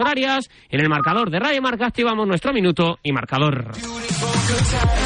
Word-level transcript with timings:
Horarias. 0.00 0.48
En 0.70 0.80
el 0.80 0.88
marcador 0.88 1.30
de 1.30 1.40
Radio 1.40 1.60
Marca 1.60 1.86
activamos 1.86 2.26
nuestro 2.26 2.52
minuto 2.52 2.98
y 3.02 3.12
marcador. 3.12 3.72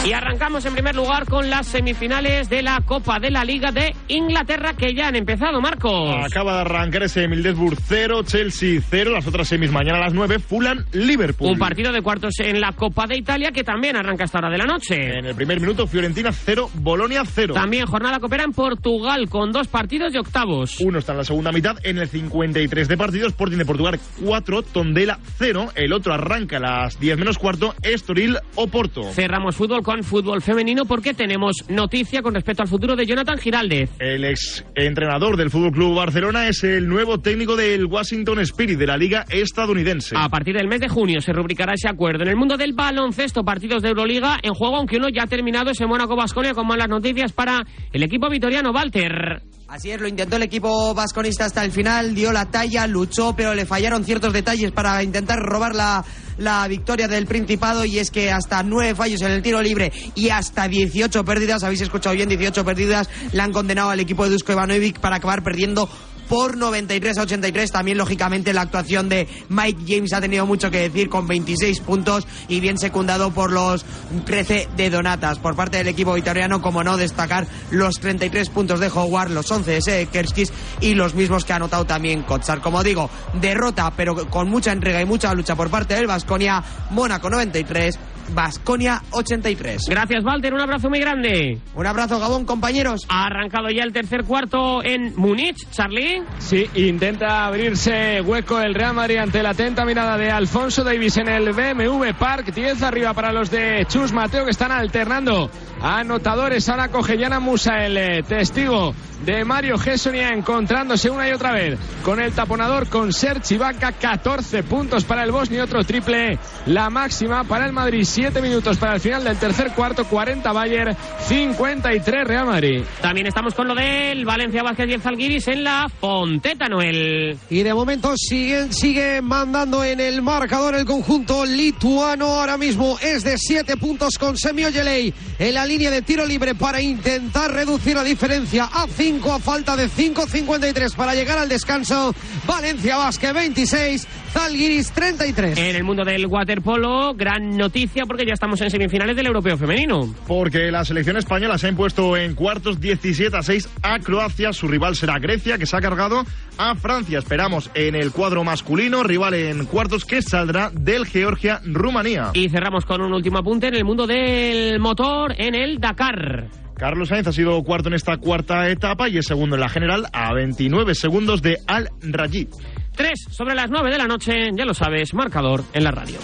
Y 0.05 0.12
arrancamos 0.12 0.64
en 0.64 0.72
primer 0.72 0.94
lugar 0.94 1.27
con 1.27 1.50
las 1.50 1.66
semifinales 1.66 2.48
de 2.48 2.62
la 2.62 2.80
Copa 2.80 3.19
de 3.19 3.30
la 3.30 3.44
Liga 3.44 3.72
de 3.72 3.94
Inglaterra 4.08 4.75
que 4.75 4.94
ya 4.94 5.08
han 5.08 5.16
empezado, 5.16 5.61
Marcos. 5.61 6.14
Acaba 6.25 6.55
de 6.55 6.61
arrancar 6.61 7.03
ese 7.03 7.27
Middlesbrough 7.27 7.77
0, 7.83 8.22
Chelsea 8.25 8.80
0, 8.88 9.11
las 9.11 9.27
otras 9.27 9.48
semis 9.48 9.72
mañana 9.72 9.98
a 9.98 10.03
las 10.03 10.14
9, 10.14 10.38
Fulham, 10.38 10.84
Liverpool. 10.92 11.50
Un 11.50 11.58
partido 11.58 11.91
de 11.91 12.03
cuartos 12.03 12.38
en 12.38 12.61
la 12.61 12.72
Copa 12.72 13.06
de 13.06 13.16
Italia 13.16 13.50
que 13.50 13.64
también 13.64 13.97
arranca 13.97 14.25
a 14.25 14.27
esta 14.27 14.38
hora 14.38 14.50
de 14.50 14.58
la 14.58 14.66
noche. 14.66 14.94
En 15.19 15.27
el 15.27 15.34
primer 15.34 15.60
minuto, 15.60 15.86
Fiorentina 15.88 16.31
0, 16.31 16.70
Bolonia 16.75 17.25
0. 17.25 17.55
También 17.55 17.86
jornada 17.86 18.20
copera 18.20 18.44
en 18.44 18.53
Portugal 18.53 19.28
con 19.28 19.50
dos 19.50 19.66
partidos 19.66 20.12
de 20.12 20.20
octavos. 20.20 20.78
Uno 20.81 21.00
está 21.00 21.12
en 21.12 21.19
la 21.19 21.25
segunda 21.25 21.50
mitad, 21.50 21.77
en 21.83 21.98
el 21.98 22.08
53 22.08 22.86
de 22.86 22.97
partidos, 22.97 23.28
Sporting 23.28 23.58
de 23.58 23.64
Portugal 23.64 23.98
4, 24.25 24.62
Tondela 24.62 25.19
0. 25.38 25.72
El 25.75 25.92
otro 25.92 26.14
arranca 26.14 26.58
a 26.58 26.60
las 26.60 27.00
10 27.00 27.19
menos 27.19 27.38
cuarto, 27.38 27.75
Estoril, 27.83 28.38
Oporto. 28.55 29.03
Cerramos 29.37 29.55
fútbol 29.55 29.83
con 29.83 30.03
fútbol 30.03 30.41
femenino 30.41 30.87
porque 30.87 31.12
tenemos 31.12 31.56
noticia 31.69 32.23
con 32.23 32.33
respecto 32.33 32.62
al 32.62 32.69
futuro 32.69 32.97
de 32.97 33.05
Jonathan 33.05 33.37
Giraldez. 33.37 33.91
El 33.98 34.25
ex 34.25 34.65
entrenador 34.75 35.37
del 35.37 35.51
Fútbol 35.51 35.73
Club 35.73 35.95
Barcelona 35.95 36.48
es 36.48 36.65
el 36.65 36.89
nuevo 36.89 37.19
técnico 37.19 37.55
del 37.55 37.84
Washington 37.84 38.39
Spirit 38.41 38.78
de 38.78 38.87
la 38.87 38.97
Liga 38.97 39.27
estadounidense. 39.28 40.17
A 40.19 40.31
partir 40.31 40.56
del 40.56 40.69
mes 40.69 40.81
de 40.81 40.89
junio 40.89 41.20
se 41.20 41.34
rubricará 41.34 41.75
ese 41.75 41.87
acuerdo. 41.87 42.23
En 42.23 42.31
el 42.31 42.37
mundo 42.37 42.56
del 42.56 42.73
baloncesto, 42.73 43.45
partidos 43.45 43.83
de 43.83 43.91
Euroliga 43.91 44.39
en 44.43 44.55
juego, 44.55 44.77
aunque 44.77 44.97
uno 44.97 45.11
ya 45.11 45.25
ha 45.25 45.27
terminado 45.27 45.71
ese 45.71 45.84
Mónaco 45.84 46.17
Basconia 46.17 46.55
con 46.55 46.67
malas 46.67 46.89
noticias 46.89 47.33
para 47.33 47.62
el 47.93 48.03
equipo 48.03 48.31
vitoriano 48.31 48.71
Walter. 48.71 49.43
Así 49.69 49.91
es, 49.91 50.00
lo 50.00 50.06
intentó 50.06 50.36
el 50.36 50.45
equipo 50.45 50.95
vasconista 50.95 51.45
hasta 51.45 51.64
el 51.64 51.72
final, 51.72 52.14
dio 52.14 52.31
la 52.31 52.45
talla, 52.47 52.86
luchó, 52.86 53.34
pero 53.34 53.53
le 53.53 53.67
fallaron 53.67 54.05
ciertos 54.05 54.33
detalles 54.33 54.70
para 54.70 55.03
intentar 55.03 55.41
robar 55.41 55.75
la, 55.75 56.05
la 56.39 56.69
victoria 56.69 57.09
del 57.09 57.27
Principado 57.27 57.84
y 57.84 57.98
es 57.98 58.12
que 58.12 58.31
hasta 58.31 58.62
nueve 58.62 58.94
fallos 58.94 59.22
en 59.22 59.33
el 59.33 59.42
tiro 59.42 59.61
libre 59.61 59.92
y 60.14 60.28
hasta 60.28 60.69
18 60.69 61.25
pérdidas, 61.25 61.64
habéis 61.64 61.81
escuchado 61.81 62.14
bien, 62.14 62.28
18 62.28 62.64
pérdidas, 62.64 63.10
le 63.32 63.43
han 63.43 63.53
condenado 63.53 63.91
al 63.91 63.99
equipo 63.99 64.22
de 64.22 64.31
Dusko 64.31 64.53
Ivanovic 64.53 65.00
para 65.00 65.16
acabar 65.16 65.43
perdiendo 65.43 65.88
por 66.28 66.56
93 66.56 67.19
a 67.19 67.22
83. 67.22 67.70
También, 67.70 67.98
lógicamente, 67.98 68.53
la 68.53 68.62
actuación 68.62 69.09
de 69.09 69.28
Mike 69.48 69.82
James 69.87 70.12
ha 70.12 70.20
tenido 70.20 70.47
mucho 70.47 70.70
que 70.70 70.81
decir 70.81 71.09
con 71.09 71.26
26 71.26 71.81
puntos 71.81 72.26
y 72.48 72.60
bien 72.60 72.78
secundado 72.78 73.31
por 73.31 73.53
los 73.53 73.84
13 74.25 74.69
de 74.76 74.91
Donatas. 74.91 75.38
Por 75.38 75.56
parte 75.56 75.78
del 75.78 75.88
equipo 75.88 76.15
vitoriano, 76.15 76.60
como 76.60 76.82
no, 76.84 76.97
destacar 76.97 77.47
los 77.70 77.98
33 78.00 78.48
puntos 78.50 78.81
de 78.81 78.88
Howard, 78.88 79.31
los 79.31 79.50
11 79.50 79.70
de 79.70 79.82
Sekerskis 79.82 80.53
y 80.81 80.94
los 80.94 81.15
mismos 81.15 81.44
que 81.44 81.53
ha 81.53 81.56
anotado 81.56 81.84
también 81.84 82.22
Kotsar. 82.22 82.60
Como 82.60 82.82
digo, 82.82 83.10
derrota, 83.41 83.92
pero 83.97 84.28
con 84.28 84.48
mucha 84.48 84.72
entrega 84.72 85.00
y 85.00 85.04
mucha 85.04 85.32
lucha 85.34 85.54
por 85.54 85.70
parte 85.70 85.94
del 85.94 86.06
Vasconia, 86.06 86.62
Mónaco 86.91 87.31
93. 87.31 87.98
Vasconia 88.34 89.03
83. 89.10 89.82
Gracias, 89.88 90.25
Walter. 90.25 90.54
Un 90.54 90.60
abrazo 90.60 90.88
muy 90.88 91.00
grande. 91.00 91.59
Un 91.75 91.87
abrazo, 91.87 92.19
Gabón, 92.19 92.44
compañeros. 92.44 93.06
Ha 93.09 93.26
arrancado 93.26 93.70
ya 93.70 93.82
el 93.82 93.92
tercer 93.92 94.25
cuarto 94.25 94.82
en 94.82 95.14
Múnich, 95.16 95.69
Charlie. 95.70 96.22
Sí, 96.38 96.69
intenta 96.75 97.47
abrirse 97.47 98.20
hueco 98.20 98.60
el 98.60 98.75
Real 98.75 98.94
Madrid 98.94 99.19
ante 99.19 99.42
la 99.42 99.50
atenta 99.50 99.84
mirada 99.84 100.16
de 100.16 100.31
Alfonso 100.31 100.84
Davis 100.84 101.16
en 101.16 101.28
el 101.28 101.53
BMW 101.53 102.12
Park. 102.19 102.53
10 102.54 102.82
arriba 102.82 103.15
para 103.15 103.32
los 103.32 103.50
de 103.50 103.84
Chus 103.88 104.12
Mateo 104.12 104.44
que 104.44 104.50
están 104.50 104.72
alternando 104.72 105.50
anotadores. 105.81 106.69
Ahora 106.69 106.88
coge 106.88 107.19
Yana 107.19 107.41
Musa, 107.41 107.84
el 107.84 107.97
eh, 107.97 108.22
testigo 108.22 108.94
de 109.25 109.44
Mario 109.44 109.78
Gessonia, 109.78 110.32
encontrándose 110.32 111.10
una 111.10 111.28
y 111.28 111.32
otra 111.32 111.53
vez 111.53 111.78
con 112.03 112.21
el 112.21 112.32
taponador 112.32 112.88
con 112.88 113.12
Serge 113.12 113.54
Ibaka. 113.54 113.93
14 113.93 114.62
puntos 114.62 115.04
para 115.04 115.25
el 115.25 115.32
Bosnia, 115.32 115.65
otro 115.65 115.82
triple. 115.84 116.38
La 116.66 116.91
máxima 116.91 117.44
para 117.44 117.66
el 117.66 117.72
Madrid. 117.72 118.04
7 118.04 118.41
minutos 118.43 118.77
para 118.77 118.94
el 118.94 119.00
final 119.00 119.25
del 119.25 119.37
tercer 119.37 119.72
cuarto. 119.72 120.04
40 120.04 120.53
Bayern, 120.53 120.97
53 121.27 122.25
Real 122.27 122.47
Madrid. 122.47 122.82
También 123.00 123.27
estamos 123.27 123.54
con 123.54 123.69
lo 123.69 123.75
del 123.75 124.25
Valencia 124.25 124.62
Vázquez 124.62 124.88
y 124.91 124.93
el 124.93 125.00
Zalguiris 125.00 125.48
en 125.48 125.65
la 125.65 125.87
Fonteta, 126.00 126.69
Noel. 126.69 127.38
Y 127.50 127.62
de 127.62 127.75
momento 127.75 128.15
sigue, 128.16 128.72
sigue 128.72 129.22
mandando 129.22 129.83
en 129.83 130.00
el 130.00 130.22
marcador 130.22 130.75
el 130.75 130.84
conjunto 130.84 131.44
lituano. 131.44 132.27
Ahora 132.27 132.56
mismo 132.56 132.98
es 133.00 133.25
de 133.25 133.38
7 133.38 133.77
puntos 133.77 134.19
con 134.19 134.37
Semio 134.37 134.69
Yelei 134.69 135.12
en 135.38 135.54
la 135.54 135.65
línea 135.65 135.91
de 135.91 136.03
tiro 136.03 136.27
libre 136.27 136.54
para 136.54 136.81
intentar 136.81 137.53
reducir 137.53 137.97
la 137.97 138.04
diferencia 138.04 138.69
a 138.72 138.87
5 138.87 139.06
a 139.06 139.39
falta 139.39 139.77
de 139.77 139.87
5.53 139.89 140.97
para 140.97 141.15
llegar 141.15 141.39
al 141.39 141.49
descanso. 141.49 142.12
Valencia 142.44 142.97
Vázquez 142.97 143.33
26, 143.33 144.09
Zalgiris 144.33 144.91
33. 144.91 145.56
En 145.56 145.77
el 145.77 145.84
mundo 145.84 146.05
del 146.05 146.27
waterpolo, 146.27 147.15
gran 147.15 147.56
noticia 147.56 148.03
porque 148.05 148.27
ya 148.27 148.33
estamos 148.33 148.61
en 148.62 148.71
semifinales 148.71 149.15
del 149.15 149.27
europeo 149.27 149.56
femenino. 149.56 150.12
Porque 150.27 150.72
la 150.72 150.84
selección 150.84 151.16
española 151.16 151.56
se 151.56 151.69
ha 151.69 151.71
impuesto 151.71 152.16
en 152.16 152.34
cuartos 152.34 152.81
17 152.81 153.37
a 153.37 153.43
6 153.43 153.69
a 153.83 154.00
Croacia. 154.00 154.53
Su 154.53 154.66
rival 154.66 154.97
será 154.97 155.21
Grecia, 155.21 155.56
que 155.56 155.66
se 155.66 155.77
ha 155.77 155.81
cargado 155.81 156.25
a 156.59 156.75
Francia. 156.75 157.21
Esperamos 157.21 157.71
en 157.75 157.95
el 157.95 158.11
cuadro 158.11 158.43
masculino, 158.43 159.05
rival 159.05 159.34
en 159.34 159.66
cuartos 159.66 160.05
que 160.05 160.21
saldrá 160.21 160.71
del 160.71 161.06
Georgia-Rumanía. 161.06 162.33
Y 162.34 162.49
cerramos 162.49 162.84
con 162.84 163.03
un 163.03 163.12
último 163.12 163.39
apunte 163.39 163.69
en 163.69 163.77
el 163.77 163.84
mundo 163.84 164.05
del 164.05 164.81
motor 164.81 165.33
en 165.39 165.55
el 165.55 165.78
Dakar. 165.78 166.66
Carlos 166.76 167.09
Sainz 167.09 167.26
ha 167.26 167.32
sido 167.32 167.62
cuarto 167.62 167.88
en 167.88 167.94
esta 167.94 168.19
cuarta 168.19 168.69
etapa 168.69 169.09
y 169.09 169.16
es 169.16 169.26
segundo 169.26 169.56
en 169.56 169.60
la 169.60 169.69
general 169.69 170.06
a 170.12 170.34
29 170.34 170.94
segundos 170.94 171.41
de 171.41 171.59
Al 171.66 171.88
Rajid. 172.03 172.48
3 172.94 173.28
sobre 173.31 173.54
las 173.54 173.70
9 173.70 173.91
de 173.91 173.98
la 173.98 174.06
noche, 174.06 174.50
ya 174.54 174.64
lo 174.64 174.75
sabes, 174.75 175.15
marcador 175.15 175.65
en 175.72 175.84
la 175.84 175.91
radio. 175.91 176.19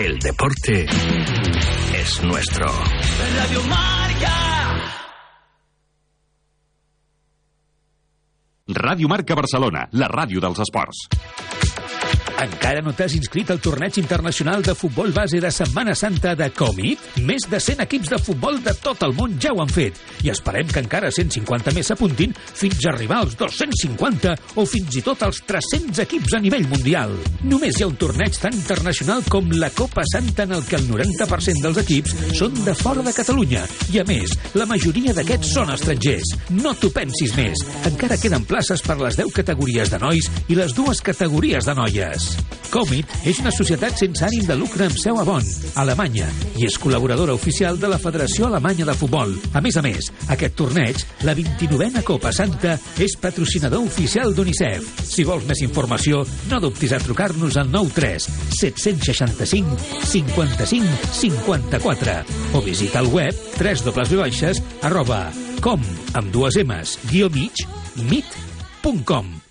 El 0.00 0.18
deporte 0.18 0.86
es 1.94 2.22
nuestro. 2.24 2.66
Radio 2.66 3.62
Marca. 3.68 4.44
Ràdio 8.66 9.08
Marca 9.08 9.34
Barcelona, 9.34 9.88
la 9.92 10.08
ràdio 10.08 10.40
dels 10.40 10.58
esports. 10.64 11.63
Encara 12.42 12.82
no 12.82 12.92
t'has 12.92 13.14
inscrit 13.14 13.50
al 13.52 13.60
torneig 13.62 13.94
internacional 14.00 14.62
de 14.66 14.74
futbol 14.74 15.12
base 15.14 15.38
de 15.40 15.50
Setmana 15.54 15.94
Santa 15.94 16.34
de 16.34 16.48
Comit? 16.50 17.00
Més 17.22 17.46
de 17.48 17.60
100 17.62 17.84
equips 17.84 18.10
de 18.10 18.18
futbol 18.18 18.58
de 18.64 18.74
tot 18.82 19.04
el 19.06 19.14
món 19.14 19.36
ja 19.40 19.52
ho 19.54 19.60
han 19.62 19.70
fet 19.70 20.00
i 20.26 20.32
esperem 20.32 20.66
que 20.66 20.82
encara 20.82 21.12
150 21.14 21.74
més 21.76 21.90
s'apuntin 21.90 22.34
fins 22.34 22.80
a 22.82 22.90
arribar 22.90 23.20
als 23.22 23.36
250 23.38 24.34
o 24.58 24.64
fins 24.66 24.98
i 24.98 25.04
tot 25.06 25.22
als 25.22 25.42
300 25.46 26.02
equips 26.04 26.34
a 26.34 26.40
nivell 26.42 26.66
mundial. 26.72 27.14
Només 27.46 27.78
hi 27.78 27.86
ha 27.86 27.90
un 27.92 27.98
torneig 28.00 28.36
tan 28.42 28.56
internacional 28.56 29.22
com 29.30 29.52
la 29.54 29.70
Copa 29.70 30.02
Santa 30.10 30.48
en 30.48 30.56
el 30.58 30.66
que 30.66 30.80
el 30.80 30.88
90% 30.90 31.62
dels 31.62 31.80
equips 31.84 32.16
són 32.40 32.58
de 32.66 32.74
fora 32.80 33.04
de 33.06 33.14
Catalunya 33.14 33.62
i 33.94 34.02
a 34.02 34.06
més, 34.08 34.34
la 34.58 34.66
majoria 34.66 35.14
d'aquests 35.14 35.54
són 35.54 35.70
estrangers. 35.74 36.34
No 36.58 36.74
t'ho 36.74 36.90
pensis 36.94 37.36
més. 37.38 37.62
Encara 37.86 38.18
queden 38.18 38.48
places 38.48 38.82
per 38.82 38.98
les 39.00 39.20
10 39.22 39.30
categories 39.38 39.92
de 39.92 40.02
nois 40.02 40.30
i 40.48 40.58
les 40.58 40.74
dues 40.74 41.04
categories 41.04 41.68
de 41.68 41.78
noies. 41.78 42.23
Esports. 42.24 42.54
Comit 42.74 43.06
és 43.22 43.38
una 43.38 43.52
societat 43.54 43.94
sense 44.00 44.24
ànim 44.26 44.48
de 44.48 44.54
lucre 44.58 44.88
amb 44.88 44.96
seu 44.98 45.14
a 45.20 45.24
Bonn, 45.26 45.46
Alemanya, 45.78 46.26
i 46.58 46.64
és 46.66 46.74
col·laboradora 46.82 47.36
oficial 47.36 47.78
de 47.78 47.86
la 47.86 48.00
Federació 48.02 48.48
Alemanya 48.48 48.88
de 48.88 48.96
Futbol. 48.98 49.30
A 49.54 49.62
més 49.62 49.76
a 49.78 49.82
més, 49.84 50.08
aquest 50.34 50.56
torneig, 50.58 51.04
la 51.22 51.36
29a 51.38 52.02
Copa 52.02 52.32
Santa, 52.34 52.74
és 52.98 53.14
patrocinador 53.22 53.86
oficial 53.86 54.34
d'UNICEF. 54.34 54.88
Si 55.06 55.22
vols 55.28 55.46
més 55.46 55.62
informació, 55.62 56.24
no 56.50 56.58
dubtis 56.64 56.96
a 56.96 57.00
trucar-nos 57.04 57.60
al 57.62 57.70
93 57.70 58.26
765 58.58 59.78
55 60.10 61.14
54 61.20 62.18
o 62.58 62.64
visita 62.66 63.04
el 63.04 63.12
web 63.14 63.38
www 63.54 64.66
arroba 64.82 65.22
com 65.62 65.80
amb 66.18 66.34
dues 66.34 66.58
M's, 66.66 66.98
guió 67.06 67.30
mig, 67.30 67.64
mit.com. 68.10 69.43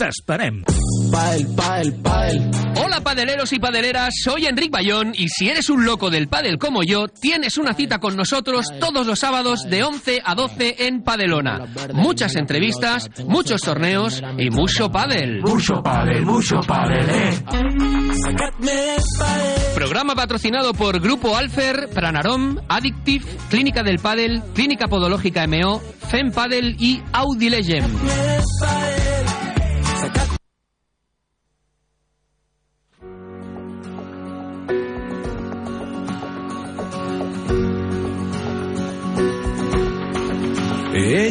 T'esperem. 0.00 0.64
Padel, 1.12 1.46
padel, 1.54 1.92
padel. 2.02 2.50
Hola 2.82 3.02
padeleros 3.02 3.52
y 3.52 3.58
padeleras, 3.58 4.14
soy 4.24 4.46
Enric 4.46 4.70
Bayón 4.70 5.12
y 5.14 5.28
si 5.28 5.50
eres 5.50 5.68
un 5.68 5.84
loco 5.84 6.08
del 6.08 6.26
pádel 6.26 6.56
como 6.56 6.82
yo, 6.82 7.06
tienes 7.08 7.58
una 7.58 7.74
cita 7.74 7.98
con 7.98 8.16
nosotros 8.16 8.64
todos 8.80 9.06
los 9.06 9.18
sábados 9.18 9.68
de 9.68 9.82
11 9.82 10.22
a 10.24 10.34
12 10.34 10.86
en 10.86 11.02
Padelona. 11.02 11.66
Muchas 11.92 12.34
entrevistas, 12.36 13.10
muchos 13.26 13.60
torneos 13.60 14.22
y 14.38 14.48
mucho 14.48 14.88
pádel. 14.88 15.42
Mucho 15.42 15.82
pádel, 15.82 16.24
mucho 16.24 16.60
pádel, 16.66 17.10
eh. 17.10 17.44
Programa 19.74 20.14
patrocinado 20.14 20.72
por 20.72 20.98
Grupo 20.98 21.36
Alfer, 21.36 21.90
Pranarom, 21.92 22.56
Addictive, 22.70 23.26
Clínica 23.50 23.82
del 23.82 23.98
Padel, 23.98 24.42
Clínica 24.54 24.88
Podológica 24.88 25.46
MO, 25.46 25.82
Fem 26.08 26.32
Padel 26.32 26.76
y 26.78 27.02
Audi 27.12 27.50
Legend. 27.50 29.09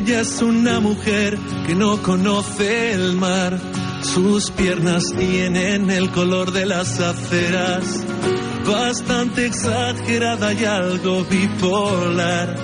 Ella 0.09 0.21
es 0.21 0.41
una 0.41 0.79
mujer 0.79 1.37
que 1.67 1.75
no 1.75 2.01
conoce 2.01 2.93
el 2.93 3.13
mar. 3.13 3.59
Sus 4.01 4.49
piernas 4.49 5.03
tienen 5.15 5.91
el 5.91 6.09
color 6.09 6.51
de 6.51 6.65
las 6.65 6.99
aceras. 6.99 8.07
Bastante 8.65 9.45
exagerada 9.45 10.51
y 10.51 10.65
algo 10.65 11.23
bipolar. 11.25 12.55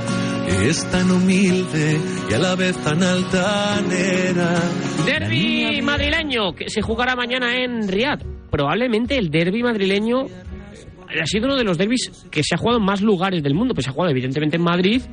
Es 0.48 0.90
tan 0.90 1.12
humilde 1.12 2.00
y 2.32 2.34
a 2.34 2.40
la 2.40 2.56
vez 2.56 2.76
tan 2.78 3.04
altanera. 3.04 4.60
Derby 5.06 5.84
madrileño 5.84 6.56
que 6.56 6.68
se 6.68 6.82
jugará 6.82 7.16
mañana 7.16 7.64
en 7.64 7.88
Riad. 7.88 8.22
Probablemente 8.50 9.20
el 9.20 9.30
derby 9.30 9.62
madrileño 9.62 10.24
ha 10.24 11.26
sido 11.28 11.46
uno 11.46 11.58
de 11.58 11.64
los 11.64 11.78
derbis 11.78 12.26
que 12.32 12.42
se 12.42 12.56
ha 12.56 12.58
jugado 12.58 12.80
en 12.80 12.86
más 12.86 13.02
lugares 13.02 13.44
del 13.44 13.54
mundo. 13.54 13.76
Pues 13.76 13.84
se 13.86 13.92
ha 13.92 13.94
jugado 13.94 14.10
evidentemente 14.10 14.58
en 14.58 14.64
Madrid, 14.64 15.04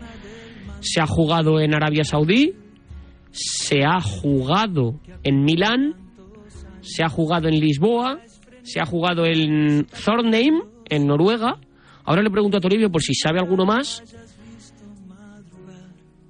se 0.83 1.01
ha 1.01 1.07
jugado 1.07 1.61
en 1.61 1.75
Arabia 1.75 2.05
Saudí, 2.05 2.53
se 3.31 3.85
ha 3.85 4.01
jugado 4.01 5.01
en 5.23 5.45
Milán, 5.45 5.95
se 6.81 7.03
ha 7.03 7.09
jugado 7.09 7.49
en 7.49 7.59
Lisboa, 7.59 8.19
se 8.63 8.81
ha 8.81 8.85
jugado 8.85 9.25
en 9.25 9.87
Thornheim, 10.05 10.63
en 10.89 11.07
Noruega. 11.07 11.59
Ahora 12.05 12.23
le 12.23 12.31
pregunto 12.31 12.59
a 12.59 12.61
Toribio 12.61 12.91
por 12.91 13.03
si 13.03 13.15
sabe 13.15 13.39
alguno 13.39 13.65
más. 13.65 14.03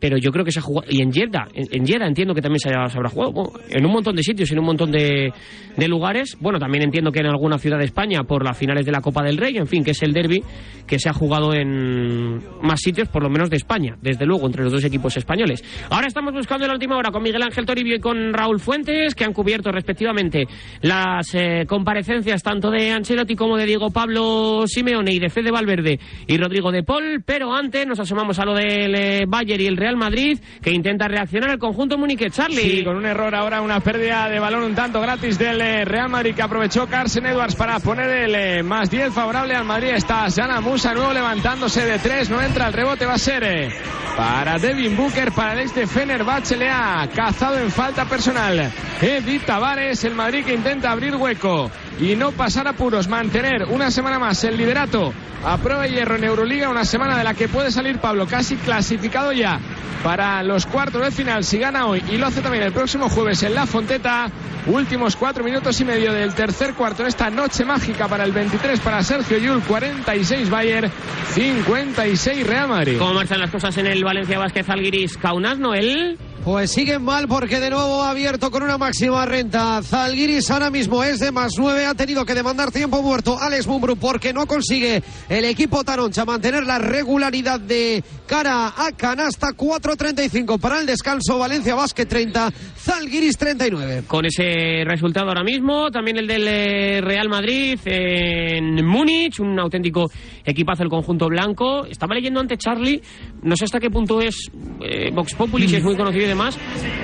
Pero 0.02 0.16
yo 0.18 0.32
creo 0.32 0.44
que 0.44 0.50
se 0.50 0.58
ha 0.58 0.62
jugado. 0.62 0.90
Y 0.90 1.00
en 1.00 1.12
Jeddah, 1.12 1.46
en, 1.54 1.86
Jeddah 1.86 2.08
entiendo 2.08 2.34
que 2.34 2.42
también 2.42 2.58
se, 2.58 2.70
habrá 2.70 3.08
jugado. 3.08 3.52
En 3.70 3.86
un 3.86 3.92
montón 3.92 4.16
de 4.16 4.24
sitios, 4.24 4.50
en 4.50 4.58
un 4.58 4.64
montón 4.64 4.90
de, 4.90 5.32
de 5.76 5.88
lugares. 5.88 6.36
Bueno, 6.40 6.58
también 6.58 6.82
entiendo 6.82 7.12
que 7.12 7.20
en 7.20 7.26
alguna 7.26 7.56
ciudad 7.56 7.78
de 7.78 7.84
España 7.84 8.24
por 8.24 8.44
las 8.44 8.58
finales 8.58 8.84
de 8.84 8.90
la 8.90 9.00
Copa 9.00 9.22
del 9.22 9.36
Rey, 9.36 9.56
en 9.58 9.68
fin, 9.68 9.84
que 9.84 9.92
es 9.92 10.02
el 10.02 10.12
derby 10.12 10.42
que 10.88 10.98
se 10.98 11.08
ha 11.08 11.12
jugado 11.12 11.54
en 11.54 12.42
más 12.62 12.80
sitios, 12.80 13.08
por 13.08 13.22
lo 13.22 13.30
menos 13.30 13.48
de 13.48 13.58
España, 13.58 13.96
desde 14.02 14.26
luego, 14.26 14.46
entre 14.46 14.64
los 14.64 14.72
dos 14.72 14.84
equipos 14.84 15.16
españoles. 15.16 15.62
Ahora 15.88 16.08
estamos 16.08 16.32
buscando 16.32 16.64
en 16.64 16.70
la 16.70 16.74
última 16.74 16.96
hora 16.96 17.12
con 17.12 17.22
Miguel 17.22 17.42
Ángel 17.42 17.64
Toribio 17.64 17.94
y 17.94 18.00
con 18.00 18.32
Raúl 18.32 18.58
Fuentes, 18.58 19.14
que 19.14 19.24
han 19.24 19.32
cubierto 19.32 19.70
respectivamente 19.70 20.46
las 20.80 21.32
eh, 21.34 21.64
comparecencias 21.68 22.42
tanto 22.42 22.72
de 22.72 22.90
Ancelotti 22.90 23.36
como 23.36 23.56
de 23.56 23.66
Diego 23.66 23.90
Pablo 23.90 24.64
Simeone 24.66 25.12
y 25.12 25.20
de 25.20 25.30
Fede 25.30 25.52
Valverde 25.52 26.00
y 26.26 26.36
Rodrigo 26.36 26.72
de 26.72 26.82
Paul, 26.82 27.22
pero 27.24 27.54
antes 27.54 27.86
nos 27.86 28.00
asomamos 28.00 28.38
a 28.40 28.44
lo 28.44 28.54
del 28.54 28.94
eh, 28.94 29.24
Bayern 29.28 29.62
y 29.62 29.66
el 29.66 29.76
Real 29.76 29.91
Madrid, 29.96 30.38
que 30.62 30.70
intenta 30.70 31.08
reaccionar 31.08 31.50
el 31.50 31.58
conjunto 31.58 31.98
Múnich 31.98 32.30
Charlie. 32.30 32.78
Sí, 32.78 32.84
con 32.84 32.96
un 32.96 33.06
error 33.06 33.34
ahora, 33.34 33.60
una 33.60 33.80
pérdida 33.80 34.28
de 34.28 34.38
balón 34.38 34.62
un 34.64 34.74
tanto 34.74 35.00
gratis 35.00 35.38
del 35.38 35.60
eh, 35.60 35.84
Real 35.84 36.08
Madrid 36.08 36.34
que 36.34 36.42
aprovechó 36.42 36.86
Carson 36.86 37.26
Edwards 37.26 37.54
para 37.54 37.78
poner 37.80 38.10
el 38.10 38.34
eh, 38.34 38.62
más 38.62 38.90
10 38.90 39.12
favorable 39.12 39.54
al 39.54 39.64
Madrid. 39.64 39.90
Está 39.94 40.28
Sana 40.30 40.60
Musa 40.60 40.94
nuevo 40.94 41.12
levantándose 41.12 41.84
de 41.84 41.98
3, 41.98 42.30
no 42.30 42.40
entra 42.40 42.68
el 42.68 42.72
rebote, 42.72 43.06
va 43.06 43.14
a 43.14 43.18
ser 43.18 43.44
eh, 43.44 43.70
para 44.16 44.58
Devin 44.58 44.96
Booker, 44.96 45.32
para 45.32 45.54
el 45.54 45.60
ex 45.60 45.74
de 45.74 45.86
Fenerbahce, 45.86 46.56
le 46.56 46.68
ha 46.68 47.08
cazado 47.14 47.58
en 47.58 47.70
falta 47.70 48.04
personal. 48.04 48.70
Edith 49.00 49.46
Tavares, 49.46 50.04
el 50.04 50.14
Madrid 50.14 50.44
que 50.44 50.54
intenta 50.54 50.90
abrir 50.90 51.16
hueco 51.16 51.70
y 51.98 52.14
no 52.16 52.32
pasar 52.32 52.68
apuros, 52.68 53.08
mantener 53.08 53.64
una 53.64 53.90
semana 53.90 54.18
más 54.18 54.42
el 54.44 54.56
liderato 54.56 55.12
a 55.44 55.58
prueba 55.58 55.82
de 55.82 55.90
hierro 55.90 56.16
en 56.16 56.24
Euroliga, 56.24 56.68
una 56.68 56.84
semana 56.84 57.16
de 57.16 57.24
la 57.24 57.34
que 57.34 57.48
puede 57.48 57.70
salir 57.70 57.98
Pablo 57.98 58.26
casi 58.26 58.56
clasificado 58.56 59.32
ya 59.32 59.58
para 60.02 60.42
los 60.42 60.66
cuartos 60.66 61.02
de 61.02 61.10
final 61.10 61.44
si 61.44 61.58
gana 61.58 61.86
hoy 61.86 62.02
y 62.10 62.16
lo 62.16 62.26
hace 62.26 62.40
también 62.40 62.64
el 62.64 62.72
próximo 62.72 63.08
jueves 63.08 63.42
en 63.42 63.54
La 63.54 63.66
Fonteta. 63.66 64.30
Últimos 64.66 65.16
cuatro 65.16 65.42
minutos 65.42 65.80
y 65.80 65.84
medio 65.84 66.12
del 66.12 66.34
tercer 66.34 66.74
cuarto 66.74 67.02
en 67.02 67.08
esta 67.08 67.30
noche 67.30 67.64
mágica 67.64 68.08
para 68.08 68.24
el 68.24 68.32
23 68.32 68.80
para 68.80 69.02
Sergio 69.02 69.38
Yul, 69.38 69.62
46 69.62 70.50
Bayern, 70.50 70.90
56 71.34 72.46
Real 72.46 72.68
Madrid. 72.68 72.96
¿Cómo 72.98 73.14
marchan 73.14 73.40
las 73.40 73.50
cosas 73.50 73.76
en 73.78 73.86
el 73.86 74.04
Valencia 74.04 74.38
Vázquez 74.38 74.68
Alguiris 74.68 75.16
Kaunas, 75.16 75.58
Noel? 75.58 76.18
Pues 76.44 76.72
siguen 76.72 77.02
mal 77.02 77.28
porque 77.28 77.60
de 77.60 77.70
nuevo 77.70 78.02
ha 78.02 78.10
abierto 78.10 78.50
con 78.50 78.64
una 78.64 78.76
máxima 78.76 79.24
renta. 79.26 79.80
Zalgiris 79.80 80.50
ahora 80.50 80.70
mismo 80.70 81.04
es 81.04 81.20
de 81.20 81.30
más 81.30 81.52
9. 81.56 81.86
Ha 81.86 81.94
tenido 81.94 82.24
que 82.24 82.34
demandar 82.34 82.72
tiempo 82.72 83.00
muerto 83.00 83.38
Alex 83.40 83.68
Mumbrú 83.68 83.96
porque 83.96 84.32
no 84.32 84.44
consigue 84.46 85.04
el 85.28 85.44
equipo 85.44 85.84
Taroncha 85.84 86.24
mantener 86.24 86.64
la 86.64 86.80
regularidad 86.80 87.60
de 87.60 88.02
cara 88.26 88.72
a 88.76 88.90
canasta. 88.90 89.50
4.35 89.50 90.58
para 90.58 90.80
el 90.80 90.86
descanso. 90.86 91.38
Valencia 91.38 91.76
Basket 91.76 92.06
30, 92.06 92.52
Zalgiris 92.76 93.38
39. 93.38 94.02
Con 94.08 94.26
ese 94.26 94.82
resultado 94.84 95.28
ahora 95.28 95.44
mismo, 95.44 95.92
también 95.92 96.16
el 96.16 96.26
del 96.26 96.48
eh, 96.48 97.00
Real 97.02 97.28
Madrid 97.28 97.78
en 97.84 98.84
Múnich, 98.84 99.38
un 99.38 99.60
auténtico 99.60 100.10
equipazo 100.44 100.82
el 100.82 100.88
conjunto 100.88 101.28
blanco. 101.28 101.86
Estaba 101.86 102.16
leyendo 102.16 102.40
ante 102.40 102.56
Charlie, 102.56 103.00
no 103.42 103.54
sé 103.54 103.66
hasta 103.66 103.78
qué 103.78 103.90
punto 103.90 104.20
es 104.20 104.50
eh, 104.80 105.12
Vox 105.12 105.34
Populi, 105.34 105.72
es 105.72 105.84
muy 105.84 105.96
conocido 105.96 106.31
demás, 106.32 106.58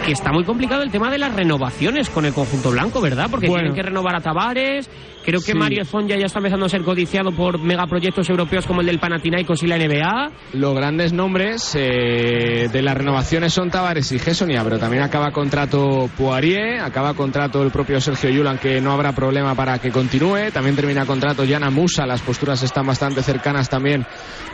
que 0.04 0.12
está 0.12 0.32
muy 0.32 0.44
complicado 0.44 0.82
el 0.82 0.90
tema 0.90 1.10
de 1.10 1.19
las 1.19 1.34
renovaciones 1.34 2.08
con 2.10 2.24
el 2.24 2.32
conjunto 2.32 2.70
blanco, 2.70 3.00
¿verdad? 3.00 3.29
Porque 3.31 3.46
Bueno. 3.48 3.62
tienen 3.64 3.76
que 3.76 3.82
renovar 3.82 4.17
a 4.17 4.20
Tavares. 4.20 4.91
Creo 5.24 5.41
que 5.41 5.53
Sí. 5.53 5.58
Mario 5.58 5.84
Zonja 5.84 6.17
ya 6.17 6.24
está 6.24 6.38
empezando 6.38 6.64
a 6.64 6.69
ser 6.70 6.82
codiciado 6.82 7.32
por 7.32 7.58
megaproyectos 7.58 8.31
europeos 8.31 8.64
como 8.67 8.81
el 8.81 8.86
del 8.86 8.98
Panathinaikos 8.98 9.62
y 9.62 9.67
la 9.67 9.76
NBA. 9.76 10.31
Los 10.55 10.74
grandes 10.74 11.12
nombres 11.12 11.74
eh, 11.79 12.69
de 12.72 12.82
las 12.82 12.96
renovaciones 12.96 13.53
son 13.53 13.70
Tavares 13.70 14.10
y 14.12 14.19
Gessonia, 14.19 14.64
pero 14.64 14.79
también 14.79 15.03
acaba 15.03 15.31
contrato 15.31 16.08
Poirier, 16.17 16.81
acaba 16.81 17.12
contrato 17.12 17.62
el 17.62 17.70
propio 17.70 18.00
Sergio 18.00 18.31
Yulan, 18.31 18.56
que 18.58 18.81
no 18.81 18.93
habrá 18.93 19.12
problema 19.12 19.55
para 19.55 19.79
que 19.79 19.91
continúe. 19.91 20.50
También 20.50 20.74
termina 20.76 21.05
contrato 21.05 21.44
Yana 21.44 21.69
Musa, 21.69 22.06
las 22.06 22.22
posturas 22.22 22.62
están 22.62 22.86
bastante 22.86 23.22
cercanas 23.22 23.69
también 23.69 24.06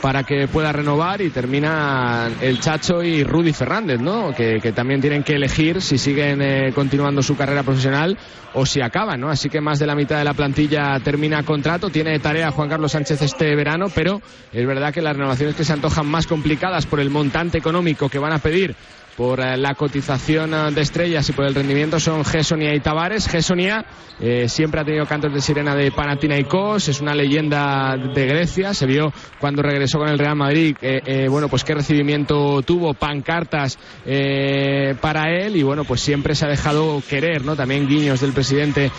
para 0.02 0.24
que 0.24 0.48
pueda 0.48 0.72
renovar. 0.72 1.20
Y 1.20 1.30
termina 1.30 2.28
el 2.40 2.58
Chacho 2.58 3.00
y 3.02 3.22
Rudy 3.22 3.52
Fernández, 3.52 4.00
¿no? 4.00 4.32
Que, 4.34 4.63
que 4.64 4.72
también 4.72 5.02
tienen 5.02 5.22
que 5.22 5.34
elegir 5.34 5.82
si 5.82 5.98
siguen 5.98 6.40
eh, 6.40 6.72
continuando 6.74 7.22
su 7.22 7.36
carrera 7.36 7.62
profesional 7.62 8.16
o 8.54 8.64
si 8.64 8.80
acaban, 8.80 9.20
¿no? 9.20 9.28
Así 9.28 9.50
que 9.50 9.60
más 9.60 9.78
de 9.78 9.84
la 9.84 9.94
mitad 9.94 10.16
de 10.16 10.24
la 10.24 10.32
plantilla 10.32 10.98
termina 11.00 11.42
contrato. 11.42 11.90
Tiene 11.90 12.18
tarea 12.18 12.50
Juan 12.50 12.70
Carlos 12.70 12.92
Sánchez 12.92 13.20
este 13.20 13.54
verano, 13.56 13.88
pero 13.94 14.22
es 14.54 14.66
verdad 14.66 14.90
que 14.90 15.02
las 15.02 15.18
renovaciones 15.18 15.54
que 15.54 15.64
se 15.64 15.74
antojan 15.74 16.06
más 16.06 16.26
complicadas 16.26 16.86
por 16.86 16.98
el 16.98 17.10
montante 17.10 17.58
económico 17.58 18.08
que 18.08 18.18
van 18.18 18.32
a 18.32 18.38
pedir 18.38 18.74
por 19.16 19.40
eh, 19.40 19.56
la 19.56 19.74
cotización 19.74 20.54
eh, 20.54 20.70
de 20.72 20.80
estrellas 20.80 21.28
y 21.28 21.32
por 21.32 21.46
el 21.46 21.54
rendimiento 21.54 22.00
son 22.00 22.24
Gessonia 22.24 22.74
y 22.74 22.80
Tavares. 22.80 23.28
Gessonia 23.28 23.84
eh, 24.20 24.48
siempre 24.48 24.80
ha 24.80 24.84
tenido 24.84 25.06
cantos 25.06 25.32
de 25.32 25.40
sirena 25.40 25.74
de 25.74 25.90
Panathinaikos, 25.90 26.88
es 26.88 27.00
una 27.00 27.14
leyenda 27.14 27.96
de 27.96 28.26
Grecia, 28.26 28.74
se 28.74 28.86
vio 28.86 29.12
cuando 29.38 29.62
regresó 29.62 29.98
con 29.98 30.08
el 30.08 30.18
Real 30.18 30.36
Madrid, 30.36 30.76
eh, 30.80 31.26
bueno, 31.28 31.48
pues 31.48 31.64
qué 31.64 31.74
recibimiento 31.74 32.62
tuvo, 32.62 32.94
pancartas 32.94 33.78
para 35.00 35.30
él 35.30 35.56
y 35.56 35.62
bueno, 35.62 35.84
pues 35.84 36.00
siempre 36.00 36.34
se 36.34 36.46
ha 36.46 36.48
dejado 36.48 37.02
querer, 37.08 37.44
¿no? 37.44 37.56
También 37.56 37.88
guiños 37.88 38.20
del 38.20 38.32
presidente 38.32 38.90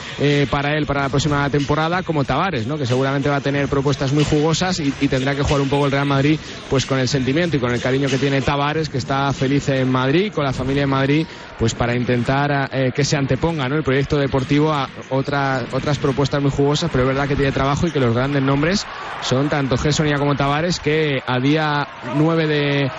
para 0.50 0.78
él 0.78 0.86
para 0.86 1.04
la 1.04 1.10
próxima 1.10 1.50
temporada, 1.50 2.04
como 2.04 2.24
Tavares, 2.24 2.68
¿no? 2.68 2.78
Que 2.78 2.86
seguramente 2.86 3.30
va 3.30 3.38
a 3.38 3.42
tener 3.42 3.68
propuestas 3.68 4.14
muy 4.14 4.24
jugosas 4.24 4.80
y, 4.80 4.94
y 5.02 5.08
tendrá 5.08 5.36
que 5.36 5.44
jugar 5.44 5.62
un 5.62 5.70
poco 5.70 5.86
el 5.86 5.92
Real 5.92 6.06
Madrid, 6.06 6.40
pues 6.70 6.86
con 6.86 7.00
el 7.00 7.08
sentimiento 7.08 7.58
y 7.58 7.60
con 7.60 7.72
el 7.72 7.82
cariño 7.82 8.10
que 8.10 8.18
tiene 8.18 8.42
Tavares, 8.42 8.90
que 8.90 8.98
está 8.98 9.32
feliz 9.34 9.70
en 9.70 9.90
Madrid 9.90 10.05
Madrid, 10.06 10.32
con 10.32 10.44
la 10.44 10.54
familia 10.54 10.84
en 10.84 10.90
Madrid, 10.90 11.26
pues 11.58 11.74
para 11.74 11.96
intentar 11.96 12.70
eh, 12.72 12.92
que 12.94 13.04
se 13.04 13.18
anteponga 13.18 13.66
el 13.66 13.84
proyecto 13.84 14.18
deportivo 14.18 14.72
a 14.72 14.88
otras 15.10 15.64
otras 15.74 15.98
propuestas 15.98 16.42
muy 16.42 16.52
jugosas, 16.52 16.90
pero 16.92 17.04
es 17.04 17.08
verdad 17.08 17.28
que 17.28 17.36
tiene 17.36 17.52
trabajo 17.52 17.88
y 17.88 17.92
que 17.92 18.00
los 18.00 18.14
grandes 18.14 18.44
nombres 18.44 18.86
son 19.22 19.50
tanto 19.50 19.78
Gessonia 19.78 20.18
como 20.18 20.36
Tavares, 20.36 20.80
que 20.80 21.22
a 21.26 21.40
día 21.40 21.88
9 22.16 22.48
de... 22.48 22.92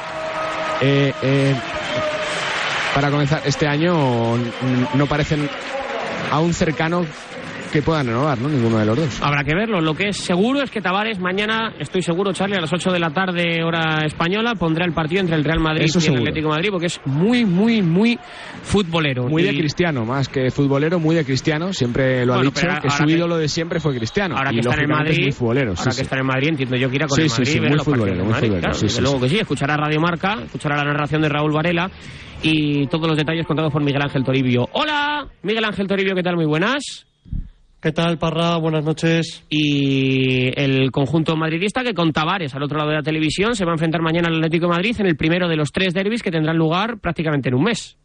Eh, 0.80 1.12
eh, 1.22 1.54
para 2.94 3.10
comenzar 3.10 3.42
este 3.44 3.68
año 3.68 4.36
no 4.94 5.06
parecen 5.06 5.48
aún 6.32 6.54
cercanos 6.54 7.06
que 7.76 7.83
puedan 7.83 8.06
renovar, 8.06 8.38
¿no? 8.38 8.49
Ninguno 8.49 8.78
de 8.78 8.87
los 8.87 8.97
dos. 8.97 9.23
Habrá 9.23 9.45
que 9.45 9.54
verlo. 9.54 9.83
Lo 9.83 9.92
que 9.92 10.09
es 10.09 10.16
seguro 10.16 10.62
es 10.62 10.71
que 10.71 10.80
Tavares 10.80 11.18
mañana, 11.18 11.75
estoy 11.78 12.00
seguro, 12.00 12.33
Charlie, 12.33 12.56
a 12.56 12.61
las 12.62 12.73
8 12.73 12.90
de 12.90 12.99
la 12.99 13.11
tarde, 13.11 13.62
hora 13.62 13.99
española, 14.06 14.54
pondrá 14.54 14.87
el 14.87 14.92
partido 14.92 15.21
entre 15.21 15.37
el 15.37 15.45
Real 15.45 15.61
Madrid 15.61 15.87
y 15.95 16.06
el 16.06 16.16
Atlético 16.16 16.49
de 16.49 16.54
Madrid, 16.54 16.68
porque 16.71 16.87
es 16.87 16.99
muy, 17.04 17.45
muy, 17.45 17.83
muy 17.83 18.18
futbolero. 18.62 19.28
Muy 19.28 19.42
de 19.42 19.54
cristiano, 19.54 20.06
más 20.06 20.28
que 20.28 20.50
futbolero, 20.50 20.99
muy 20.99 21.16
de 21.16 21.25
cristiano. 21.26 21.75
Siempre 21.75 22.25
lo 22.25 22.35
ha 22.35 22.42
dicho, 22.42 22.66
que 22.83 22.88
su 22.88 23.04
ídolo 23.04 23.37
de 23.37 23.47
siempre 23.47 23.78
fue 23.78 23.95
cristiano. 23.95 24.37
Ahora 24.38 24.52
que 24.52 24.61
está 24.61 24.80
en 24.80 24.88
Madrid, 24.88 25.33
futbolero, 25.33 25.75
ahora 25.76 25.92
que 25.95 26.02
está 26.02 26.18
en 26.18 26.26
Madrid, 26.26 26.49
entiendo 26.49 26.76
yo 26.76 26.88
que 26.88 26.97
irá 26.97 27.06
con 27.06 27.21
el 27.21 27.28
Madrid. 27.28 27.45
Sí, 27.45 27.61
muy 27.61 27.78
futbolero, 27.78 28.25
muy 28.25 28.35
futbolero. 28.35 28.73
luego 29.02 29.21
que 29.21 29.28
sí, 29.28 29.38
escuchará 29.38 29.76
Radio 29.76 30.00
Marca, 30.00 30.38
escuchará 30.45 30.76
la 30.76 30.85
narración 30.85 31.21
de 31.21 31.28
Raúl 31.28 31.52
Varela 31.52 31.90
y 32.42 32.87
todos 32.87 33.06
los 33.06 33.18
detalles 33.18 33.47
contados 33.47 33.71
por 33.71 33.83
Miguel 33.83 34.00
Ángel 34.00 34.25
Toribio. 34.25 34.66
Hola, 34.73 35.26
Miguel 35.42 35.64
Ángel 35.66 35.87
Toribio, 35.87 36.14
¿qué 36.14 36.23
tal? 36.23 36.37
Muy 36.37 36.47
buenas. 36.47 37.06
¿Qué 37.86 37.92
tal, 37.92 38.18
Parra? 38.18 38.56
Buenas 38.56 38.84
noches. 38.84 39.44
Y 39.48 40.48
el 40.60 40.90
conjunto 40.90 41.36
madridista 41.36 41.84
que 41.84 41.94
con 41.94 42.12
Tavares 42.12 42.52
al 42.52 42.64
otro 42.64 42.78
lado 42.78 42.90
de 42.90 42.96
la 42.96 43.02
televisión 43.04 43.54
se 43.54 43.64
va 43.64 43.70
a 43.70 43.74
enfrentar 43.74 44.02
mañana 44.02 44.26
al 44.26 44.38
Atlético 44.38 44.66
de 44.66 44.72
Madrid 44.72 44.96
en 44.98 45.06
el 45.06 45.16
primero 45.16 45.46
de 45.46 45.54
los 45.54 45.70
tres 45.70 45.94
derbis 45.94 46.20
que 46.20 46.32
tendrán 46.32 46.56
lugar 46.56 46.98
prácticamente 46.98 47.48
en 47.48 47.54
un 47.54 47.62
mes. 47.62 47.96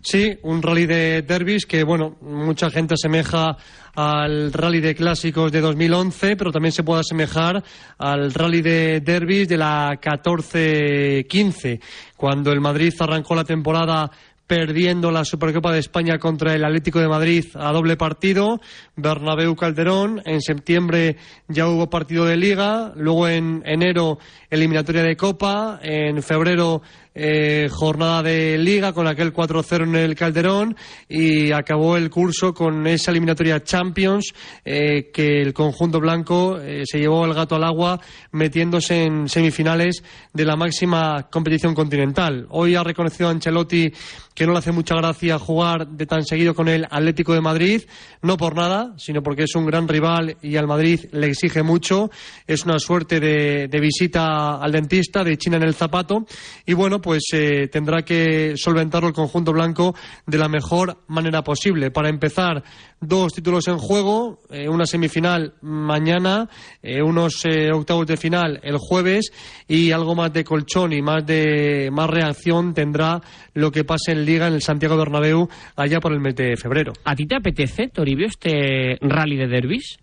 Sí, 0.00 0.38
un 0.42 0.62
rally 0.62 0.86
de 0.86 1.22
derbis 1.22 1.66
que, 1.66 1.82
bueno, 1.82 2.16
mucha 2.20 2.70
gente 2.70 2.94
asemeja 2.94 3.56
al 3.96 4.52
rally 4.52 4.80
de 4.80 4.94
clásicos 4.94 5.50
de 5.50 5.60
2011, 5.60 6.36
pero 6.36 6.52
también 6.52 6.70
se 6.70 6.84
puede 6.84 7.00
asemejar 7.00 7.62
al 7.98 8.32
rally 8.32 8.62
de 8.62 9.00
derbis 9.00 9.48
de 9.48 9.56
la 9.56 9.98
14-15, 10.00 11.80
cuando 12.16 12.52
el 12.52 12.60
Madrid 12.60 12.94
arrancó 13.00 13.34
la 13.34 13.42
temporada 13.42 14.08
perdiendo 14.48 15.10
la 15.10 15.26
Supercopa 15.26 15.70
de 15.70 15.78
España 15.78 16.18
contra 16.18 16.54
el 16.54 16.64
Atlético 16.64 16.98
de 16.98 17.06
Madrid 17.06 17.44
a 17.54 17.70
doble 17.70 17.98
partido, 17.98 18.60
Bernabéu 18.96 19.54
Calderón, 19.54 20.22
en 20.24 20.40
septiembre 20.40 21.16
ya 21.48 21.68
hubo 21.68 21.90
partido 21.90 22.24
de 22.24 22.38
liga, 22.38 22.92
luego 22.96 23.28
en 23.28 23.62
enero 23.66 24.18
eliminatoria 24.48 25.02
de 25.02 25.16
Copa, 25.16 25.78
en 25.82 26.22
febrero 26.22 26.80
eh, 27.20 27.68
jornada 27.68 28.22
de 28.22 28.56
liga 28.58 28.92
con 28.92 29.08
aquel 29.08 29.32
4-0 29.32 29.82
en 29.82 29.96
el 29.96 30.14
Calderón 30.14 30.76
y 31.08 31.50
acabó 31.50 31.96
el 31.96 32.10
curso 32.10 32.54
con 32.54 32.86
esa 32.86 33.10
eliminatoria 33.10 33.64
Champions 33.64 34.32
eh, 34.64 35.10
que 35.12 35.42
el 35.42 35.52
conjunto 35.52 35.98
blanco 35.98 36.60
eh, 36.60 36.84
se 36.86 37.00
llevó 37.00 37.24
el 37.24 37.34
gato 37.34 37.56
al 37.56 37.64
agua 37.64 38.00
metiéndose 38.30 39.02
en 39.02 39.28
semifinales 39.28 40.04
de 40.32 40.44
la 40.44 40.54
máxima 40.54 41.28
competición 41.28 41.74
continental. 41.74 42.46
Hoy 42.50 42.76
ha 42.76 42.84
reconocido 42.84 43.30
Ancelotti 43.30 43.92
que 44.32 44.46
no 44.46 44.52
le 44.52 44.60
hace 44.60 44.70
mucha 44.70 44.94
gracia 44.94 45.36
jugar 45.40 45.88
de 45.88 46.06
tan 46.06 46.24
seguido 46.24 46.54
con 46.54 46.68
el 46.68 46.86
Atlético 46.88 47.34
de 47.34 47.40
Madrid, 47.40 47.82
no 48.22 48.36
por 48.36 48.54
nada, 48.54 48.94
sino 48.96 49.20
porque 49.20 49.42
es 49.42 49.56
un 49.56 49.66
gran 49.66 49.88
rival 49.88 50.36
y 50.40 50.54
al 50.54 50.68
Madrid 50.68 51.06
le 51.10 51.26
exige 51.26 51.64
mucho. 51.64 52.08
Es 52.46 52.64
una 52.64 52.78
suerte 52.78 53.18
de, 53.18 53.66
de 53.66 53.80
visita 53.80 54.62
al 54.62 54.70
dentista, 54.70 55.24
de 55.24 55.36
China 55.36 55.56
en 55.56 55.64
el 55.64 55.74
zapato. 55.74 56.24
Y 56.64 56.74
bueno, 56.74 57.00
pues 57.00 57.07
eh, 57.32 57.68
tendrá 57.68 58.02
que 58.02 58.56
solventarlo 58.56 59.08
el 59.08 59.14
conjunto 59.14 59.52
blanco 59.52 59.94
de 60.26 60.38
la 60.38 60.48
mejor 60.48 60.98
manera 61.08 61.42
posible. 61.42 61.90
Para 61.90 62.08
empezar, 62.08 62.62
dos 63.00 63.32
títulos 63.32 63.68
en 63.68 63.78
juego, 63.78 64.40
eh, 64.50 64.68
una 64.68 64.86
semifinal 64.86 65.54
mañana, 65.62 66.48
eh, 66.82 67.02
unos 67.02 67.44
octavos 67.72 68.06
de 68.06 68.16
final 68.16 68.60
el 68.62 68.76
jueves 68.78 69.30
y 69.66 69.92
algo 69.92 70.14
más 70.14 70.32
de 70.32 70.44
colchón 70.44 70.92
y 70.92 71.02
más 71.02 71.24
de 71.24 71.90
más 71.92 72.10
reacción 72.10 72.74
tendrá 72.74 73.20
lo 73.54 73.70
que 73.70 73.84
pase 73.84 74.12
en 74.12 74.24
Liga 74.24 74.48
en 74.48 74.54
el 74.54 74.62
Santiago 74.62 74.96
Bernabéu 74.96 75.48
allá 75.76 76.00
por 76.00 76.12
el 76.12 76.20
mes 76.20 76.34
de 76.34 76.56
febrero. 76.56 76.92
¿A 77.04 77.14
ti 77.14 77.26
te 77.26 77.36
apetece, 77.36 77.88
Toribio, 77.88 78.26
este 78.26 78.98
rally 79.00 79.36
de 79.36 79.48
derbis? 79.48 79.98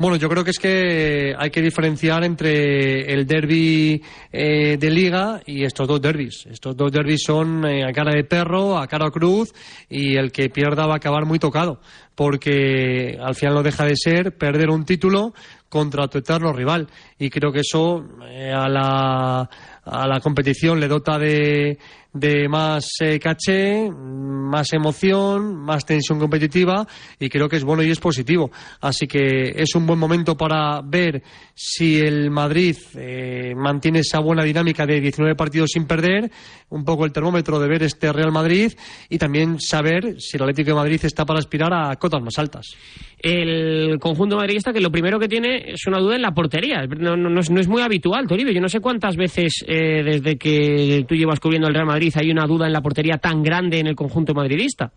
Bueno, 0.00 0.14
yo 0.14 0.28
creo 0.28 0.44
que 0.44 0.50
es 0.50 0.60
que 0.60 1.34
hay 1.36 1.50
que 1.50 1.60
diferenciar 1.60 2.22
entre 2.22 3.12
el 3.12 3.26
derby 3.26 4.00
eh, 4.30 4.76
de 4.78 4.90
liga 4.92 5.40
y 5.44 5.64
estos 5.64 5.88
dos 5.88 6.00
derbis. 6.00 6.46
Estos 6.46 6.76
dos 6.76 6.92
derbis 6.92 7.24
son 7.26 7.66
eh, 7.66 7.84
a 7.84 7.92
cara 7.92 8.12
de 8.14 8.22
perro, 8.22 8.78
a 8.78 8.86
cara 8.86 9.10
cruz 9.10 9.52
y 9.88 10.14
el 10.14 10.30
que 10.30 10.50
pierda 10.50 10.86
va 10.86 10.94
a 10.94 10.96
acabar 10.98 11.26
muy 11.26 11.40
tocado 11.40 11.80
porque 12.14 13.18
al 13.20 13.34
final 13.34 13.54
no 13.54 13.62
deja 13.64 13.84
de 13.86 13.96
ser 13.96 14.36
perder 14.36 14.70
un 14.70 14.84
título 14.84 15.34
contra 15.68 16.06
tu 16.06 16.18
eterno 16.18 16.52
rival 16.52 16.88
y 17.18 17.28
creo 17.28 17.50
que 17.50 17.60
eso 17.60 18.04
eh, 18.28 18.52
a 18.52 18.68
la 18.68 19.50
a 19.84 20.06
la 20.06 20.20
competición 20.20 20.80
le 20.80 20.88
dota 20.88 21.18
de, 21.18 21.78
de 22.18 22.48
más 22.48 22.86
eh, 23.00 23.18
caché, 23.18 23.90
más 23.90 24.72
emoción, 24.72 25.56
más 25.56 25.84
tensión 25.84 26.18
competitiva 26.18 26.86
y 27.18 27.28
creo 27.28 27.48
que 27.48 27.56
es 27.56 27.64
bueno 27.64 27.82
y 27.82 27.90
es 27.90 28.00
positivo. 28.00 28.50
Así 28.80 29.06
que 29.06 29.54
es 29.56 29.74
un 29.74 29.86
buen 29.86 29.98
momento 29.98 30.36
para 30.36 30.80
ver 30.82 31.22
si 31.54 31.98
el 31.98 32.30
Madrid 32.30 32.76
eh, 32.96 33.54
mantiene 33.56 34.00
esa 34.00 34.20
buena 34.20 34.44
dinámica 34.44 34.86
de 34.86 35.00
19 35.00 35.34
partidos 35.34 35.70
sin 35.72 35.86
perder, 35.86 36.30
un 36.70 36.84
poco 36.84 37.04
el 37.04 37.12
termómetro 37.12 37.58
de 37.58 37.68
ver 37.68 37.82
este 37.82 38.12
Real 38.12 38.32
Madrid 38.32 38.72
y 39.08 39.18
también 39.18 39.60
saber 39.60 40.20
si 40.20 40.36
el 40.36 40.42
Atlético 40.42 40.70
de 40.70 40.76
Madrid 40.76 41.00
está 41.02 41.24
para 41.24 41.38
aspirar 41.38 41.72
a 41.72 41.96
cotas 41.96 42.22
más 42.22 42.38
altas. 42.38 42.76
El 43.20 43.98
conjunto 43.98 44.36
madridista 44.36 44.72
que 44.72 44.80
lo 44.80 44.92
primero 44.92 45.18
que 45.18 45.26
tiene 45.26 45.72
es 45.72 45.86
una 45.88 45.98
duda 45.98 46.14
en 46.14 46.22
la 46.22 46.32
portería. 46.32 46.86
No, 46.86 47.40
es, 47.40 47.50
muy 47.50 47.82
habitual, 47.82 48.26
Toribio. 48.28 48.52
Yo 48.52 48.60
no 48.60 48.68
sé 48.68 48.78
cuántas 48.78 49.16
veces 49.16 49.64
eh, 49.66 50.04
desde 50.04 50.36
que 50.36 51.04
tú 51.08 51.16
llevas 51.16 51.40
cubriendo 51.40 51.66
el 51.66 51.74
Real 51.74 51.86
Madrid 51.86 52.07
hay 52.16 52.30
una 52.30 52.46
duda 52.46 52.66
en 52.66 52.72
la 52.72 52.80
portería 52.80 53.18
tan 53.18 53.42
grande 53.42 53.80
en 53.80 53.86
el 53.86 53.96
conjunto 53.96 54.34
madridista. 54.34 54.92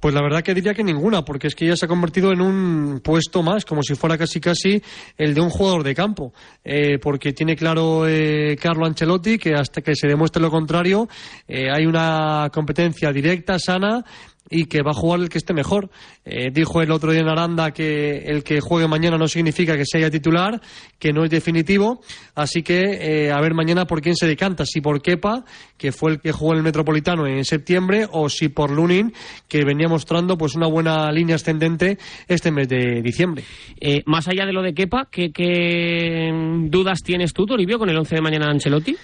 Pues 0.00 0.14
la 0.14 0.22
verdad 0.22 0.42
que 0.42 0.54
diría 0.54 0.72
que 0.72 0.82
ninguna, 0.82 1.26
porque 1.26 1.48
es 1.48 1.54
que 1.54 1.66
ya 1.66 1.76
se 1.76 1.84
ha 1.84 1.88
convertido 1.88 2.32
en 2.32 2.40
un 2.40 3.00
puesto 3.04 3.42
más, 3.42 3.66
como 3.66 3.82
si 3.82 3.94
fuera 3.94 4.16
casi 4.16 4.40
casi 4.40 4.82
el 5.18 5.34
de 5.34 5.42
un 5.42 5.50
jugador 5.50 5.84
de 5.84 5.94
campo, 5.94 6.32
eh, 6.64 6.98
porque 6.98 7.34
tiene 7.34 7.54
claro 7.54 8.08
eh, 8.08 8.56
Carlo 8.58 8.86
Ancelotti 8.86 9.36
que 9.36 9.52
hasta 9.54 9.82
que 9.82 9.94
se 9.94 10.08
demuestre 10.08 10.40
lo 10.40 10.50
contrario 10.50 11.06
eh, 11.46 11.68
hay 11.70 11.84
una 11.84 12.48
competencia 12.50 13.12
directa, 13.12 13.58
sana 13.58 14.02
y 14.50 14.64
que 14.64 14.82
va 14.82 14.90
a 14.90 14.94
jugar 14.94 15.20
el 15.20 15.28
que 15.28 15.38
esté 15.38 15.54
mejor. 15.54 15.90
Eh, 16.24 16.50
dijo 16.52 16.82
el 16.82 16.90
otro 16.90 17.12
día 17.12 17.20
en 17.20 17.28
Aranda 17.28 17.70
que 17.70 18.18
el 18.18 18.42
que 18.42 18.60
juegue 18.60 18.88
mañana 18.88 19.16
no 19.16 19.28
significa 19.28 19.76
que 19.76 19.84
sea 19.86 20.10
titular, 20.10 20.60
que 20.98 21.12
no 21.12 21.24
es 21.24 21.30
definitivo. 21.30 22.00
Así 22.34 22.62
que 22.62 22.80
eh, 22.80 23.32
a 23.32 23.40
ver 23.40 23.54
mañana 23.54 23.86
por 23.86 24.02
quién 24.02 24.16
se 24.16 24.26
decanta, 24.26 24.66
si 24.66 24.80
por 24.80 25.00
Kepa, 25.00 25.44
que 25.78 25.92
fue 25.92 26.12
el 26.12 26.20
que 26.20 26.32
jugó 26.32 26.52
en 26.52 26.58
el 26.58 26.64
Metropolitano 26.64 27.26
en 27.26 27.44
septiembre, 27.44 28.06
o 28.10 28.28
si 28.28 28.48
por 28.48 28.70
Lunin, 28.70 29.12
que 29.48 29.64
venía 29.64 29.88
mostrando 29.88 30.36
pues 30.36 30.56
una 30.56 30.66
buena 30.66 31.10
línea 31.12 31.36
ascendente 31.36 31.98
este 32.26 32.50
mes 32.50 32.68
de 32.68 33.02
diciembre. 33.02 33.44
Eh, 33.80 34.02
más 34.06 34.26
allá 34.26 34.44
de 34.46 34.52
lo 34.52 34.62
de 34.62 34.74
Kepa, 34.74 35.08
¿qué, 35.10 35.30
¿qué, 35.30 36.30
dudas 36.64 37.02
tienes 37.04 37.32
tú, 37.32 37.46
Toribio, 37.46 37.78
con 37.78 37.88
el 37.88 37.96
11 37.96 38.16
de 38.16 38.20
mañana 38.20 38.46
de 38.46 38.52
Ancelotti? 38.52 38.96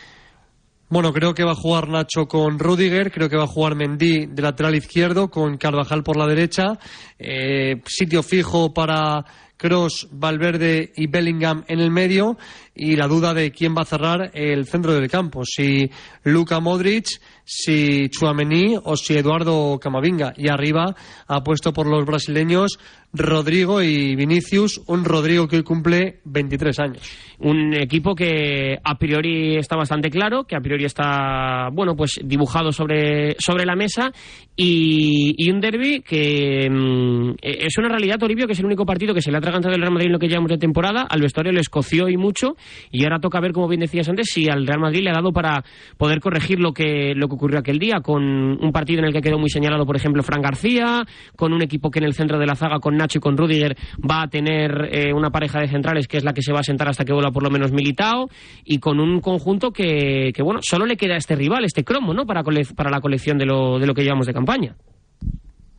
Bueno, 0.89 1.13
creo 1.13 1.35
que 1.35 1.43
va 1.43 1.51
a 1.51 1.57
jugar 1.57 1.89
Nacho 1.89 2.29
con 2.29 2.61
Rudiger, 2.61 3.11
creo 3.11 3.29
que 3.29 3.37
va 3.37 3.43
a 3.43 3.49
jugar 3.49 3.75
Mendy 3.75 4.27
de 4.27 4.41
lateral 4.41 4.77
izquierdo, 4.77 5.29
con 5.29 5.57
Carvajal 5.57 6.05
por 6.05 6.17
la 6.17 6.29
derecha, 6.29 6.79
eh, 7.19 7.83
sitio 7.87 8.23
fijo 8.23 8.73
para 8.73 9.25
Cross, 9.57 10.07
Valverde 10.13 10.93
y 10.95 11.09
Bellingham 11.09 11.65
en 11.67 11.81
el 11.81 11.91
medio 11.91 12.37
y 12.77 12.95
la 12.97 13.09
duda 13.09 13.35
de 13.35 13.51
quién 13.51 13.75
va 13.75 13.83
a 13.83 13.87
cerrar 13.87 14.31
el 14.35 14.67
centro 14.67 14.93
del 14.93 15.11
campo, 15.11 15.43
si 15.45 15.91
Luka 16.25 16.61
Modric, 16.61 17.07
si 17.45 18.09
Chuamení 18.11 18.77
o 18.85 18.97
si 18.97 19.17
Eduardo 19.17 19.79
Camavinga. 19.79 20.35
Y 20.37 20.49
arriba 20.49 20.95
ha 21.27 21.43
puesto 21.43 21.73
por 21.73 21.87
los 21.87 22.05
brasileños 22.05 22.79
Rodrigo 23.13 23.83
y 23.83 24.15
Vinicius, 24.15 24.83
un 24.87 25.05
Rodrigo 25.05 25.49
que 25.49 25.57
hoy 25.57 25.63
cumple 25.63 26.21
23 26.25 26.79
años. 26.81 27.37
Un 27.39 27.75
equipo 27.75 28.15
que 28.15 28.77
a 28.83 28.99
priori 28.99 29.57
está 29.57 29.77
bastante 29.77 30.11
claro, 30.11 30.45
que 30.45 30.57
a 30.57 30.61
priori 30.61 30.85
está, 30.85 31.69
bueno, 31.73 31.97
pues 31.97 32.19
dibujado 32.23 32.73
sobre, 32.73 33.37
sobre 33.39 33.65
la 33.65 33.75
mesa 33.75 34.11
y, 34.55 35.51
un 35.51 35.61
derby 35.61 36.01
que 36.01 36.69
mm, 36.69 37.37
es 37.41 37.79
una 37.79 37.89
realidad, 37.89 38.19
Toribio, 38.19 38.47
que 38.47 38.53
es 38.53 38.59
el 38.59 38.67
único 38.67 38.85
partido 38.85 39.15
que 39.15 39.23
se 39.23 39.31
le 39.31 39.39
ha 39.39 39.41
garganta 39.41 39.71
del 39.71 39.81
Real 39.81 39.93
Madrid 39.93 40.07
en 40.07 40.13
lo 40.13 40.19
que 40.19 40.29
llevamos 40.29 40.51
de 40.51 40.59
temporada, 40.59 41.07
al 41.09 41.21
vestuario 41.21 41.53
le 41.53 41.61
escoció 41.61 42.09
y 42.09 42.17
mucho, 42.17 42.57
y 42.91 43.05
ahora 43.05 43.19
toca 43.19 43.41
ver, 43.41 43.53
como 43.53 43.69
bien 43.69 43.81
decías 43.81 44.09
antes, 44.09 44.29
si 44.31 44.49
al 44.49 44.67
Real 44.67 44.81
Madrid 44.81 45.03
le 45.03 45.11
ha 45.11 45.15
dado 45.15 45.33
para 45.33 45.65
poder 45.97 46.21
corregir 46.21 46.61
lo 46.61 46.73
que, 46.73 47.15
lo 47.15 47.29
que 47.29 47.35
ocurrió 47.35 47.59
aquel 47.59 47.79
día, 47.79 48.01
con 48.03 48.23
un 48.23 48.73
partido 48.73 49.01
en 49.01 49.07
el 49.07 49.13
que 49.13 49.21
quedó 49.21 49.39
muy 49.39 49.51
señalado, 49.51 49.87
por 49.87 49.97
ejemplo, 49.97 50.23
Fran 50.23 50.43
García, 50.43 51.05
con 51.37 51.53
un 51.53 51.63
equipo 51.63 51.91
que 51.91 51.99
en 51.99 52.05
el 52.05 52.15
centro 52.15 52.39
de 52.39 52.47
la 52.47 52.55
zaga, 52.55 52.79
con 52.79 52.97
Nacho 52.97 53.19
y 53.19 53.21
con 53.21 53.37
Rudiger, 53.37 53.77
va 53.99 54.23
a 54.23 54.29
tener 54.29 54.89
eh, 54.93 55.13
una 55.13 55.31
pareja 55.31 55.61
de 55.61 55.69
centrales 55.69 56.09
que 56.09 56.17
es 56.17 56.25
la 56.25 56.33
que 56.33 56.43
se 56.43 56.53
va 56.53 56.61
a 56.61 56.65
sentar 56.65 56.89
hasta 56.89 57.05
que 57.05 57.13
vuelva 57.13 57.31
por 57.31 57.43
lo 57.43 57.51
menos 57.51 57.73
Militao, 57.73 58.29
y 58.65 58.79
con 58.79 59.01
un 59.01 59.21
conjunto 59.21 59.71
que, 59.71 60.33
que 60.35 60.43
bueno, 60.43 60.61
solo 60.63 60.87
le 60.87 60.97
queda 60.97 61.15
a 61.15 61.19
este 61.19 61.37
rival, 61.37 61.65
este 61.65 61.85
cromo, 61.85 62.15
¿no? 62.15 62.27
Para, 62.27 62.43
para 62.43 62.91
la 62.91 63.01
colección 63.01 63.39
de 63.39 63.47
lo, 63.47 63.79
de 63.79 63.87
lo 63.87 63.95
que 63.95 64.03
llevamos 64.03 64.27
de 64.27 64.35
campaña. 64.35 64.77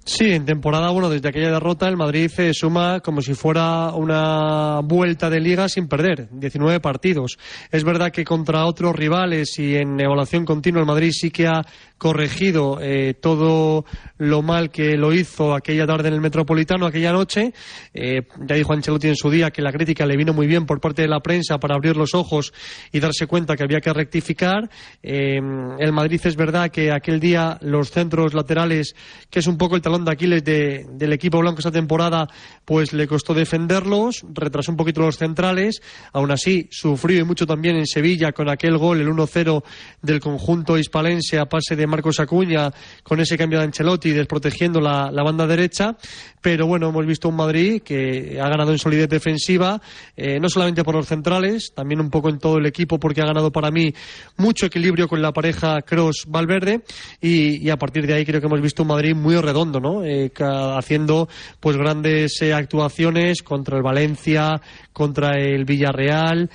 Sí, 0.08 0.32
en 0.32 0.46
temporada, 0.46 0.90
bueno, 0.90 1.10
desde 1.10 1.28
aquella 1.28 1.52
derrota 1.52 1.86
el 1.90 1.98
Madrid 1.98 2.32
se 2.34 2.54
suma 2.54 3.02
como 3.02 3.22
si 3.22 3.34
fuera 3.34 3.92
una 3.92 4.80
vuelta 4.80 5.30
de 5.30 5.42
liga 5.42 5.68
sin 5.68 5.90
perder, 5.90 6.30
19 6.32 6.80
partidos. 6.80 7.38
Es 7.70 7.84
verdad 7.84 8.10
que 8.10 8.24
contra 8.24 8.66
otros 8.66 8.96
rivales 8.96 9.60
y 9.60 9.76
en 9.76 10.00
evaluación 10.00 10.46
continua 10.46 10.80
el 10.80 10.88
Madrid 10.88 11.12
sí 11.12 11.30
que 11.30 11.48
ha 11.48 11.62
corregido 11.98 12.80
eh, 12.82 13.13
todo 13.20 13.86
lo 14.18 14.42
mal 14.42 14.70
que 14.70 14.98
lo 14.98 15.13
hizo 15.13 15.54
aquella 15.54 15.86
tarde 15.86 16.10
en 16.10 16.16
el 16.16 16.22
Metropolitano, 16.22 16.86
aquella 16.86 17.12
noche. 17.12 17.54
Eh, 17.94 18.22
ya 18.48 18.56
dijo 18.56 18.74
Ancelotti 18.74 19.08
en 19.08 19.16
su 19.16 19.30
día 19.30 19.51
que 19.51 19.62
la 19.62 19.72
crítica 19.72 20.06
le 20.06 20.16
vino 20.16 20.34
muy 20.34 20.48
bien 20.48 20.66
por 20.66 20.80
parte 20.80 21.01
de 21.01 21.08
la 21.08 21.20
prensa 21.20 21.58
para 21.60 21.75
abrir 21.75 21.96
los 21.96 22.13
ojos 22.13 22.54
y 22.92 23.00
darse 23.00 23.27
cuenta 23.27 23.56
que 23.56 23.63
había 23.63 23.82
que 23.82 23.94
rectificar. 23.94 24.70
Eh, 25.01 25.39
el 25.80 25.94
Madrid 25.94 26.22
es 26.24 26.36
verdad 26.36 26.70
que 26.70 26.92
aquel 26.92 27.20
día 27.20 27.58
los 27.62 27.92
centros 27.92 28.34
laterales, 28.34 28.96
que 29.30 29.39
es 29.39 29.48
un 29.48 29.58
poco 29.58 29.75
el 29.75 29.82
talón 29.82 30.06
de 30.06 30.12
Aquiles 30.12 30.44
del 30.44 31.13
equipo 31.13 31.39
blanco 31.39 31.60
esta 31.60 31.72
temporada, 31.72 32.27
pues 32.66 32.94
le 32.94 33.08
costó 33.08 33.34
defenderlos, 33.34 34.25
retrasó 34.34 34.72
un 34.72 34.77
poquito 34.77 35.01
los 35.01 35.18
centrales. 35.18 35.82
Aún 36.13 36.32
así, 36.32 36.68
sufrió 36.72 37.20
y 37.20 37.24
mucho 37.24 37.46
también 37.46 37.75
en 37.75 37.86
Sevilla 37.86 38.32
con 38.32 38.50
aquel 38.50 38.77
gol, 38.77 39.01
el 39.01 39.08
1-0 39.08 39.63
del 40.01 40.20
conjunto 40.20 40.77
hispalense 40.77 41.39
a 41.39 41.46
pase 41.46 41.75
de 41.75 41.87
Marcos 41.88 42.20
Acuña 42.20 42.72
con 43.03 43.20
ese 43.20 43.38
cambio 43.38 43.60
de 43.60 43.65
Ancelotti 43.65 44.12
desprotegiendo 44.12 44.79
la, 44.79 45.12
banda 45.24 45.48
derecha. 45.48 45.96
Pero 46.41 46.67
bueno, 46.67 46.89
hemos 46.89 47.06
visto 47.06 47.29
un 47.29 47.36
Madrid 47.36 47.82
que 47.82 48.39
ha 48.41 48.48
ganado 48.48 48.72
en 48.72 48.77
solidez 48.77 49.10
defensiva, 49.10 49.82
eh, 50.15 50.39
no 50.39 50.50
solamente 50.50 50.84
por 50.84 50.96
los 50.96 51.08
centrales, 51.08 51.74
también 51.75 52.00
un 52.00 52.10
poco 52.10 52.29
en 52.29 52.39
todo 52.39 52.58
el 52.58 52.65
equipo 52.65 53.00
porque 53.00 53.22
ha 53.22 53.25
ganado 53.25 53.51
para 53.51 53.72
mí 53.72 53.94
mucho 54.38 54.67
equilibrio 54.67 55.08
con 55.08 55.22
la 55.22 55.34
pareja 55.34 55.82
Cross-Valverde 55.82 56.84
y, 57.22 57.70
a 57.70 57.77
partir 57.77 58.08
de 58.08 58.13
ahí 58.13 58.25
creo 58.25 58.39
que 58.39 58.48
hemos 58.48 58.62
visto 58.62 58.84
un 58.84 58.89
Madrid 58.89 59.15
muy 59.15 59.36
redondo, 59.36 59.79
¿no? 59.79 60.06
Eh, 60.06 60.32
haciendo 60.77 61.27
pues 61.60 61.75
grandes 61.75 62.41
eh, 62.41 62.53
actuaciones 62.53 63.41
contra 63.41 63.77
el 63.77 63.84
Valencia, 63.84 64.62
contra 64.94 65.38
el 65.38 65.65
Villarreal, 65.65 66.50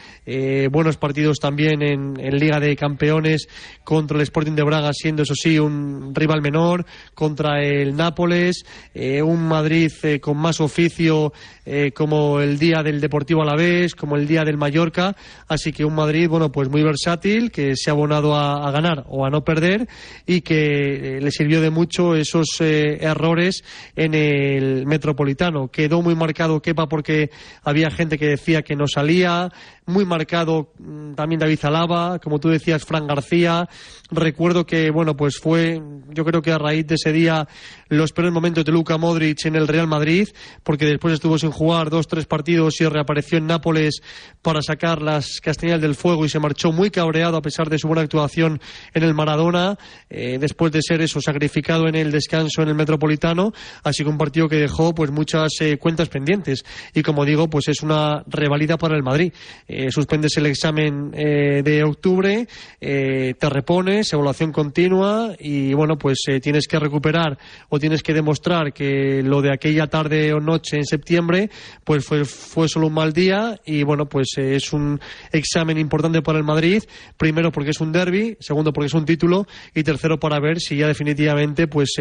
buenos 0.70 0.96
partidos 0.96 1.38
también 1.38 1.82
en, 1.82 2.18
en 2.18 2.36
Liga 2.36 2.58
de 2.58 2.74
Campeones 2.76 3.46
contra 3.84 4.16
el 4.16 4.22
Sporting 4.22 4.52
de 4.52 4.62
Braga 4.62 4.92
siendo 4.92 5.21
eso 5.22 5.34
sí, 5.34 5.58
un 5.58 6.14
rival 6.14 6.42
menor 6.42 6.84
contra 7.14 7.62
el 7.62 7.96
Nápoles, 7.96 8.64
eh, 8.94 9.22
un 9.22 9.46
Madrid 9.46 9.90
eh, 10.02 10.20
con 10.20 10.36
más 10.36 10.60
oficio 10.60 11.32
eh, 11.64 11.92
como 11.92 12.40
el 12.40 12.59
día 12.59 12.83
del 12.83 13.00
Deportivo 13.00 13.42
Alavés, 13.42 13.95
como 13.95 14.16
el 14.16 14.26
día 14.26 14.45
del 14.45 14.57
Mallorca, 14.57 15.16
así 15.49 15.73
que 15.73 15.85
un 15.85 15.95
Madrid, 15.95 16.28
bueno, 16.28 16.50
pues 16.50 16.69
muy 16.69 16.83
versátil, 16.83 17.50
que 17.50 17.76
se 17.76 17.90
ha 17.90 17.92
abonado 17.92 18.35
a, 18.37 18.71
ganar 18.73 19.04
o 19.09 19.25
a 19.26 19.31
no 19.31 19.45
perder 19.45 19.87
y 20.26 20.40
que 20.40 21.19
le 21.21 21.31
sirvió 21.31 21.61
de 21.61 21.71
mucho 21.71 22.14
esos 22.14 22.61
errores 22.61 23.62
en 23.97 24.14
el 24.14 24.87
Metropolitano. 24.87 25.69
Quedó 25.69 26.02
muy 26.02 26.14
marcado 26.14 26.62
Kepa 26.62 26.88
porque 26.88 27.31
había 27.62 27.90
gente 27.90 28.19
que 28.19 28.26
decía 28.26 28.62
que 28.62 28.76
no 28.76 28.87
salía, 28.87 29.50
muy 29.87 30.04
marcado 30.04 30.73
mm, 30.78 31.14
también 31.14 31.40
David 31.40 31.59
Zalaba, 31.59 32.19
como 32.19 32.38
tú 32.38 32.49
decías, 32.49 32.85
Fran 32.85 33.07
García. 33.07 33.69
Recuerdo 34.11 34.66
que, 34.66 34.90
bueno, 34.90 35.16
pues 35.16 35.38
fue, 35.38 35.81
yo 36.11 36.25
creo 36.25 36.42
que 36.42 36.52
a 36.52 36.59
raíz 36.59 36.87
de 36.87 36.95
ese 36.95 37.12
día, 37.12 37.49
los 37.88 38.12
peores 38.12 38.33
momentos 38.33 38.64
de 38.64 38.73
Luka 38.73 38.97
Modric 38.97 39.45
en 39.47 39.57
el 39.57 39.69
Real 39.69 39.87
Madrid, 39.87 40.28
porque 40.62 40.87
después 40.87 41.14
estuvo 41.14 41.38
sin 41.38 41.50
jugar 41.52 41.90
dos, 41.90 42.09
tres 42.09 42.26
partidos 42.26 42.80
y 42.80 42.87
reapareció 42.87 43.38
en 43.38 43.47
Nápoles 43.47 44.02
para 44.42 44.62
sacar 44.62 45.00
las 45.00 45.40
castañas 45.40 45.80
del 45.80 45.94
fuego 45.94 46.25
y 46.25 46.28
se 46.28 46.38
marchó 46.38 46.73
muy 46.73 46.90
cabreado 46.90 47.37
a 47.37 47.42
pesar 47.42 47.71
de 47.71 47.78
su 47.78 47.87
buena 47.87 48.02
actuación 48.02 48.61
en 48.94 49.02
el 49.02 49.14
Maradona, 49.14 49.78
eh, 50.11 50.38
después 50.40 50.73
de 50.73 50.80
ser 50.82 51.00
eso, 51.00 51.21
sacrificado 51.21 51.87
en 51.88 51.94
el 51.94 52.11
descanso 52.11 52.62
en 52.62 52.68
el 52.68 52.75
Metropolitano. 52.75 53.52
Así 53.85 54.02
que 54.02 54.11
un 54.11 54.18
partido 54.18 54.49
que 54.49 54.56
dejó, 54.56 54.94
pues, 54.94 55.11
muchas 55.11 55.52
eh, 55.61 55.78
cuentas 55.78 56.09
pendientes. 56.09 56.64
Y 56.94 57.02
como 57.02 57.25
digo, 57.25 57.49
pues 57.49 57.68
es 57.68 57.82
una 57.82 58.25
revalida 58.26 58.76
para 58.76 58.97
el 58.97 59.02
Madrid 59.02 59.32
eh, 59.68 59.90
suspendes 59.90 60.37
el 60.37 60.47
examen 60.47 61.11
de 61.12 61.85
octubre, 61.85 62.47
te 62.80 63.49
repones, 63.49 64.12
evaluación 64.12 64.52
continua 64.52 65.35
y 65.38 65.75
bueno, 65.75 65.97
pues 65.99 66.18
tienes 66.42 66.66
que 66.66 66.78
recuperar 66.78 67.38
o 67.68 67.79
tienes 67.79 68.03
que 68.03 68.14
demostrar 68.14 68.72
que 68.72 69.22
lo 69.22 69.42
de 69.42 69.53
aquella 69.53 69.87
tarde 69.87 70.33
o 70.33 70.40
noche 70.40 70.79
en 70.79 70.85
septiembre 70.85 71.41
pues 71.85 72.05
fue, 72.05 72.24
fue 72.24 72.68
solo 72.68 72.88
un 72.88 72.94
mal 72.94 73.12
día 73.12 73.59
y 73.64 73.83
bueno, 73.83 74.07
pues 74.07 74.28
es 74.37 74.72
un 74.72 75.00
examen 75.33 75.78
importante 75.78 76.22
para 76.22 76.38
el 76.38 76.44
Madrid, 76.44 76.83
primero 77.16 77.50
porque 77.50 77.70
es 77.70 77.81
un 77.81 77.92
derby, 77.92 78.37
segundo 78.40 78.72
porque 78.72 78.87
es 78.87 78.94
un 78.94 79.05
título 79.05 79.46
y 79.74 79.83
tercero 79.83 80.18
para 80.18 80.40
ver 80.40 80.61
si 80.61 80.76
ya 80.76 80.87
definitivamente 80.87 81.66
pues 81.66 81.94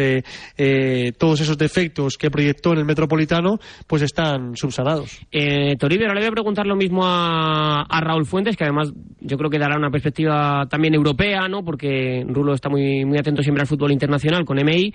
todos 1.18 1.40
esos 1.40 1.58
defectos 1.58 2.16
que 2.16 2.30
proyectó 2.30 2.72
en 2.72 2.78
el 2.78 2.84
Metropolitano 2.84 3.58
pues 3.86 4.02
están 4.02 4.56
subsanados. 4.56 5.20
Toribio, 5.78 6.06
ahora 6.06 6.20
le 6.20 6.26
voy 6.26 6.28
a 6.28 6.32
preguntar 6.32 6.66
lo 6.66 6.76
mismo 6.76 7.02
a 7.04 7.72
a, 7.88 8.00
Raúl 8.00 8.26
Fuentes, 8.26 8.56
que 8.56 8.64
además 8.64 8.92
yo 9.20 9.36
creo 9.36 9.50
que 9.50 9.58
dará 9.58 9.76
una 9.76 9.90
perspectiva 9.90 10.66
también 10.68 10.94
europea, 10.94 11.48
¿no? 11.48 11.64
Porque 11.64 12.24
Rulo 12.26 12.54
está 12.54 12.68
muy, 12.68 13.04
muy 13.04 13.18
atento 13.18 13.42
siempre 13.42 13.62
al 13.62 13.66
fútbol 13.66 13.92
internacional 13.92 14.44
con 14.44 14.58
MI, 14.58 14.92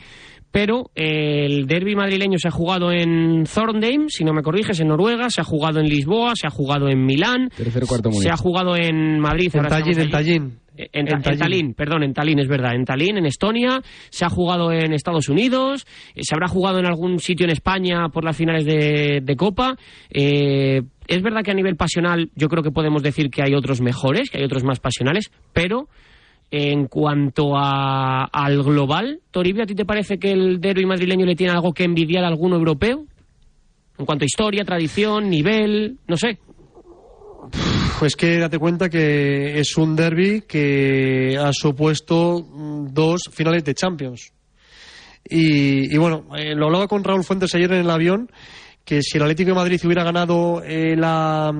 pero 0.52 0.92
el 0.96 1.68
derby 1.68 1.96
madrileño 1.96 2.38
se 2.40 2.48
ha 2.48 2.52
jugado 2.52 2.92
en 2.92 3.44
Thorndheim, 3.44 4.08
si 4.10 4.24
no 4.24 4.34
me 4.34 4.42
corriges, 4.42 4.80
en 4.80 4.88
Noruega, 4.88 5.30
se 5.30 5.42
ha 5.42 5.44
jugado 5.44 5.80
en 5.80 5.88
Lisboa, 5.88 6.34
se 6.36 6.48
ha 6.48 6.50
jugado 6.50 6.90
en 6.90 7.06
Milán, 7.06 7.50
se 7.56 8.30
ha 8.30 8.38
jugado 8.38 8.76
en 8.76 9.20
Madrid. 9.20 9.52
En 9.54 9.68
Tallinn, 9.68 10.00
en 10.00 10.10
Tallinn. 10.10 10.60
En, 10.78 11.22
Tallinn. 11.22 11.74
perdón, 11.74 12.04
en 12.04 12.14
Tallinn, 12.14 12.40
es 12.40 12.48
verdad, 12.48 12.76
en 12.76 12.86
Tallinn, 12.86 13.18
en 13.18 13.26
Estonia, 13.26 13.82
se 14.10 14.26
ha 14.26 14.30
jugado 14.30 14.72
en 14.72 14.94
Estados 14.94 15.28
Unidos, 15.28 15.88
eh, 16.14 16.22
se 16.22 16.36
habrá 16.36 16.48
jugado 16.48 16.78
en 16.78 16.86
algún 16.86 17.20
sitio 17.20 17.46
en 17.46 17.52
España 17.52 18.10
por 18.10 18.24
las 18.24 18.38
finales 18.38 18.64
de, 18.64 19.22
de 19.24 19.36
Copa. 19.36 19.76
Eh, 20.12 20.84
es 21.08 21.22
verdad 21.24 21.42
que 21.44 21.52
a 21.52 21.56
nivel 21.56 21.76
pasional 21.78 22.30
yo 22.36 22.48
creo 22.48 22.62
que 22.62 22.72
podemos 22.72 23.02
decir 23.02 23.30
que 23.30 23.42
hay 23.42 23.56
otros 23.56 23.82
mejores, 23.82 24.30
que 24.30 24.38
hay 24.38 24.44
otros 24.44 24.64
más 24.64 24.80
pasionales, 24.80 25.32
pero 25.52 25.88
en 26.50 26.88
cuanto 26.88 27.58
a, 27.58 28.26
al 28.26 28.64
global, 28.64 29.20
Toribio, 29.32 29.64
¿a 29.64 29.66
ti 29.66 29.76
te 29.76 29.86
parece 29.86 30.18
que 30.18 30.32
el 30.32 30.62
derby 30.62 30.86
madrileño 30.86 31.26
le 31.26 31.36
tiene 31.36 31.54
algo 31.54 31.74
que 31.74 31.84
envidiar 31.84 32.24
a 32.24 32.28
alguno 32.28 32.56
europeo? 32.56 33.06
En 33.98 34.06
cuanto 34.06 34.24
a 34.24 34.28
historia, 34.28 34.64
tradición, 34.64 35.30
nivel, 35.30 35.98
no 36.08 36.18
sé. 36.18 36.40
Pues 38.00 38.16
que 38.16 38.38
date 38.38 38.60
cuenta 38.60 38.90
que 38.90 39.60
es 39.60 39.76
un 39.76 39.96
derby 39.96 40.44
que 40.48 41.36
ha 41.40 41.52
supuesto 41.52 42.46
dos 42.92 43.22
finales 43.32 43.64
de 43.64 43.74
Champions. 43.74 44.34
Y, 45.30 45.98
bueno, 45.98 46.26
eh, 46.38 46.56
lo 46.56 46.68
hablaba 46.68 46.88
con 46.88 47.04
Raúl 47.04 47.24
Fuentes 47.24 47.54
ayer 47.56 47.72
en 47.74 47.80
el 47.80 47.90
avión 47.90 48.30
que 48.88 49.02
si 49.02 49.18
el 49.18 49.24
Atlético 49.24 49.50
de 49.50 49.56
Madrid 49.56 49.82
hubiera 49.84 50.02
ganado 50.02 50.64
eh, 50.64 50.96
la, 50.96 51.52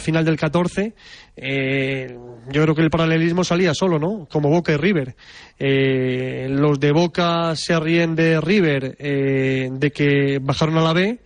final 0.00 0.24
del 0.24 0.36
14, 0.36 0.92
eh, 1.36 2.18
yo 2.50 2.62
creo 2.62 2.74
que 2.74 2.82
el 2.82 2.90
paralelismo 2.90 3.44
salía 3.44 3.72
solo, 3.72 4.00
¿no? 4.00 4.26
Como 4.28 4.50
Boca 4.50 4.72
y 4.72 4.76
River. 4.76 5.14
Eh, 5.60 6.48
los 6.50 6.80
de 6.80 6.90
Boca 6.90 7.54
se 7.54 7.78
ríen 7.78 8.16
de 8.16 8.40
River 8.40 8.96
de 8.96 9.92
que 9.94 10.40
bajaron 10.42 10.76
a 10.76 10.82
la 10.82 10.92
B. 10.92 11.20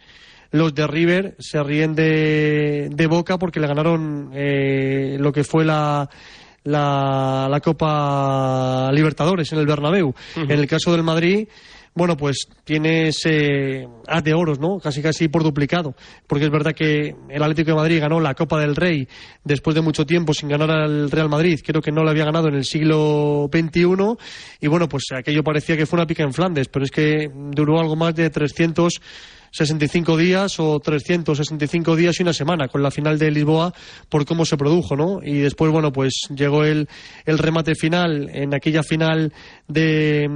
Los 0.50 0.74
de 0.74 0.86
River 0.86 1.36
se 1.38 1.62
ríen 1.62 1.94
de, 1.94 2.90
de 2.92 3.06
Boca 3.06 3.38
porque 3.38 3.58
le 3.58 3.66
ganaron 3.66 4.32
lo 4.34 5.32
que 5.32 5.42
fue 5.42 5.64
la, 5.64 6.06
la, 6.64 7.60
Copa 7.64 8.90
Libertadores 8.92 9.50
en 9.54 9.58
el 9.58 9.66
Bernabéu. 9.66 10.14
En 10.36 10.50
el 10.50 10.66
caso 10.66 10.92
del 10.92 11.02
Madrid 11.02 11.48
bueno, 11.96 12.14
pues 12.14 12.46
tiene 12.64 13.08
ese 13.08 13.88
de 14.22 14.34
oros, 14.34 14.60
¿no? 14.60 14.78
Casi 14.78 15.00
casi 15.00 15.28
por 15.28 15.42
duplicado. 15.42 15.94
Porque 16.26 16.44
es 16.44 16.50
verdad 16.50 16.74
que 16.74 17.16
el 17.30 17.42
Atlético 17.42 17.70
de 17.70 17.76
Madrid 17.76 18.00
ganó 18.00 18.20
la 18.20 18.34
Copa 18.34 18.60
del 18.60 18.76
Rey 18.76 19.08
después 19.44 19.74
de 19.74 19.80
mucho 19.80 20.04
tiempo 20.04 20.34
sin 20.34 20.50
ganar 20.50 20.70
al 20.70 21.10
Real 21.10 21.30
Madrid. 21.30 21.58
Creo 21.64 21.80
que 21.80 21.90
no 21.90 22.04
lo 22.04 22.10
había 22.10 22.26
ganado 22.26 22.48
en 22.48 22.54
el 22.54 22.66
siglo 22.66 23.48
XXI. 23.50 23.86
Y 24.60 24.66
bueno, 24.66 24.90
pues 24.90 25.04
aquello 25.16 25.42
parecía 25.42 25.74
que 25.78 25.86
fue 25.86 25.98
una 25.98 26.06
pica 26.06 26.22
en 26.22 26.34
Flandes, 26.34 26.68
pero 26.68 26.84
es 26.84 26.90
que 26.90 27.30
duró 27.32 27.80
algo 27.80 27.96
más 27.96 28.14
de 28.14 28.28
300 28.28 29.00
65 29.50 30.16
días 30.16 30.58
o 30.58 30.80
365 30.80 31.96
días 31.96 32.18
y 32.18 32.22
una 32.22 32.32
semana 32.32 32.68
con 32.68 32.82
la 32.82 32.90
final 32.90 33.18
de 33.18 33.30
Lisboa 33.30 33.72
por 34.08 34.24
cómo 34.24 34.44
se 34.44 34.56
produjo, 34.56 34.96
¿no? 34.96 35.20
Y 35.22 35.38
después, 35.38 35.70
bueno, 35.72 35.92
pues 35.92 36.12
llegó 36.34 36.64
el, 36.64 36.88
el 37.24 37.38
remate 37.38 37.74
final 37.74 38.28
en 38.32 38.54
aquella 38.54 38.82
final 38.82 39.32
de, 39.68 40.28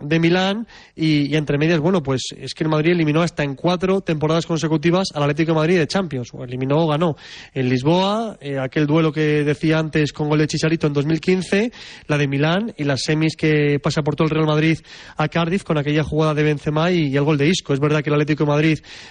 de 0.00 0.18
Milán 0.20 0.66
y, 0.94 1.34
entre 1.36 1.58
medias, 1.58 1.80
bueno, 1.80 2.02
pues 2.02 2.22
es 2.36 2.54
que 2.54 2.64
el 2.64 2.70
Madrid 2.70 2.92
eliminó 2.92 3.22
hasta 3.22 3.42
en 3.42 3.54
cuatro 3.54 4.00
temporadas 4.00 4.46
consecutivas 4.46 5.08
al 5.14 5.22
Atlético 5.22 5.54
Madrid 5.54 5.78
de 5.78 5.86
Champions, 5.86 6.30
o 6.32 6.44
eliminó 6.44 6.84
o 6.84 6.88
ganó 6.88 7.16
en 7.54 7.68
Lisboa, 7.68 8.36
eh, 8.40 8.58
aquel 8.58 8.86
duelo 8.86 9.12
que 9.12 9.44
decía 9.44 9.78
antes 9.78 10.12
con 10.12 10.28
gol 10.28 10.38
de 10.38 10.46
Chicharito 10.46 10.86
en 10.86 10.92
2015, 10.92 11.72
la 12.06 12.18
de 12.18 12.28
Milán 12.28 12.74
y 12.76 12.84
las 12.84 13.02
semis 13.02 13.36
que 13.36 13.78
pasa 13.82 14.02
por 14.02 14.16
todo 14.16 14.26
el 14.26 14.30
Real 14.30 14.46
Madrid 14.46 14.78
a 15.16 15.28
Cardiff 15.28 15.64
con 15.64 15.78
aquella 15.78 16.04
jugada 16.04 16.34
de 16.34 16.42
Benzema 16.42 16.90
y, 16.90 17.16
el 17.16 17.24
gol 17.24 17.38
de 17.38 17.48
Isco. 17.48 17.72
Es 17.72 17.80
verdad 17.80 18.02
que 18.02 18.10
el 18.10 18.14
Atlético 18.14 18.46
Madrid, 18.46 18.65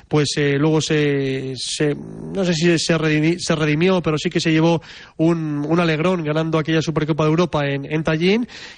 pues 0.07 0.29
eh, 0.37 0.57
luego 0.57 0.81
se, 0.81 1.53
se, 1.55 1.95
no 1.95 2.43
sé 2.43 2.53
si 2.53 2.79
se 2.79 2.97
redimió, 2.97 3.39
se 3.39 3.55
redimió, 3.55 4.01
pero 4.01 4.17
sí 4.17 4.29
que 4.29 4.39
se 4.39 4.51
llevó 4.51 4.81
un, 5.17 5.65
un 5.67 5.79
alegrón 5.79 6.23
ganando 6.23 6.57
aquella 6.57 6.81
Supercopa 6.81 7.23
de 7.23 7.29
Europa 7.29 7.67
en, 7.67 7.85
en 7.85 8.03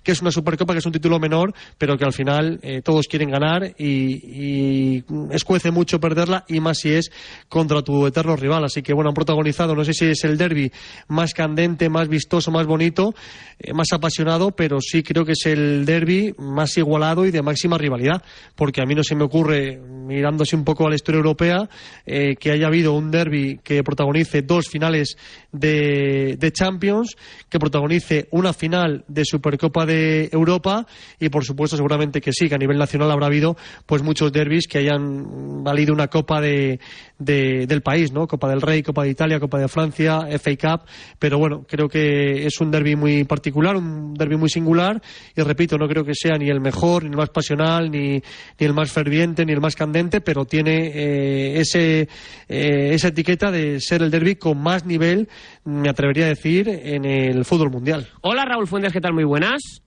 que 0.04 0.12
es 0.12 0.22
una 0.22 0.32
Supercopa 0.32 0.74
que 0.74 0.80
es 0.80 0.86
un 0.86 0.92
título 0.92 1.20
menor, 1.20 1.54
pero 1.78 1.98
que 1.98 2.06
al 2.06 2.14
final 2.14 2.60
eh, 2.62 2.82
todos 2.82 3.08
quieren 3.08 3.30
ganar 3.30 3.76
y, 3.78 4.98
y, 4.98 5.04
escuece 5.32 5.72
mucho 5.72 6.00
perderla 6.00 6.46
y 6.48 6.60
más 6.60 6.80
si 6.80 6.94
es 6.94 7.12
contra 7.50 7.82
tu 7.82 8.08
eterno 8.08 8.36
rival. 8.36 8.64
Así 8.66 8.82
que 8.82 8.94
bueno, 8.94 9.10
han 9.10 9.16
protagonizado, 9.16 9.76
no 9.76 9.84
sé 9.84 9.94
si 9.94 10.06
es 10.06 10.24
el 10.24 10.38
derby 10.38 10.72
más 11.08 11.34
candente, 11.34 11.90
más 11.90 12.08
vistoso, 12.08 12.52
más 12.52 12.66
bonito, 12.66 13.14
eh, 13.60 13.74
más 13.74 13.88
apasionado, 13.94 14.52
pero 14.52 14.80
sí 14.82 15.04
creo 15.04 15.26
que 15.26 15.34
es 15.34 15.46
el 15.46 15.86
derby 15.86 16.34
más 16.38 16.78
igualado 16.78 17.26
y 17.26 17.32
de 17.32 17.42
máxima 17.42 17.78
rivalidad, 17.78 18.22
porque 18.56 18.82
a 18.82 18.86
mí 18.86 18.96
no 18.96 19.04
se 19.04 19.16
me 19.16 19.24
ocurre, 19.24 19.78
mirándose 19.78 20.56
un 20.58 20.66
poco 20.66 20.86
a 20.86 20.90
la 20.90 20.96
historia 20.96 21.18
europea, 21.18 21.70
eh, 22.06 22.36
que 22.36 22.52
haya 22.52 22.68
habido 22.68 22.94
un 22.94 23.12
derby 23.12 23.60
que 23.64 23.84
protagonice 23.84 24.42
dos 24.42 24.68
finales 24.68 25.18
de, 25.60 26.52
Champions, 26.52 27.16
que 27.50 27.60
protagonice 27.60 28.28
una 28.32 28.54
final 28.54 29.04
de 29.08 29.26
Supercopa 29.26 29.86
de 29.86 30.30
Europa. 30.32 30.86
Y 31.20 31.30
por 31.30 31.44
supuesto 31.44 31.76
seguramente 31.76 32.22
que 32.22 32.32
sí, 32.32 32.48
que 32.48 32.56
a 32.56 32.58
nivel 32.58 32.78
nacional 32.78 33.12
habrá 33.12 33.28
habido 33.28 33.58
pues 33.86 34.02
muchos 34.02 34.32
derbis 34.32 34.68
que 34.68 34.80
hayan 34.80 35.64
valido 35.64 35.94
una 35.94 36.08
copa 36.08 36.42
de, 36.42 36.80
de, 37.20 37.66
del 37.68 37.82
país, 37.82 38.12
¿no? 38.12 38.28
Copa 38.28 38.50
del 38.50 38.62
Rey, 38.62 38.84
Copa 38.84 39.04
de 39.04 39.10
Italia, 39.10 39.40
Copa 39.40 39.60
de 39.60 39.68
Francia, 39.68 40.28
FA 40.40 40.56
Cup, 40.56 40.88
pero 41.20 41.38
bueno, 41.38 41.66
creo 41.68 41.88
que 41.88 42.46
es 42.46 42.60
un 42.60 42.72
derby 42.72 42.96
muy 42.96 43.24
particular, 43.24 43.76
un 43.76 44.14
derby 44.14 44.38
muy 44.38 44.50
singular. 44.50 45.02
Y 45.36 45.42
repito, 45.42 45.78
no 45.78 45.88
creo 45.88 46.04
que 46.04 46.14
sea 46.14 46.38
ni 46.38 46.50
el 46.50 46.62
mejor, 46.62 47.04
ni 47.04 47.10
el 47.10 47.18
más 47.18 47.30
pasional, 47.30 47.90
ni, 47.92 48.22
ni 48.60 48.66
el 48.66 48.74
más 48.74 48.92
ferviente, 48.92 49.46
ni 49.46 49.54
el 49.54 49.62
más 49.62 49.76
candente, 49.76 50.22
pero 50.22 50.46
tiene 50.46 50.92
eh, 50.94 51.60
ese, 51.60 52.08
eh, 52.48 52.90
esa 52.94 53.10
etiqueta 53.10 53.52
de 53.52 53.80
ser 53.80 54.02
el 54.02 54.12
derby 54.12 54.36
con 54.36 54.62
más 54.62 54.86
nivel, 54.86 55.28
me 55.64 55.90
atrevería 55.90 56.26
a 56.26 56.30
decir, 56.30 56.68
en 56.70 57.06
el 57.06 57.46
fútbol 57.46 57.72
mundial. 57.72 58.08
Hola 58.22 58.46
Raúl 58.46 58.68
Fuentes, 58.68 58.94
¿qué 58.94 59.02
tal? 59.02 59.14
Muy 59.14 59.24
buenas. 59.24 59.82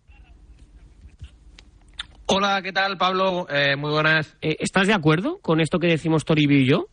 Hola, 2.27 2.62
¿qué 2.62 2.73
tal, 2.73 2.96
Pablo? 2.96 3.49
Eh, 3.51 3.75
muy 3.75 3.90
buenas. 3.90 4.37
Eh, 4.40 4.57
¿Estás 4.61 4.87
de 4.87 4.92
acuerdo 4.92 5.40
con 5.40 5.61
esto 5.61 5.81
que 5.81 5.88
decimos 5.88 6.25
Toribio 6.25 6.59
y 6.59 6.66
yo? 6.66 6.87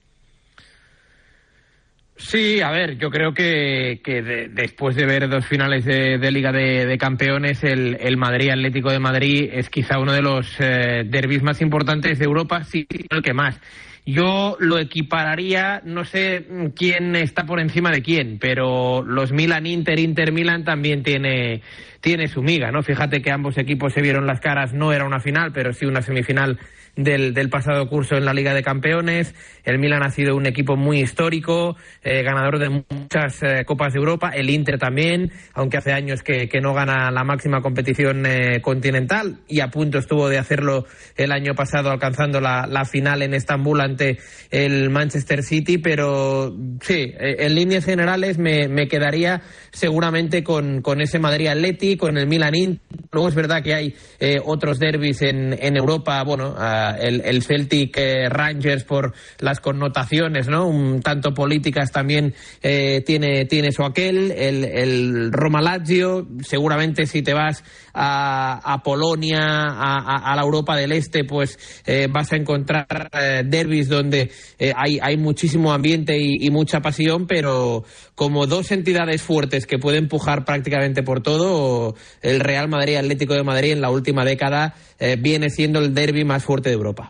Sí, 2.17 2.61
a 2.61 2.71
ver, 2.71 2.97
yo 2.97 3.11
creo 3.11 3.31
que, 3.33 4.01
que 4.03 4.23
de, 4.23 4.49
después 4.49 4.95
de 4.95 5.05
ver 5.05 5.29
dos 5.29 5.45
finales 5.45 5.85
de, 5.85 6.17
de 6.17 6.31
Liga 6.31 6.51
de, 6.51 6.97
Campeones, 6.97 7.63
el, 7.63 7.95
el, 7.99 8.17
Madrid 8.17 8.49
Atlético 8.49 8.91
de 8.91 8.99
Madrid 8.99 9.49
es 9.53 9.69
quizá 9.69 9.99
uno 9.99 10.11
de 10.11 10.23
los 10.23 10.55
eh, 10.59 11.03
derbis 11.05 11.43
más 11.43 11.61
importantes 11.61 12.17
de 12.17 12.25
Europa, 12.25 12.63
sí, 12.63 12.87
el 13.09 13.21
que 13.21 13.33
más. 13.33 13.59
Yo 14.03 14.55
lo 14.59 14.79
equipararía, 14.79 15.81
no 15.83 16.05
sé 16.05 16.47
quién 16.75 17.15
está 17.15 17.45
por 17.45 17.59
encima 17.59 17.91
de 17.91 18.01
quién, 18.01 18.39
pero 18.39 19.03
los 19.03 19.31
Milan 19.31 19.67
Inter, 19.67 19.99
Inter 19.99 20.31
Milan 20.31 20.63
también 20.63 21.03
tiene, 21.03 21.61
tiene 21.99 22.27
su 22.29 22.41
miga, 22.41 22.71
¿no? 22.71 22.81
Fíjate 22.81 23.21
que 23.21 23.31
ambos 23.31 23.57
equipos 23.57 23.93
se 23.93 24.01
vieron 24.01 24.25
las 24.25 24.39
caras, 24.39 24.73
no 24.73 24.91
era 24.91 25.05
una 25.05 25.19
final, 25.19 25.51
pero 25.53 25.71
sí 25.73 25.85
una 25.85 26.01
semifinal 26.01 26.57
del, 26.97 27.33
del, 27.33 27.49
pasado 27.49 27.87
curso 27.87 28.15
en 28.15 28.25
la 28.25 28.33
Liga 28.33 28.53
de 28.53 28.63
Campeones. 28.63 29.33
El 29.63 29.79
Milan 29.79 30.03
ha 30.03 30.09
sido 30.09 30.35
un 30.35 30.45
equipo 30.45 30.75
muy 30.75 30.99
histórico, 31.01 31.77
eh, 32.03 32.23
ganador 32.23 32.59
de 32.59 32.69
muchas 32.69 33.41
eh, 33.43 33.63
Copas 33.65 33.93
de 33.93 33.99
Europa. 33.99 34.31
El 34.33 34.49
Inter 34.49 34.77
también, 34.79 35.31
aunque 35.53 35.77
hace 35.77 35.93
años 35.93 36.23
que, 36.23 36.49
que 36.49 36.59
no 36.59 36.73
gana 36.73 37.11
la 37.11 37.23
máxima 37.23 37.61
competición 37.61 38.25
eh, 38.25 38.61
continental 38.61 39.39
y 39.47 39.59
a 39.59 39.69
punto 39.69 39.99
estuvo 39.99 40.27
de 40.27 40.39
hacerlo 40.39 40.85
el 41.15 41.31
año 41.31 41.53
pasado 41.53 41.91
alcanzando 41.91 42.41
la, 42.41 42.65
la 42.67 42.85
final 42.85 43.21
en 43.21 43.33
Estambul 43.33 43.79
ante 43.79 44.17
el 44.51 44.89
Manchester 44.89 45.43
City. 45.43 45.77
Pero 45.77 46.55
sí, 46.81 47.13
en 47.19 47.55
líneas 47.55 47.85
generales 47.85 48.39
me, 48.39 48.67
me 48.67 48.87
quedaría 48.87 49.41
seguramente 49.71 50.43
con, 50.43 50.81
con 50.81 51.01
ese 51.01 51.19
Madrid 51.19 51.47
Atleti, 51.47 51.95
con 51.95 52.17
el 52.17 52.27
Milan 52.27 52.55
Inter. 52.55 52.81
Luego 53.11 53.29
es 53.29 53.35
verdad 53.35 53.61
que 53.61 53.73
hay 53.73 53.95
otros 54.43 54.79
derbis 54.79 55.21
en, 55.21 55.57
en 55.59 55.77
Europa, 55.77 56.23
bueno, 56.23 56.55
el, 56.91 57.21
el, 57.25 57.43
Celtic 57.43 57.97
eh, 57.97 58.29
Rangers 58.29 58.83
por 58.83 59.13
las 59.39 59.59
connotaciones, 59.59 60.47
¿no? 60.47 60.67
Un 60.67 61.01
tanto 61.01 61.33
políticas 61.33 61.91
también 61.91 62.33
eh, 62.61 63.03
tiene, 63.05 63.45
tiene 63.45 63.71
su 63.71 63.83
aquel. 63.83 64.31
El, 64.31 64.63
el 64.63 65.31
Roma 65.31 65.61
Lazio, 65.61 66.27
seguramente 66.41 67.05
si 67.05 67.21
te 67.21 67.33
vas 67.33 67.63
a, 67.99 68.73
a 68.73 68.83
Polonia, 68.83 69.39
a, 69.41 70.35
la 70.35 70.41
Europa 70.41 70.75
del 70.75 70.91
Este, 70.91 71.23
pues 71.23 71.57
eh, 71.85 72.07
vas 72.09 72.31
a 72.31 72.35
encontrar 72.35 73.09
eh, 73.11 73.41
derbis 73.43 73.89
donde 73.89 74.29
eh, 74.59 74.71
hay, 74.75 74.99
hay 75.01 75.17
muchísimo 75.17 75.73
ambiente 75.73 76.17
y, 76.17 76.45
y, 76.45 76.51
mucha 76.51 76.79
pasión, 76.79 77.25
pero 77.25 77.83
como 78.13 78.45
dos 78.45 78.71
entidades 78.71 79.23
fuertes 79.23 79.65
que 79.65 79.79
pueden 79.79 80.03
empujar 80.03 80.45
prácticamente 80.45 81.01
por 81.01 81.21
todo, 81.21 81.95
el 82.21 82.39
Real 82.39 82.69
Madrid 82.69 82.97
Atlético 82.97 83.33
de 83.33 83.43
Madrid 83.43 83.71
en 83.71 83.81
la 83.81 83.89
última 83.89 84.23
década 84.23 84.75
viene 85.19 85.49
siendo 85.49 85.79
el 85.79 85.93
derby 85.93 86.23
más 86.23 86.43
fuerte 86.43 86.69
de 86.69 86.75
Europa. 86.75 87.09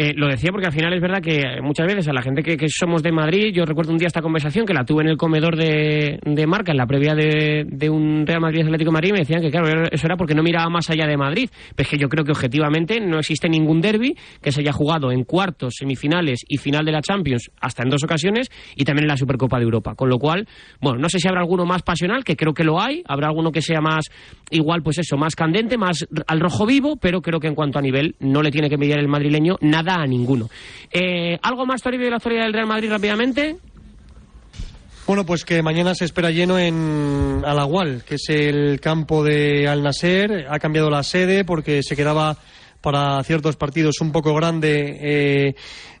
Eh, 0.00 0.12
lo 0.14 0.28
decía 0.28 0.52
porque 0.52 0.68
al 0.68 0.72
final 0.72 0.94
es 0.94 1.00
verdad 1.00 1.20
que 1.20 1.60
muchas 1.60 1.88
veces 1.88 2.06
a 2.06 2.12
la 2.12 2.22
gente 2.22 2.44
que, 2.44 2.68
somos 2.68 3.02
de 3.02 3.10
Madrid, 3.10 3.52
yo 3.52 3.64
recuerdo 3.64 3.90
un 3.90 3.98
día 3.98 4.06
esta 4.06 4.22
conversación 4.22 4.64
que 4.64 4.72
la 4.72 4.84
tuve 4.84 5.02
en 5.02 5.08
el 5.08 5.16
comedor 5.16 5.56
de, 5.56 6.20
de 6.24 6.46
Marca, 6.46 6.70
en 6.70 6.78
la 6.78 6.86
previa 6.86 7.16
de, 7.16 7.90
un 7.90 8.24
Real 8.24 8.40
Madrid 8.40 8.62
Atlético 8.62 8.90
de 8.90 8.94
Madrid, 8.94 9.10
me 9.10 9.18
decían 9.18 9.40
que 9.40 9.50
claro, 9.50 9.88
eso 9.90 10.06
era 10.06 10.16
porque 10.16 10.36
no 10.36 10.44
miraba 10.44 10.70
más 10.70 10.88
allá 10.88 11.04
de 11.08 11.16
Madrid. 11.16 11.50
Pero 11.74 11.84
es 11.84 11.90
que 11.90 11.98
yo 11.98 12.08
creo 12.08 12.24
que 12.24 12.30
objetivamente 12.30 13.00
no 13.00 13.18
existe 13.18 13.48
ningún 13.48 13.80
derby 13.80 14.14
que 14.40 14.52
se 14.52 14.60
haya 14.60 14.70
jugado 14.70 15.10
en 15.10 15.24
cuartos, 15.24 15.74
semifinales 15.76 16.44
y 16.46 16.58
final 16.58 16.84
de 16.84 16.92
la 16.92 17.02
Champions 17.02 17.50
hasta 17.60 17.82
en 17.82 17.90
dos 17.90 18.04
ocasiones 18.04 18.50
y 18.76 18.84
también 18.84 19.06
en 19.06 19.08
la 19.08 19.16
Supercopa 19.16 19.58
de 19.58 19.64
Europa. 19.64 19.96
Con 19.96 20.08
lo 20.08 20.18
cual, 20.20 20.46
bueno, 20.80 21.00
no 21.00 21.08
sé 21.08 21.18
si 21.18 21.26
habrá 21.26 21.40
alguno 21.40 21.66
más 21.66 21.82
pasional, 21.82 22.22
que 22.22 22.36
creo 22.36 22.54
que 22.54 22.62
lo 22.62 22.80
hay, 22.80 23.02
habrá 23.04 23.26
alguno 23.26 23.50
que 23.50 23.62
sea 23.62 23.80
más, 23.80 24.04
igual 24.50 24.80
pues 24.84 24.98
eso, 24.98 25.16
más 25.16 25.34
candente, 25.34 25.76
más 25.76 26.06
al 26.28 26.38
rojo 26.38 26.66
vivo, 26.66 26.98
pero 27.00 27.20
creo 27.20 27.40
que 27.40 27.48
en 27.48 27.56
cuanto 27.56 27.80
a 27.80 27.82
nivel 27.82 28.14
no 28.20 28.42
le 28.42 28.52
tiene 28.52 28.70
que 28.70 28.78
medir 28.78 28.96
el 28.96 29.08
madrileño 29.08 29.56
nada 29.60 29.87
a 29.94 30.06
ninguno. 30.06 30.48
Eh, 30.90 31.38
¿Algo 31.42 31.66
más, 31.66 31.82
Toribio, 31.82 32.06
de 32.06 32.10
la 32.12 32.16
historia 32.16 32.42
del 32.44 32.52
Real 32.52 32.66
Madrid 32.66 32.90
rápidamente? 32.90 33.56
Bueno, 35.06 35.24
pues 35.24 35.44
que 35.44 35.62
mañana 35.62 35.94
se 35.94 36.04
espera 36.04 36.30
lleno 36.30 36.58
en 36.58 37.42
Alagual, 37.46 38.02
que 38.06 38.16
es 38.16 38.28
el 38.28 38.78
campo 38.78 39.24
de 39.24 39.66
Al 39.66 39.82
Nasser. 39.82 40.46
Ha 40.50 40.58
cambiado 40.58 40.90
la 40.90 41.02
sede 41.02 41.44
porque 41.44 41.82
se 41.82 41.96
quedaba 41.96 42.36
para 42.80 43.22
ciertos 43.24 43.56
partidos 43.56 44.00
un 44.00 44.12
poco 44.12 44.34
grande 44.34 44.98
eh, 45.00 45.54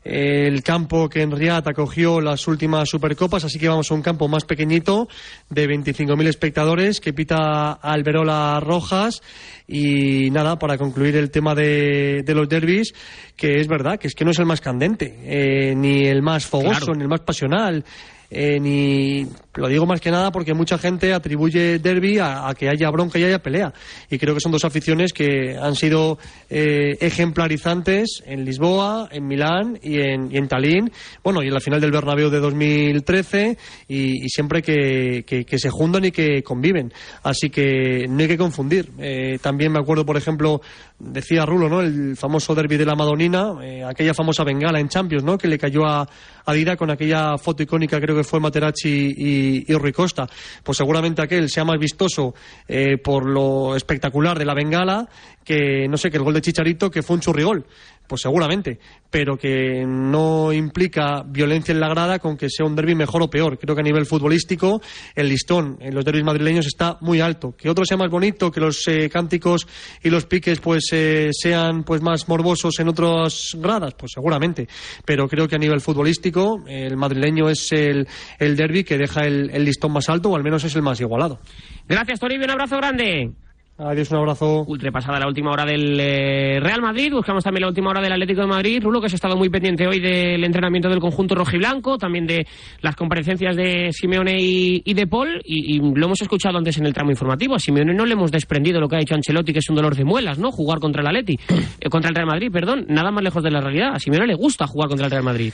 el 0.04 0.62
campo 0.62 1.08
que 1.08 1.22
en 1.22 1.32
Riyadh 1.32 1.68
acogió 1.68 2.20
las 2.20 2.46
últimas 2.48 2.88
Supercopas, 2.88 3.44
así 3.44 3.58
que 3.58 3.68
vamos 3.68 3.90
a 3.90 3.94
un 3.94 4.02
campo 4.02 4.26
más 4.26 4.44
pequeñito 4.44 5.08
de 5.50 5.68
25.000 5.68 6.26
espectadores 6.28 7.00
que 7.00 7.12
pita 7.12 7.72
Alberola 7.72 8.58
Rojas 8.60 9.22
y 9.66 10.30
nada, 10.30 10.58
para 10.58 10.78
concluir 10.78 11.16
el 11.16 11.30
tema 11.30 11.54
de, 11.54 12.22
de, 12.24 12.34
los 12.34 12.48
derbis, 12.48 12.94
que 13.36 13.60
es 13.60 13.68
verdad, 13.68 13.98
que 13.98 14.08
es 14.08 14.14
que 14.14 14.24
no 14.24 14.30
es 14.30 14.38
el 14.38 14.46
más 14.46 14.62
candente, 14.62 15.14
eh, 15.24 15.74
ni 15.76 16.06
el 16.06 16.22
más 16.22 16.46
fogoso, 16.46 16.86
claro. 16.86 16.94
ni 16.94 17.02
el 17.02 17.08
más 17.08 17.20
pasional. 17.20 17.84
Eh, 18.30 18.60
ni 18.60 19.26
lo 19.54 19.68
digo 19.68 19.86
más 19.86 20.00
que 20.00 20.10
nada 20.10 20.30
porque 20.30 20.54
mucha 20.54 20.78
gente 20.78 21.12
atribuye 21.12 21.78
derby 21.78 22.18
a, 22.18 22.52
que 22.56 22.68
haya 22.68 22.90
bronca 22.90 23.18
y 23.18 23.24
haya 23.24 23.42
pelea 23.42 23.72
y 24.10 24.18
creo 24.18 24.34
que 24.34 24.40
son 24.40 24.52
dos 24.52 24.64
aficiones 24.64 25.12
que 25.12 25.56
han 25.56 25.74
sido 25.74 26.18
eh, 26.50 26.96
ejemplarizantes 27.00 28.22
en 28.26 28.44
Lisboa, 28.44 29.08
en 29.10 29.26
Milán 29.26 29.78
y 29.82 30.00
en, 30.00 30.30
y 30.30 30.36
en, 30.36 30.48
Tallinn, 30.48 30.92
bueno 31.24 31.42
y 31.42 31.48
en 31.48 31.54
la 31.54 31.60
final 31.60 31.80
del 31.80 31.90
Bernabéu 31.90 32.30
de 32.30 32.40
2013 32.40 33.58
y, 33.88 34.24
y 34.24 34.28
siempre 34.28 34.62
que, 34.62 35.24
que, 35.26 35.44
que, 35.44 35.58
se 35.58 35.70
juntan 35.70 36.04
y 36.04 36.12
que 36.12 36.42
conviven 36.42 36.92
así 37.22 37.50
que 37.50 38.06
no 38.08 38.20
hay 38.20 38.28
que 38.28 38.38
confundir 38.38 38.90
eh, 38.98 39.38
también 39.40 39.72
me 39.72 39.80
acuerdo 39.80 40.04
por 40.04 40.16
ejemplo 40.16 40.60
decía 40.98 41.46
Rulo, 41.46 41.68
¿no? 41.68 41.80
el 41.80 42.16
famoso 42.16 42.54
derby 42.54 42.76
de 42.76 42.86
la 42.86 42.94
Madonina 42.94 43.54
eh, 43.62 43.84
aquella 43.84 44.14
famosa 44.14 44.44
bengala 44.44 44.78
en 44.78 44.88
Champions 44.88 45.24
¿no? 45.24 45.38
que 45.38 45.48
le 45.48 45.58
cayó 45.58 45.86
a, 45.86 46.08
a 46.44 46.52
Dida 46.52 46.76
con 46.76 46.90
aquella 46.90 47.36
foto 47.38 47.62
icónica 47.62 48.00
creo 48.00 48.16
que 48.16 48.24
fue 48.24 48.40
Materazzi 48.40 49.14
y, 49.16 49.47
y 49.48 49.74
Rui 49.74 49.92
Costa. 49.92 50.26
Pues 50.62 50.78
seguramente 50.78 51.22
aquel 51.22 51.48
sea 51.48 51.64
más 51.64 51.78
vistoso 51.78 52.34
eh, 52.66 52.98
por 52.98 53.26
lo 53.26 53.76
espectacular 53.76 54.38
de 54.38 54.44
la 54.44 54.54
bengala 54.54 55.08
que, 55.44 55.88
no 55.88 55.96
sé, 55.96 56.10
que 56.10 56.18
el 56.18 56.24
gol 56.24 56.34
de 56.34 56.42
Chicharito, 56.42 56.90
que 56.90 57.02
fue 57.02 57.16
un 57.16 57.20
churrigol. 57.20 57.64
Pues 58.08 58.22
seguramente, 58.22 58.80
pero 59.10 59.36
que 59.36 59.84
no 59.86 60.52
implica 60.52 61.22
violencia 61.24 61.72
en 61.72 61.80
la 61.80 61.88
grada 61.88 62.18
con 62.18 62.36
que 62.36 62.48
sea 62.48 62.66
un 62.66 62.74
derby 62.74 62.94
mejor 62.94 63.22
o 63.22 63.30
peor. 63.30 63.58
Creo 63.58 63.74
que 63.74 63.82
a 63.82 63.84
nivel 63.84 64.06
futbolístico 64.06 64.80
el 65.14 65.28
listón 65.28 65.76
en 65.80 65.94
los 65.94 66.04
derbis 66.04 66.24
madrileños 66.24 66.66
está 66.66 66.96
muy 67.02 67.20
alto. 67.20 67.54
Que 67.56 67.68
otro 67.68 67.84
sea 67.84 67.96
más 67.96 68.10
bonito, 68.10 68.50
que 68.50 68.60
los 68.60 68.88
eh, 68.88 69.08
cánticos 69.10 69.66
y 70.02 70.10
los 70.10 70.24
piques 70.24 70.58
pues 70.60 70.88
eh, 70.92 71.28
sean 71.32 71.84
pues 71.84 72.02
más 72.02 72.28
morbosos 72.28 72.80
en 72.80 72.88
otras 72.88 73.50
gradas, 73.56 73.94
pues 73.94 74.12
seguramente. 74.14 74.66
Pero 75.04 75.28
creo 75.28 75.46
que 75.46 75.56
a 75.56 75.58
nivel 75.58 75.80
futbolístico 75.80 76.64
el 76.66 76.96
madrileño 76.96 77.48
es 77.50 77.70
el, 77.72 78.08
el 78.38 78.56
derby 78.56 78.84
que 78.84 78.96
deja 78.96 79.20
el, 79.20 79.50
el 79.50 79.64
listón 79.64 79.92
más 79.92 80.08
alto 80.08 80.30
o 80.30 80.36
al 80.36 80.42
menos 80.42 80.64
es 80.64 80.74
el 80.74 80.82
más 80.82 81.00
igualado. 81.00 81.40
Gracias, 81.86 82.18
Toribio. 82.18 82.46
Un 82.46 82.52
abrazo 82.52 82.76
grande. 82.78 83.47
Adiós, 83.80 84.10
un 84.10 84.16
abrazo. 84.16 84.64
Ultrapasada 84.66 85.20
la 85.20 85.28
última 85.28 85.52
hora 85.52 85.64
del 85.64 86.00
eh, 86.00 86.58
Real 86.58 86.82
Madrid. 86.82 87.12
Buscamos 87.12 87.44
también 87.44 87.62
la 87.62 87.68
última 87.68 87.90
hora 87.90 88.00
del 88.00 88.12
Atlético 88.12 88.40
de 88.40 88.48
Madrid. 88.48 88.82
Rulo, 88.82 89.00
que 89.00 89.06
has 89.06 89.12
estado 89.12 89.36
muy 89.36 89.50
pendiente 89.50 89.86
hoy 89.86 90.00
del 90.00 90.42
entrenamiento 90.42 90.88
del 90.88 90.98
conjunto 90.98 91.36
rojiblanco, 91.36 91.96
también 91.96 92.26
de 92.26 92.44
las 92.80 92.96
comparecencias 92.96 93.54
de 93.54 93.92
Simeone 93.92 94.36
y, 94.40 94.94
de 94.94 95.06
Paul. 95.06 95.40
Y, 95.44 95.78
lo 95.78 96.06
hemos 96.06 96.20
escuchado 96.20 96.58
antes 96.58 96.76
en 96.78 96.86
el 96.86 96.92
tramo 96.92 97.12
informativo. 97.12 97.54
A 97.54 97.60
Simeone 97.60 97.94
no 97.94 98.04
le 98.04 98.14
hemos 98.14 98.32
desprendido 98.32 98.80
lo 98.80 98.88
que 98.88 98.96
ha 98.96 98.98
dicho 98.98 99.14
Ancelotti, 99.14 99.52
que 99.52 99.60
es 99.60 99.70
un 99.70 99.76
dolor 99.76 99.94
de 99.94 100.04
muelas, 100.04 100.40
¿no? 100.40 100.50
Jugar 100.50 100.80
contra 100.80 101.00
el 101.00 101.06
Atleti. 101.06 101.38
Eh, 101.80 101.88
contra 101.88 102.08
el 102.08 102.16
Real 102.16 102.26
Madrid, 102.26 102.50
perdón. 102.52 102.84
Nada 102.88 103.12
más 103.12 103.22
lejos 103.22 103.44
de 103.44 103.52
la 103.52 103.60
realidad. 103.60 103.94
A 103.94 104.00
Simeone 104.00 104.26
le 104.26 104.34
gusta 104.34 104.66
jugar 104.66 104.88
contra 104.88 105.06
el 105.06 105.12
Real 105.12 105.22
Madrid. 105.22 105.52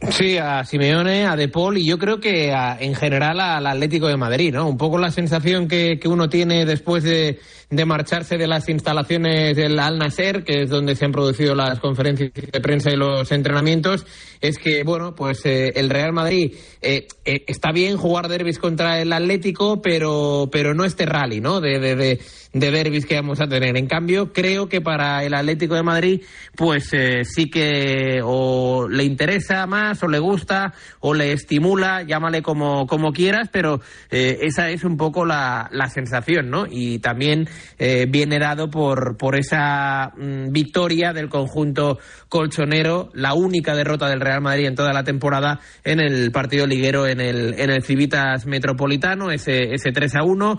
Sí, 0.00 0.36
a 0.36 0.64
Simeone, 0.64 1.24
a 1.24 1.34
De 1.34 1.48
Paul 1.48 1.78
y 1.78 1.86
yo 1.86 1.98
creo 1.98 2.20
que 2.20 2.52
a, 2.52 2.76
en 2.78 2.94
general 2.94 3.40
al 3.40 3.66
Atlético 3.66 4.06
de 4.06 4.16
Madrid, 4.16 4.52
¿no? 4.52 4.68
Un 4.68 4.76
poco 4.76 4.98
la 4.98 5.10
sensación 5.10 5.66
que, 5.66 5.98
que 5.98 6.08
uno 6.08 6.28
tiene 6.28 6.66
después 6.66 7.04
de, 7.04 7.38
de, 7.70 7.84
marcharse 7.86 8.36
de 8.36 8.46
las 8.46 8.68
instalaciones 8.68 9.56
del 9.56 9.78
Al 9.78 9.98
Nasser, 9.98 10.44
que 10.44 10.62
es 10.62 10.70
donde 10.70 10.94
se 10.94 11.06
han 11.06 11.12
producido 11.12 11.54
las 11.54 11.80
conferencias 11.80 12.32
de 12.34 12.60
prensa 12.60 12.90
y 12.90 12.96
los 12.96 13.32
entrenamientos, 13.32 14.04
es 14.42 14.58
que, 14.58 14.82
bueno, 14.84 15.14
pues 15.14 15.46
eh, 15.46 15.72
el 15.76 15.88
Real 15.88 16.12
Madrid 16.12 16.54
eh, 16.82 17.06
eh, 17.24 17.44
está 17.46 17.72
bien 17.72 17.96
jugar 17.96 18.28
derbis 18.28 18.58
contra 18.58 19.00
el 19.00 19.10
Atlético, 19.12 19.80
pero, 19.80 20.50
pero 20.52 20.74
no 20.74 20.84
este 20.84 21.06
rally, 21.06 21.40
¿no? 21.40 21.60
De, 21.60 21.78
de, 21.78 21.96
de, 21.96 22.20
de 22.54 22.70
derbis 22.70 23.04
que 23.04 23.16
vamos 23.16 23.40
a 23.40 23.48
tener. 23.48 23.76
En 23.76 23.86
cambio, 23.86 24.32
creo 24.32 24.68
que 24.68 24.80
para 24.80 25.24
el 25.24 25.34
Atlético 25.34 25.74
de 25.74 25.82
Madrid, 25.82 26.22
pues 26.56 26.88
eh, 26.92 27.24
sí 27.24 27.50
que 27.50 28.20
o 28.24 28.88
le 28.88 29.04
interesa 29.04 29.66
más, 29.66 29.83
o 30.02 30.08
le 30.08 30.18
gusta, 30.18 30.72
o 31.00 31.14
le 31.14 31.32
estimula, 31.32 32.02
llámale 32.02 32.42
como, 32.42 32.86
como 32.86 33.12
quieras, 33.12 33.48
pero 33.52 33.80
eh, 34.10 34.38
esa 34.42 34.70
es 34.70 34.84
un 34.84 34.96
poco 34.96 35.24
la, 35.24 35.68
la 35.72 35.88
sensación, 35.88 36.50
¿no? 36.50 36.66
Y 36.68 36.98
también 36.98 37.48
eh, 37.78 38.06
viene 38.08 38.38
dado 38.38 38.70
por, 38.70 39.16
por 39.16 39.36
esa 39.36 40.12
mm, 40.16 40.50
victoria 40.50 41.12
del 41.12 41.28
conjunto 41.28 41.98
colchonero, 42.28 43.10
la 43.14 43.34
única 43.34 43.74
derrota 43.74 44.08
del 44.08 44.20
Real 44.20 44.40
Madrid 44.40 44.66
en 44.66 44.74
toda 44.74 44.92
la 44.92 45.04
temporada 45.04 45.60
en 45.84 46.00
el 46.00 46.32
partido 46.32 46.66
liguero 46.66 47.06
en 47.06 47.20
el, 47.20 47.54
en 47.58 47.70
el 47.70 47.82
Civitas 47.82 48.46
Metropolitano, 48.46 49.30
ese, 49.30 49.74
ese 49.74 49.92
3 49.92 50.16
a 50.16 50.22
1. 50.22 50.58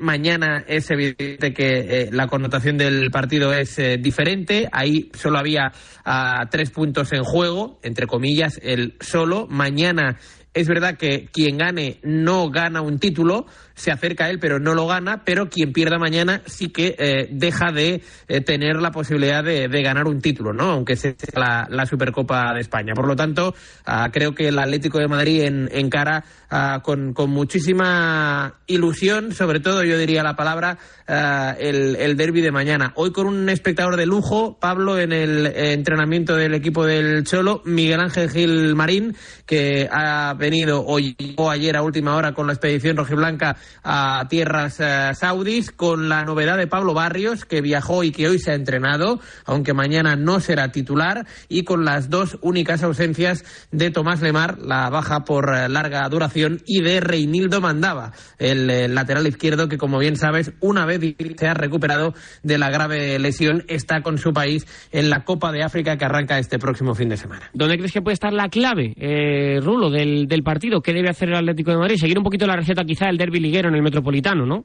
mañana 0.00 0.64
es 0.66 0.90
evidente 0.90 1.52
que 1.52 1.78
eh, 1.78 2.08
la 2.12 2.26
connotación 2.26 2.76
del 2.76 3.10
partido 3.10 3.52
es 3.52 3.78
eh, 3.78 3.96
diferente. 3.98 4.68
Ahí 4.72 5.10
solo 5.14 5.38
había 5.38 5.72
uh, 6.06 6.46
tres 6.50 6.70
puntos 6.70 7.12
en 7.12 7.22
juego, 7.24 7.78
entre 7.82 8.06
comillas, 8.06 8.57
el 8.62 8.94
solo. 9.00 9.46
Mañana 9.48 10.18
es 10.54 10.68
verdad 10.68 10.96
que 10.96 11.28
quien 11.32 11.58
gane 11.58 11.98
no 12.02 12.50
gana 12.50 12.80
un 12.80 12.98
título, 12.98 13.46
se 13.78 13.92
acerca 13.92 14.24
a 14.24 14.30
él, 14.30 14.38
pero 14.40 14.58
no 14.58 14.74
lo 14.74 14.86
gana, 14.86 15.22
pero 15.24 15.48
quien 15.48 15.72
pierda 15.72 15.98
mañana 15.98 16.42
sí 16.46 16.70
que 16.70 16.96
eh, 16.98 17.28
deja 17.30 17.70
de 17.70 18.02
eh, 18.26 18.40
tener 18.40 18.76
la 18.76 18.90
posibilidad 18.90 19.44
de, 19.44 19.68
ganar 19.82 20.08
un 20.08 20.20
título, 20.20 20.52
¿no? 20.52 20.72
Aunque 20.72 20.96
sea 20.96 21.14
la, 21.34 21.86
Supercopa 21.86 22.52
de 22.54 22.60
España. 22.60 22.92
Por 22.94 23.06
lo 23.06 23.14
tanto, 23.14 23.54
uh, 23.86 24.10
creo 24.10 24.34
que 24.34 24.48
el 24.48 24.58
Atlético 24.58 24.98
de 24.98 25.06
Madrid 25.06 25.42
en, 25.42 25.70
encara 25.72 26.24
uh, 26.50 26.82
con, 26.82 27.14
muchísima 27.30 28.58
ilusión, 28.66 29.32
sobre 29.32 29.60
todo 29.60 29.84
yo 29.84 29.96
diría 29.96 30.22
la 30.24 30.34
palabra, 30.34 30.76
uh, 31.08 31.54
el, 31.58 31.96
el 31.96 32.16
derby 32.16 32.40
de 32.40 32.50
mañana. 32.50 32.92
Hoy 32.96 33.12
con 33.12 33.26
un 33.26 33.48
espectador 33.48 33.96
de 33.96 34.06
lujo, 34.06 34.58
Pablo, 34.58 34.98
en 34.98 35.12
el 35.12 35.46
entrenamiento 35.46 36.34
del 36.34 36.54
equipo 36.54 36.84
del 36.84 37.24
Cholo, 37.24 37.62
Miguel 37.64 38.00
Ángel 38.00 38.28
Gil 38.28 38.74
Marín, 38.74 39.16
que 39.46 39.88
ha 39.90 40.34
venido 40.38 40.84
hoy 40.86 41.16
o 41.36 41.50
ayer 41.50 41.76
a 41.76 41.82
última 41.82 42.16
hora 42.16 42.32
con 42.32 42.46
la 42.46 42.54
expedición 42.54 42.96
rojiblanca 42.96 43.56
a 43.82 44.26
tierras 44.28 44.80
saudis, 45.18 45.70
con 45.70 46.08
la 46.08 46.24
novedad 46.24 46.56
de 46.56 46.66
Pablo 46.66 46.94
Barrios, 46.94 47.44
que 47.44 47.60
viajó 47.60 48.04
y 48.04 48.12
que 48.12 48.28
hoy 48.28 48.38
se 48.38 48.52
ha 48.52 48.54
entrenado, 48.54 49.20
aunque 49.44 49.74
mañana 49.74 50.16
no 50.16 50.40
será 50.40 50.72
titular, 50.72 51.26
y 51.48 51.64
con 51.64 51.84
las 51.84 52.10
dos 52.10 52.38
únicas 52.40 52.82
ausencias 52.82 53.44
de 53.70 53.90
Tomás 53.90 54.22
Lemar, 54.22 54.58
la 54.58 54.90
baja 54.90 55.24
por 55.24 55.50
uh, 55.50 55.68
larga 55.68 56.08
duración, 56.08 56.62
y 56.66 56.82
de 56.82 57.00
Reinildo 57.00 57.60
Mandaba, 57.60 58.12
el, 58.38 58.70
el, 58.70 58.94
lateral 58.94 59.26
izquierdo, 59.26 59.68
que 59.68 59.78
como 59.78 59.98
bien 59.98 60.16
sabes, 60.16 60.52
una 60.60 60.86
vez 60.86 61.00
se 61.38 61.46
ha 61.46 61.54
recuperado 61.54 62.14
de 62.42 62.58
la 62.58 62.70
grave 62.70 63.18
lesión, 63.18 63.64
está 63.68 64.02
con 64.02 64.18
su 64.18 64.32
país 64.32 64.66
en 64.92 65.10
la 65.10 65.24
Copa 65.24 65.52
de 65.52 65.62
África 65.62 65.96
que 65.96 66.04
arranca 66.04 66.38
este 66.38 66.58
próximo 66.58 66.94
fin 66.94 67.08
de 67.08 67.16
semana. 67.16 67.50
¿Dónde 67.52 67.76
crees 67.76 67.92
que 67.92 68.02
puede 68.02 68.14
estar 68.14 68.32
la 68.32 68.48
clave, 68.48 68.94
eh, 68.96 69.60
Rulo, 69.60 69.90
del, 69.90 70.27
del 70.28 70.42
partido? 70.42 70.80
¿Qué 70.80 70.92
debe 70.92 71.08
hacer 71.08 71.30
el 71.30 71.36
Atlético 71.36 71.70
de 71.70 71.78
Madrid? 71.78 71.96
Seguir 71.96 72.18
un 72.18 72.24
poquito 72.24 72.46
la 72.46 72.56
receta 72.56 72.84
quizá 72.84 73.06
del 73.06 73.16
derby 73.16 73.40
liguero 73.40 73.68
en 73.68 73.74
el 73.74 73.82
Metropolitano, 73.82 74.46
¿no? 74.46 74.64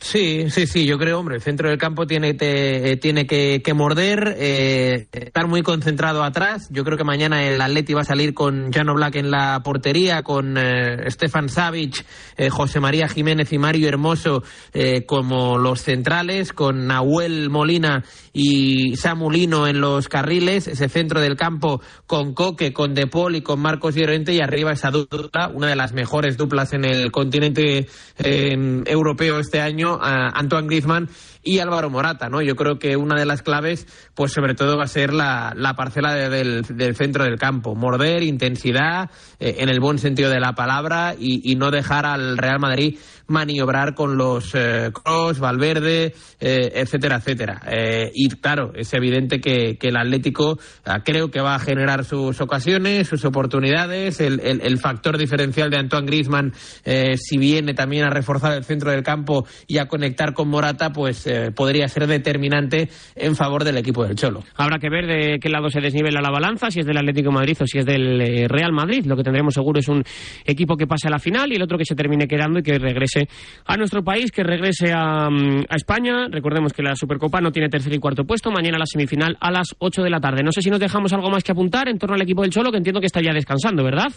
Sí, 0.00 0.48
sí, 0.48 0.66
sí, 0.66 0.86
yo 0.86 0.98
creo, 0.98 1.18
hombre, 1.18 1.36
el 1.36 1.42
centro 1.42 1.68
del 1.68 1.76
campo 1.76 2.06
tiene, 2.06 2.34
eh, 2.40 2.96
tiene 2.96 3.26
que, 3.26 3.60
que 3.62 3.74
morder, 3.74 4.34
eh, 4.38 5.08
estar 5.12 5.46
muy 5.46 5.62
concentrado 5.62 6.24
atrás. 6.24 6.68
Yo 6.70 6.84
creo 6.84 6.96
que 6.96 7.04
mañana 7.04 7.44
el 7.44 7.60
Atleti 7.60 7.92
va 7.92 8.00
a 8.00 8.04
salir 8.04 8.32
con 8.32 8.72
Jano 8.72 8.94
Black 8.94 9.16
en 9.16 9.30
la 9.30 9.60
portería, 9.62 10.22
con 10.22 10.56
eh, 10.56 11.10
Stefan 11.10 11.50
Savic, 11.50 12.06
eh, 12.38 12.48
José 12.48 12.80
María 12.80 13.08
Jiménez 13.08 13.52
y 13.52 13.58
Mario 13.58 13.88
Hermoso 13.88 14.42
eh, 14.72 15.04
como 15.04 15.58
los 15.58 15.82
centrales, 15.82 16.54
con 16.54 16.86
Nahuel 16.86 17.50
Molina 17.50 18.02
y 18.32 18.96
Samulino 18.96 19.66
en 19.66 19.82
los 19.82 20.08
carriles, 20.08 20.66
ese 20.66 20.88
centro 20.88 21.20
del 21.20 21.36
campo 21.36 21.82
con 22.06 22.32
Coque, 22.32 22.72
con 22.72 22.94
Depol 22.94 23.36
y 23.36 23.42
con 23.42 23.60
Marcos 23.60 23.96
Llorente 23.96 24.32
y 24.32 24.40
arriba 24.40 24.72
esa 24.72 24.90
dupla, 24.90 25.50
una 25.52 25.66
de 25.66 25.76
las 25.76 25.92
mejores 25.92 26.38
duplas 26.38 26.72
en 26.72 26.86
el 26.86 27.12
continente 27.12 27.86
europeo 28.18 29.40
este 29.40 29.60
año 29.60 29.89
a 30.00 30.28
Antoine 30.28 30.68
Griezmann 30.68 31.08
y 31.42 31.58
Álvaro 31.58 31.88
Morata, 31.88 32.28
¿no? 32.28 32.42
Yo 32.42 32.54
creo 32.54 32.78
que 32.78 32.96
una 32.96 33.18
de 33.18 33.24
las 33.24 33.42
claves, 33.42 33.86
pues 34.14 34.32
sobre 34.32 34.54
todo 34.54 34.76
va 34.76 34.84
a 34.84 34.88
ser 34.88 35.14
la, 35.14 35.54
la 35.56 35.74
parcela 35.74 36.14
de, 36.14 36.28
del, 36.28 36.96
centro 36.96 37.24
del 37.24 37.38
campo. 37.38 37.74
Morder, 37.74 38.22
intensidad, 38.22 39.10
eh, 39.38 39.56
en 39.58 39.68
el 39.68 39.80
buen 39.80 39.98
sentido 39.98 40.30
de 40.30 40.40
la 40.40 40.54
palabra, 40.54 41.14
y, 41.18 41.56
no 41.60 41.70
dejar 41.70 42.06
al 42.06 42.38
Real 42.38 42.58
Madrid 42.58 42.98
maniobrar 43.30 43.94
con 43.94 44.16
los 44.16 44.54
eh, 44.54 44.90
Cross, 44.92 45.38
Valverde, 45.38 46.12
eh, 46.40 46.72
etcétera, 46.74 47.16
etcétera. 47.16 47.62
Eh, 47.70 48.10
y 48.14 48.28
claro, 48.28 48.72
es 48.74 48.92
evidente 48.92 49.40
que, 49.40 49.78
el 49.80 49.96
Atlético 49.96 50.52
uh, 50.52 51.02
creo 51.04 51.30
que 51.30 51.40
va 51.40 51.54
a 51.54 51.58
generar 51.58 52.04
sus 52.04 52.40
ocasiones, 52.40 53.08
sus 53.08 53.24
oportunidades, 53.24 54.20
el, 54.20 54.78
factor 54.78 55.18
diferencial 55.18 55.68
de 55.68 55.78
Antoine 55.78 56.06
Griezmann, 56.06 56.52
eh, 56.84 57.16
si 57.16 57.38
viene 57.38 57.74
también 57.74 58.04
a 58.04 58.10
reforzar 58.10 58.56
el 58.56 58.64
centro 58.64 58.90
del 58.90 59.02
campo 59.02 59.46
y 59.66 59.78
a 59.78 59.86
conectar 59.86 60.32
con 60.32 60.48
Morata, 60.48 60.90
pues 60.90 61.28
podría 61.54 61.88
ser 61.88 62.06
determinante 62.06 62.88
en 63.14 63.36
favor 63.36 63.64
del 63.64 63.78
equipo 63.78 64.04
del 64.04 64.16
Cholo. 64.16 64.42
Habrá 64.56 64.78
que 64.78 64.88
ver 64.88 65.06
de 65.06 65.38
qué 65.40 65.48
lado 65.48 65.68
se 65.68 65.80
desnivela 65.80 66.20
la 66.20 66.30
balanza, 66.30 66.70
si 66.70 66.80
es 66.80 66.86
del 66.86 66.98
Atlético 66.98 67.30
Madrid 67.30 67.56
o 67.60 67.66
si 67.66 67.78
es 67.78 67.86
del 67.86 68.48
Real 68.48 68.72
Madrid. 68.72 69.04
Lo 69.06 69.16
que 69.16 69.22
tendremos 69.22 69.54
seguro 69.54 69.80
es 69.80 69.88
un 69.88 70.02
equipo 70.44 70.76
que 70.76 70.86
pase 70.86 71.08
a 71.08 71.10
la 71.10 71.18
final 71.18 71.52
y 71.52 71.56
el 71.56 71.62
otro 71.62 71.78
que 71.78 71.84
se 71.84 71.94
termine 71.94 72.26
quedando 72.26 72.60
y 72.60 72.62
que 72.62 72.78
regrese 72.78 73.19
a 73.66 73.76
nuestro 73.76 74.02
país, 74.02 74.30
que 74.30 74.42
regrese 74.42 74.92
a, 74.92 75.26
a 75.26 75.76
España. 75.76 76.26
Recordemos 76.30 76.72
que 76.72 76.82
la 76.82 76.94
Supercopa 76.94 77.40
no 77.40 77.52
tiene 77.52 77.68
tercer 77.68 77.92
y 77.92 77.98
cuarto 77.98 78.24
puesto. 78.24 78.50
Mañana 78.50 78.78
la 78.78 78.86
semifinal 78.86 79.36
a 79.40 79.50
las 79.50 79.74
8 79.78 80.02
de 80.02 80.10
la 80.10 80.20
tarde. 80.20 80.42
No 80.42 80.52
sé 80.52 80.62
si 80.62 80.70
nos 80.70 80.80
dejamos 80.80 81.12
algo 81.12 81.30
más 81.30 81.42
que 81.44 81.52
apuntar 81.52 81.88
en 81.88 81.98
torno 81.98 82.14
al 82.14 82.22
equipo 82.22 82.42
del 82.42 82.50
Cholo, 82.50 82.70
que 82.70 82.78
entiendo 82.78 83.00
que 83.00 83.06
está 83.06 83.20
ya 83.20 83.32
descansando, 83.32 83.84
¿verdad? 83.84 84.12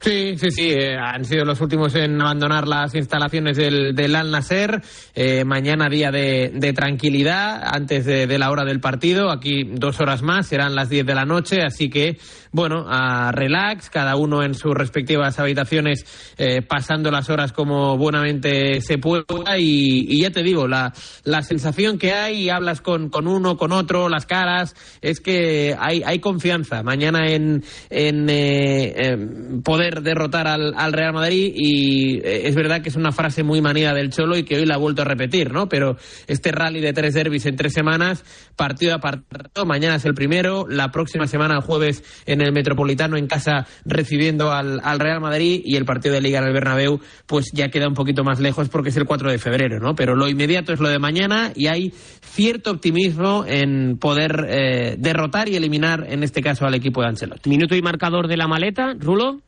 Sí, 0.00 0.36
sí, 0.38 0.50
sí, 0.50 0.70
eh, 0.70 0.96
han 0.96 1.24
sido 1.24 1.44
los 1.44 1.60
últimos 1.60 1.94
en 1.96 2.20
abandonar 2.20 2.68
las 2.68 2.94
instalaciones 2.94 3.56
del, 3.56 3.96
del 3.96 4.14
Al 4.14 4.30
Nasser. 4.30 4.80
Eh, 5.14 5.44
mañana 5.44 5.88
día 5.88 6.12
de, 6.12 6.52
de 6.54 6.72
tranquilidad, 6.72 7.60
antes 7.64 8.04
de, 8.04 8.38
la 8.38 8.50
hora 8.50 8.64
del 8.64 8.78
partido. 8.78 9.30
Aquí 9.30 9.64
dos 9.64 10.00
horas 10.00 10.22
más, 10.22 10.46
serán 10.46 10.76
las 10.76 10.88
10 10.88 11.04
de 11.04 11.14
la 11.14 11.24
noche, 11.24 11.62
así 11.62 11.90
que 11.90 12.16
bueno, 12.52 12.86
a 12.88 13.30
relax, 13.32 13.90
cada 13.90 14.16
uno 14.16 14.42
en 14.42 14.54
sus 14.54 14.72
respectivas 14.74 15.38
habitaciones, 15.38 16.04
eh, 16.38 16.62
pasando 16.62 17.10
las 17.10 17.28
horas 17.28 17.52
como 17.52 17.96
buenamente 17.98 18.80
se 18.80 18.98
pueda. 18.98 19.24
Y, 19.58 20.06
y 20.08 20.22
ya 20.22 20.30
te 20.30 20.42
digo, 20.42 20.66
la, 20.66 20.92
la 21.24 21.42
sensación 21.42 21.98
que 21.98 22.12
hay, 22.12 22.44
y 22.44 22.50
hablas 22.50 22.80
con, 22.80 23.10
con 23.10 23.26
uno, 23.26 23.56
con 23.56 23.72
otro, 23.72 24.08
las 24.08 24.26
caras, 24.26 24.74
es 25.02 25.20
que 25.20 25.76
hay, 25.78 26.02
hay 26.04 26.20
confianza 26.20 26.82
mañana 26.82 27.28
en, 27.28 27.64
en, 27.90 28.30
eh, 28.30 28.94
em, 28.96 29.62
derrotar 30.02 30.46
al, 30.46 30.74
al 30.76 30.92
Real 30.92 31.12
Madrid. 31.12 31.52
Y 31.54 32.18
eh, 32.18 32.48
es 32.48 32.54
verdad 32.54 32.82
que 32.82 32.88
es 32.88 32.96
una 32.96 33.12
frase 33.12 33.42
muy 33.42 33.60
manida 33.60 33.92
del 33.94 34.10
Cholo 34.10 34.36
y 34.36 34.44
que 34.44 34.56
hoy 34.56 34.66
la 34.66 34.74
ha 34.74 34.78
vuelto 34.78 35.02
a 35.02 35.04
repetir, 35.04 35.52
¿no? 35.52 35.68
Pero 35.68 35.96
este 36.26 36.52
rally 36.52 36.80
de 36.80 36.92
tres 36.92 37.14
derbis 37.14 37.46
en 37.46 37.56
tres 37.56 37.72
semanas, 37.72 38.24
partido 38.56 38.94
a 38.94 38.98
partido, 38.98 39.66
mañana 39.66 39.96
es 39.96 40.04
el 40.04 40.14
primero, 40.14 40.66
la 40.68 40.90
próxima 40.90 41.26
semana, 41.26 41.54
el 41.54 41.62
jueves, 41.62 42.02
en 42.26 42.40
el 42.40 42.52
Metropolitano, 42.52 43.16
en 43.16 43.26
casa, 43.26 43.66
recibiendo 43.84 44.52
al, 44.52 44.80
al 44.82 44.98
Real 44.98 45.20
Madrid 45.20 45.60
y 45.64 45.76
el 45.76 45.84
partido 45.84 46.14
de 46.14 46.20
Liga 46.20 46.38
en 46.38 46.46
el 46.46 46.52
Bernabéu, 46.52 47.00
pues 47.26 47.50
ya 47.52 47.68
queda 47.68 47.88
un 47.88 47.94
poquito 47.94 48.24
más 48.24 48.40
lejos 48.40 48.68
porque 48.68 48.90
es 48.90 48.96
el 48.96 49.04
4 49.04 49.30
de 49.30 49.38
febrero, 49.38 49.80
¿no? 49.80 49.94
Pero 49.94 50.14
lo 50.14 50.28
inmediato 50.28 50.72
es 50.72 50.80
lo 50.80 50.88
de 50.88 50.98
mañana 50.98 51.52
y 51.54 51.66
hay 51.66 51.92
cierto 52.22 52.70
optimismo 52.70 53.44
en 53.46 53.98
poder 53.98 54.46
eh, 54.48 54.96
derrotar 54.98 55.48
y 55.48 55.56
eliminar, 55.56 56.06
en 56.08 56.22
este 56.22 56.42
caso, 56.42 56.66
al 56.66 56.74
equipo 56.74 57.00
de 57.02 57.08
Ancelotti. 57.08 57.50
Minuto 57.50 57.74
y 57.74 57.82
marcador 57.82 58.28
de 58.28 58.36
la 58.36 58.48
maleta, 58.48 58.94
Rulo. 58.98 59.40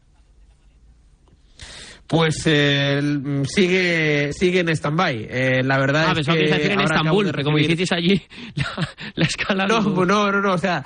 Pues 2.11 2.42
eh, 2.46 3.01
sigue 3.44 4.33
sigue 4.33 4.61
en 4.61 4.68
stand-by. 4.70 5.29
Eh, 5.31 5.61
la 5.62 5.79
verdad 5.79 6.07
Ah, 6.09 6.14
es 6.18 6.27
que, 6.27 6.33
que 6.35 6.73
en 6.73 6.81
Estambul, 6.81 7.25
de 7.27 7.31
porque 7.31 7.44
como 7.44 7.57
recibir- 7.57 7.70
hicisteis 7.81 7.92
allí 7.92 8.23
la, 8.57 8.88
la 9.14 9.25
escala. 9.25 9.66
No, 9.68 9.79
digo, 9.81 10.05
no, 10.05 10.33
no, 10.33 10.40
no, 10.40 10.53
o 10.55 10.59
sea, 10.59 10.85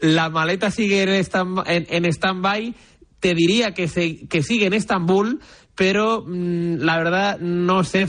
la 0.00 0.28
maleta 0.28 0.70
sigue 0.70 1.02
en 1.04 1.08
stand- 1.24 1.64
en, 1.66 1.86
en 1.88 2.04
stand-by. 2.12 2.74
Te 3.20 3.34
diría 3.34 3.72
que, 3.72 3.88
se, 3.88 4.28
que 4.28 4.42
sigue 4.42 4.66
en 4.66 4.74
Estambul, 4.74 5.40
pero 5.74 6.22
mm, 6.26 6.76
la 6.80 6.98
verdad 6.98 7.38
no 7.40 7.82
sé 7.82 8.06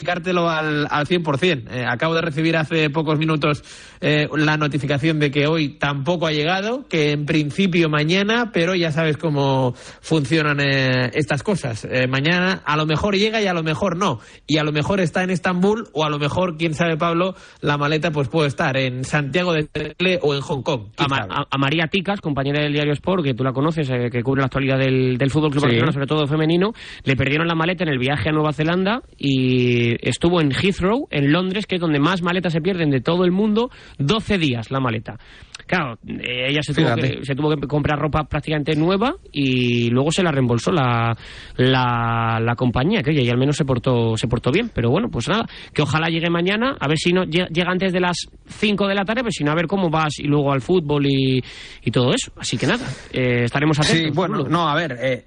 certificártelo 0.00 0.48
al, 0.50 0.86
al 0.90 1.06
100%. 1.06 1.70
Eh, 1.70 1.84
acabo 1.86 2.14
de 2.14 2.20
recibir 2.20 2.56
hace 2.56 2.90
pocos 2.90 3.18
minutos 3.18 3.62
eh, 4.00 4.28
la 4.36 4.56
notificación 4.58 5.18
de 5.18 5.30
que 5.30 5.46
hoy 5.46 5.70
tampoco 5.78 6.26
ha 6.26 6.32
llegado, 6.32 6.86
que 6.88 7.12
en 7.12 7.24
principio 7.24 7.88
mañana, 7.88 8.50
pero 8.52 8.74
ya 8.74 8.92
sabes 8.92 9.16
cómo 9.16 9.74
funcionan 10.02 10.60
eh, 10.60 11.10
estas 11.14 11.42
cosas. 11.42 11.86
Eh, 11.90 12.06
mañana 12.08 12.62
a 12.66 12.76
lo 12.76 12.84
mejor 12.86 13.16
llega 13.16 13.40
y 13.40 13.46
a 13.46 13.54
lo 13.54 13.62
mejor 13.62 13.96
no. 13.96 14.20
Y 14.46 14.58
a 14.58 14.64
lo 14.64 14.72
mejor 14.72 15.00
está 15.00 15.22
en 15.24 15.30
Estambul 15.30 15.88
o 15.94 16.04
a 16.04 16.10
lo 16.10 16.18
mejor, 16.18 16.56
quién 16.58 16.74
sabe, 16.74 16.96
Pablo, 16.98 17.34
la 17.62 17.78
maleta 17.78 18.10
pues 18.10 18.28
puede 18.28 18.48
estar 18.48 18.76
en 18.76 19.04
Santiago 19.04 19.54
de 19.54 19.66
Chile 19.98 20.18
o 20.22 20.34
en 20.34 20.40
Hong 20.42 20.62
Kong. 20.62 20.88
a, 20.98 21.08
Ma- 21.08 21.26
a- 21.30 21.46
a 21.50 21.58
María 21.58 21.86
Ticas, 21.88 22.20
compañera 22.20 22.62
del 22.62 22.72
diario 22.74 22.92
Sport, 22.92 23.24
que 23.24 23.34
tú 23.34 23.42
la 23.44 23.52
conoces, 23.52 23.88
eh, 23.90 24.10
que 24.12 24.22
cubre 24.22 24.40
la 24.42 24.46
actualidad 24.46 24.78
del, 24.78 25.16
del 25.16 25.30
Fútbol 25.30 25.50
Club 25.50 25.62
Sí. 25.62 25.66
Barcelona, 25.68 25.92
sobre 25.92 26.06
todo 26.06 26.26
femenino, 26.26 26.72
le 27.04 27.16
perdieron 27.16 27.48
la 27.48 27.54
maleta 27.54 27.82
en 27.84 27.90
el 27.90 27.98
viaje 27.98 28.28
a 28.28 28.32
Nueva 28.32 28.52
Zelanda 28.52 29.00
y 29.16 29.85
estuvo 30.00 30.40
en 30.40 30.50
Heathrow, 30.52 31.06
en 31.10 31.32
Londres, 31.32 31.66
que 31.66 31.76
es 31.76 31.80
donde 31.80 31.98
más 31.98 32.22
maletas 32.22 32.52
se 32.52 32.60
pierden 32.60 32.90
de 32.90 33.00
todo 33.00 33.24
el 33.24 33.32
mundo, 33.32 33.70
12 33.98 34.38
días 34.38 34.70
la 34.70 34.80
maleta. 34.80 35.18
Claro, 35.66 35.98
eh, 36.06 36.46
ella 36.48 36.62
se 36.62 36.72
tuvo, 36.74 36.94
que, 36.94 37.24
se 37.24 37.34
tuvo 37.34 37.50
que 37.56 37.66
comprar 37.66 37.98
ropa 37.98 38.22
prácticamente 38.24 38.76
nueva 38.76 39.14
y 39.32 39.90
luego 39.90 40.12
se 40.12 40.22
la 40.22 40.30
reembolsó 40.30 40.70
la, 40.70 41.16
la, 41.56 42.38
la 42.40 42.54
compañía, 42.54 43.02
que 43.02 43.10
oye, 43.10 43.22
y 43.22 43.30
al 43.30 43.38
menos 43.38 43.56
se 43.56 43.64
portó, 43.64 44.16
se 44.16 44.28
portó 44.28 44.50
bien. 44.52 44.70
Pero 44.72 44.90
bueno, 44.90 45.08
pues 45.10 45.28
nada, 45.28 45.44
que 45.72 45.82
ojalá 45.82 46.08
llegue 46.08 46.30
mañana, 46.30 46.76
a 46.78 46.86
ver 46.88 46.98
si 46.98 47.12
no 47.12 47.24
lle- 47.24 47.48
llega 47.48 47.70
antes 47.72 47.92
de 47.92 48.00
las 48.00 48.16
5 48.46 48.86
de 48.86 48.94
la 48.94 49.04
tarde, 49.04 49.22
pues 49.22 49.34
si 49.34 49.42
no, 49.44 49.50
a 49.50 49.54
ver 49.56 49.66
cómo 49.66 49.90
vas 49.90 50.18
y 50.18 50.24
luego 50.24 50.52
al 50.52 50.60
fútbol 50.60 51.06
y, 51.06 51.42
y 51.82 51.90
todo 51.90 52.12
eso. 52.14 52.32
Así 52.36 52.56
que 52.56 52.66
nada, 52.66 52.86
eh, 53.12 53.44
estaremos 53.44 53.78
atentos. 53.80 53.98
Sí, 54.04 54.10
bueno, 54.14 54.44
no, 54.48 54.68
a 54.68 54.74
ver, 54.76 54.96
eh, 55.02 55.24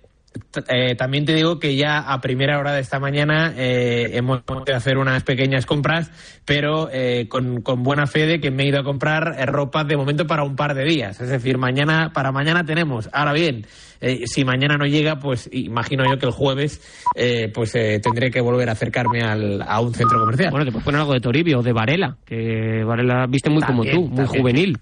eh, 0.67 0.95
también 0.95 1.25
te 1.25 1.33
digo 1.33 1.59
que 1.59 1.75
ya 1.75 1.99
a 1.99 2.21
primera 2.21 2.59
hora 2.59 2.73
de 2.73 2.81
esta 2.81 2.99
mañana 2.99 3.53
eh, 3.57 4.11
hemos 4.13 4.43
tenido 4.45 4.65
que 4.65 4.73
hacer 4.73 4.97
unas 4.97 5.23
pequeñas 5.23 5.65
compras, 5.65 6.11
pero 6.45 6.89
eh, 6.91 7.27
con, 7.29 7.61
con 7.61 7.83
buena 7.83 8.07
fe 8.07 8.25
de 8.25 8.39
que 8.39 8.51
me 8.51 8.63
he 8.63 8.67
ido 8.67 8.79
a 8.79 8.83
comprar 8.83 9.35
eh, 9.37 9.45
ropa 9.45 9.83
de 9.83 9.97
momento 9.97 10.27
para 10.27 10.43
un 10.43 10.55
par 10.55 10.75
de 10.75 10.83
días. 10.83 11.19
Es 11.19 11.29
decir, 11.29 11.57
mañana 11.57 12.11
para 12.13 12.31
mañana 12.31 12.63
tenemos. 12.63 13.09
Ahora 13.13 13.33
bien, 13.33 13.65
eh, 14.01 14.21
si 14.25 14.45
mañana 14.45 14.77
no 14.77 14.85
llega, 14.85 15.19
pues 15.19 15.49
imagino 15.51 16.05
yo 16.09 16.17
que 16.17 16.25
el 16.25 16.31
jueves 16.31 16.81
eh, 17.15 17.51
pues 17.53 17.75
eh, 17.75 17.99
tendré 18.01 18.31
que 18.31 18.41
volver 18.41 18.69
a 18.69 18.73
acercarme 18.73 19.21
al, 19.21 19.61
a 19.61 19.79
un 19.81 19.93
centro 19.93 20.19
comercial. 20.19 20.51
Bueno, 20.51 20.65
te 20.65 20.71
puedes 20.71 20.85
poner 20.85 21.01
algo 21.01 21.13
de 21.13 21.19
Toribio 21.21 21.59
o 21.59 21.63
de 21.63 21.73
Varela, 21.73 22.17
que 22.25 22.83
Varela 22.85 23.25
viste 23.27 23.49
muy 23.49 23.61
También, 23.61 23.95
como 23.95 24.07
tú, 24.07 24.07
muy 24.07 24.25
también. 24.25 24.41
juvenil. 24.41 24.77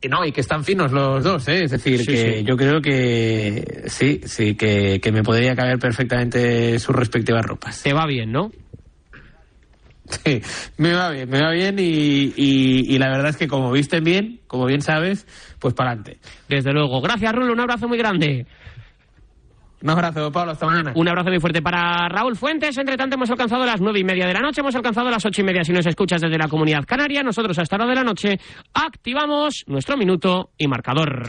Y 0.00 0.08
no, 0.08 0.24
y 0.24 0.32
que 0.32 0.42
están 0.42 0.64
finos 0.64 0.92
los 0.92 1.24
dos, 1.24 1.48
¿eh? 1.48 1.64
Es 1.64 1.70
decir, 1.70 1.98
Sí, 2.00 2.06
que 2.06 2.38
sí. 2.38 2.44
yo 2.44 2.56
creo 2.56 2.80
que 2.82 3.84
sí, 3.86 4.20
sí, 4.24 4.54
que, 4.54 5.00
que 5.00 5.12
me 5.12 5.22
podría 5.22 5.54
caber 5.56 5.78
perfectamente 5.78 6.78
sus 6.78 6.94
respectivas 6.94 7.44
ropas. 7.46 7.82
Te 7.82 7.94
va 7.94 8.06
bien, 8.06 8.30
¿no? 8.30 8.50
Sí, 10.22 10.42
me 10.76 10.92
va 10.92 11.10
bien, 11.10 11.30
me 11.30 11.40
va 11.40 11.50
bien 11.52 11.78
y, 11.78 12.34
y, 12.36 12.94
y 12.94 12.98
la 12.98 13.08
verdad 13.08 13.30
es 13.30 13.38
que 13.38 13.48
como 13.48 13.72
visten 13.72 14.04
bien, 14.04 14.40
como 14.46 14.66
bien 14.66 14.82
sabes, 14.82 15.26
pues 15.58 15.72
para 15.72 15.92
adelante. 15.92 16.18
Desde 16.46 16.72
luego. 16.74 17.00
Gracias, 17.00 17.34
Rulo, 17.34 17.54
un 17.54 17.60
abrazo 17.60 17.88
muy 17.88 17.96
grande. 17.96 18.46
Un 19.84 19.90
abrazo, 19.90 20.32
Pablo, 20.32 20.52
hasta 20.52 20.64
mañana. 20.64 20.92
Un 20.94 21.06
abrazo 21.06 21.28
muy 21.28 21.40
fuerte 21.40 21.60
para 21.60 22.08
Raúl 22.08 22.36
Fuentes. 22.36 22.74
Entre 22.78 22.96
tanto, 22.96 23.16
hemos 23.16 23.30
alcanzado 23.30 23.66
las 23.66 23.82
nueve 23.82 24.00
y 24.00 24.04
media 24.04 24.26
de 24.26 24.32
la 24.32 24.40
noche, 24.40 24.62
hemos 24.62 24.74
alcanzado 24.74 25.10
las 25.10 25.26
ocho 25.26 25.42
y 25.42 25.44
media 25.44 25.62
si 25.62 25.74
nos 25.74 25.84
escuchas 25.84 26.22
desde 26.22 26.38
la 26.38 26.48
comunidad 26.48 26.86
canaria. 26.86 27.22
Nosotros 27.22 27.58
a 27.58 27.62
esta 27.62 27.76
hora 27.76 27.86
de 27.86 27.94
la 27.94 28.02
noche 28.02 28.40
activamos 28.72 29.64
nuestro 29.66 29.98
minuto 29.98 30.52
y 30.56 30.68
marcador. 30.68 31.28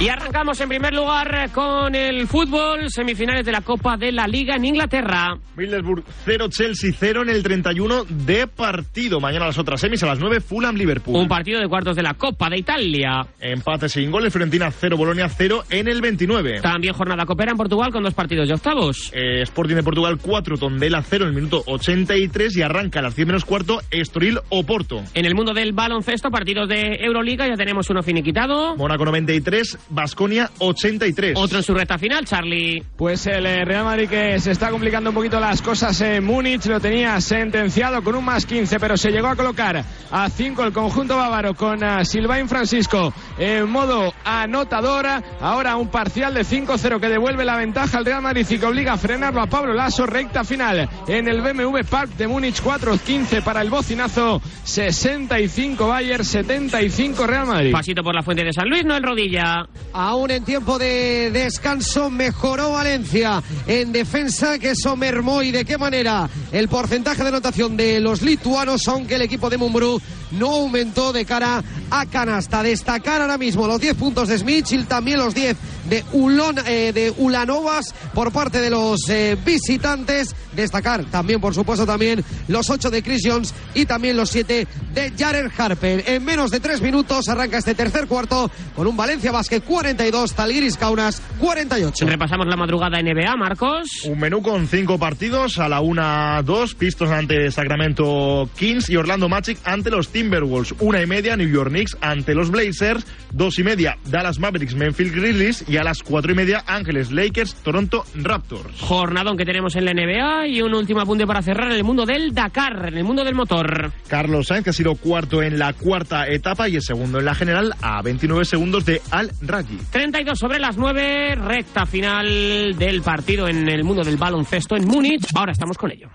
Y 0.00 0.08
arrancamos 0.08 0.58
en 0.58 0.70
primer 0.70 0.94
lugar 0.94 1.50
con 1.52 1.94
el 1.94 2.26
fútbol, 2.26 2.88
semifinales 2.88 3.44
de 3.44 3.52
la 3.52 3.60
Copa 3.60 3.98
de 3.98 4.10
la 4.10 4.26
Liga 4.26 4.56
en 4.56 4.64
Inglaterra. 4.64 5.36
Middlesbrough 5.56 6.02
0, 6.24 6.46
Chelsea 6.48 6.90
0 6.98 7.20
en 7.24 7.28
el 7.28 7.42
31 7.42 8.04
de 8.08 8.46
partido. 8.46 9.20
Mañana 9.20 9.44
las 9.44 9.58
otras 9.58 9.78
semis 9.78 10.02
a 10.02 10.06
las 10.06 10.18
9, 10.18 10.40
Fulham, 10.40 10.74
Liverpool. 10.76 11.14
Un 11.16 11.28
partido 11.28 11.60
de 11.60 11.68
cuartos 11.68 11.96
de 11.96 12.02
la 12.02 12.14
Copa 12.14 12.48
de 12.48 12.56
Italia. 12.56 13.26
Empate 13.38 13.90
sin 13.90 14.10
goles, 14.10 14.32
Fiorentina 14.32 14.70
0, 14.70 14.96
Bolonia 14.96 15.28
0 15.28 15.64
en 15.68 15.86
el 15.86 16.00
29. 16.00 16.62
También 16.70 16.94
jornada 16.94 17.26
copera 17.26 17.50
en 17.50 17.56
Portugal 17.56 17.90
con 17.90 18.04
dos 18.04 18.14
partidos 18.14 18.46
de 18.46 18.54
octavos. 18.54 19.10
Eh, 19.12 19.42
Sporting 19.42 19.74
de 19.74 19.82
Portugal 19.82 20.18
4, 20.22 20.56
Tondela 20.56 21.02
0 21.02 21.24
en 21.24 21.30
el 21.30 21.34
minuto 21.34 21.64
83 21.66 22.56
y 22.56 22.62
arranca 22.62 23.00
a 23.00 23.02
las 23.02 23.16
10 23.16 23.26
menos 23.26 23.44
cuarto 23.44 23.80
Estoril 23.90 24.38
Oporto. 24.50 25.02
En 25.14 25.24
el 25.24 25.34
mundo 25.34 25.52
del 25.52 25.72
baloncesto, 25.72 26.30
partidos 26.30 26.68
de 26.68 26.98
Euroliga, 27.00 27.48
ya 27.48 27.56
tenemos 27.56 27.90
uno 27.90 28.04
finiquitado. 28.04 28.76
Mónaco 28.76 29.04
93, 29.04 29.78
Basconia 29.88 30.48
83. 30.60 31.36
Otro 31.36 31.58
en 31.58 31.64
su 31.64 31.74
recta 31.74 31.98
final, 31.98 32.24
Charlie. 32.24 32.84
Pues 32.96 33.26
el 33.26 33.46
eh, 33.46 33.64
Real 33.64 33.84
Madrid 33.84 34.08
que 34.08 34.38
se 34.38 34.52
está 34.52 34.70
complicando 34.70 35.10
un 35.10 35.16
poquito 35.16 35.40
las 35.40 35.62
cosas 35.62 36.00
en 36.02 36.22
Múnich, 36.22 36.66
lo 36.66 36.78
tenía 36.78 37.20
sentenciado 37.20 38.00
con 38.04 38.14
un 38.14 38.24
más 38.24 38.46
15, 38.46 38.78
pero 38.78 38.96
se 38.96 39.10
llegó 39.10 39.26
a 39.26 39.34
colocar 39.34 39.84
a 40.12 40.30
5 40.30 40.64
el 40.66 40.72
conjunto 40.72 41.16
bávaro 41.16 41.52
con 41.54 41.82
uh, 41.82 42.04
Silvain 42.04 42.48
Francisco 42.48 43.12
en 43.38 43.68
modo 43.68 44.14
anotadora. 44.24 45.20
Ahora 45.40 45.74
un 45.74 45.88
parcial 45.88 46.32
de 46.32 46.44
5-0 46.50 46.98
que 46.98 47.08
devuelve 47.08 47.44
la 47.44 47.56
ventaja 47.56 47.98
al 47.98 48.04
Real 48.04 48.20
Madrid 48.20 48.44
y 48.50 48.58
que 48.58 48.66
obliga 48.66 48.94
a 48.94 48.96
frenarlo 48.96 49.40
a 49.40 49.46
Pablo 49.46 49.72
Lasso. 49.72 50.04
Recta 50.04 50.42
final 50.42 50.88
en 51.06 51.28
el 51.28 51.42
BMW 51.42 51.78
Park 51.88 52.16
de 52.16 52.26
Múnich, 52.26 52.60
4-15 52.60 53.40
para 53.44 53.62
el 53.62 53.70
bocinazo, 53.70 54.42
65 54.64 55.86
Bayern, 55.86 56.24
75 56.24 57.24
Real 57.24 57.46
Madrid. 57.46 57.70
Pasito 57.70 58.02
por 58.02 58.16
la 58.16 58.24
fuente 58.24 58.42
de 58.42 58.52
San 58.52 58.68
Luis, 58.68 58.84
no 58.84 58.96
el 58.96 59.04
rodilla. 59.04 59.64
Aún 59.92 60.32
en 60.32 60.44
tiempo 60.44 60.76
de 60.76 61.30
descanso 61.30 62.10
mejoró 62.10 62.72
Valencia 62.72 63.40
en 63.68 63.92
defensa, 63.92 64.58
que 64.58 64.70
eso 64.70 64.96
mermó 64.96 65.42
y 65.42 65.52
de 65.52 65.64
qué 65.64 65.78
manera 65.78 66.28
el 66.50 66.68
porcentaje 66.68 67.22
de 67.22 67.28
anotación 67.28 67.76
de 67.76 68.00
los 68.00 68.22
lituanos, 68.22 68.88
aunque 68.88 69.14
el 69.14 69.22
equipo 69.22 69.50
de 69.50 69.56
Mumbrú 69.56 70.02
no 70.32 70.50
aumentó 70.50 71.12
de 71.12 71.24
cara 71.24 71.62
a 71.90 72.06
canasta. 72.06 72.62
Destacar 72.62 73.20
ahora 73.20 73.38
mismo 73.38 73.66
los 73.66 73.80
10 73.80 73.94
puntos 73.94 74.28
de 74.28 74.38
Smichil, 74.38 74.86
también 74.86 75.18
los 75.18 75.34
10 75.34 75.56
de, 75.88 76.04
Ulon, 76.12 76.56
eh, 76.66 76.92
de 76.92 77.12
Ulanovas 77.18 77.94
por 78.14 78.32
parte 78.32 78.60
de 78.60 78.70
los 78.70 79.08
eh, 79.08 79.36
visitantes. 79.44 80.34
Destacar 80.52 81.04
también, 81.04 81.40
por 81.40 81.54
supuesto, 81.54 81.86
también 81.86 82.24
los 82.48 82.70
8 82.70 82.90
de 82.90 83.02
Chris 83.02 83.22
Jones 83.24 83.54
y 83.74 83.86
también 83.86 84.16
los 84.16 84.30
7 84.30 84.66
de 84.92 85.12
Jared 85.16 85.50
Harper. 85.56 86.04
En 86.06 86.24
menos 86.24 86.50
de 86.50 86.60
3 86.60 86.80
minutos 86.82 87.28
arranca 87.28 87.58
este 87.58 87.74
tercer 87.74 88.06
cuarto 88.06 88.50
con 88.74 88.86
un 88.86 88.96
Valencia 88.96 89.32
Basket 89.32 89.60
42, 89.60 90.34
Talgiris 90.34 90.76
Kaunas 90.76 91.22
48. 91.38 92.06
Repasamos 92.06 92.46
la 92.46 92.56
madrugada 92.56 93.00
NBA, 93.00 93.36
Marcos. 93.36 93.88
Un 94.04 94.18
menú 94.18 94.42
con 94.42 94.66
cinco 94.66 94.98
partidos. 94.98 95.58
A 95.58 95.68
la 95.68 95.80
una 95.80 96.36
a 96.36 96.42
dos, 96.42 96.74
Pistons 96.74 97.10
ante 97.10 97.50
Sacramento 97.50 98.48
Kings 98.56 98.90
y 98.90 98.96
Orlando 98.96 99.28
Magic 99.28 99.58
ante 99.64 99.90
los 99.90 100.08
Timberwolves. 100.20 100.74
Una 100.80 101.00
y 101.00 101.06
media, 101.06 101.34
New 101.34 101.48
York 101.48 101.70
Knicks 101.70 101.96
ante 102.02 102.34
los 102.34 102.50
Blazers. 102.50 103.06
Dos 103.32 103.58
y 103.58 103.64
media, 103.64 103.96
Dallas 104.04 104.38
Mavericks, 104.38 104.74
Memphis 104.74 105.14
Grizzlies. 105.14 105.64
Y 105.66 105.78
a 105.78 105.82
las 105.82 106.02
cuatro 106.02 106.32
y 106.32 106.34
media, 106.34 106.62
Ángeles 106.66 107.10
Lakers, 107.10 107.54
Toronto 107.62 108.04
Raptors. 108.14 108.80
Jornadón 108.80 109.38
que 109.38 109.46
tenemos 109.46 109.76
en 109.76 109.86
la 109.86 109.94
NBA 109.94 110.48
y 110.48 110.60
un 110.60 110.74
último 110.74 111.00
apunte 111.00 111.26
para 111.26 111.40
cerrar 111.40 111.68
en 111.70 111.76
el 111.76 111.84
mundo 111.84 112.04
del 112.04 112.34
Dakar, 112.34 112.88
en 112.88 112.98
el 112.98 113.04
mundo 113.04 113.24
del 113.24 113.34
motor. 113.34 113.92
Carlos 114.08 114.48
Sainz, 114.48 114.64
que 114.64 114.70
ha 114.70 114.74
sido 114.74 114.94
cuarto 114.94 115.42
en 115.42 115.58
la 115.58 115.72
cuarta 115.72 116.26
etapa 116.28 116.68
y 116.68 116.76
el 116.76 116.82
segundo 116.82 117.18
en 117.18 117.24
la 117.24 117.34
general, 117.34 117.74
a 117.80 118.02
29 118.02 118.44
segundos 118.44 118.84
de 118.84 119.00
Al 119.10 119.30
Raji. 119.40 119.78
32 119.90 120.38
sobre 120.38 120.58
las 120.58 120.76
9, 120.76 121.36
recta 121.36 121.86
final 121.86 122.76
del 122.76 123.00
partido 123.00 123.48
en 123.48 123.66
el 123.70 123.84
mundo 123.84 124.02
del 124.02 124.18
baloncesto 124.18 124.76
en 124.76 124.86
Múnich. 124.86 125.26
Ahora 125.34 125.52
estamos 125.52 125.78
con 125.78 125.90
ello. 125.90 126.10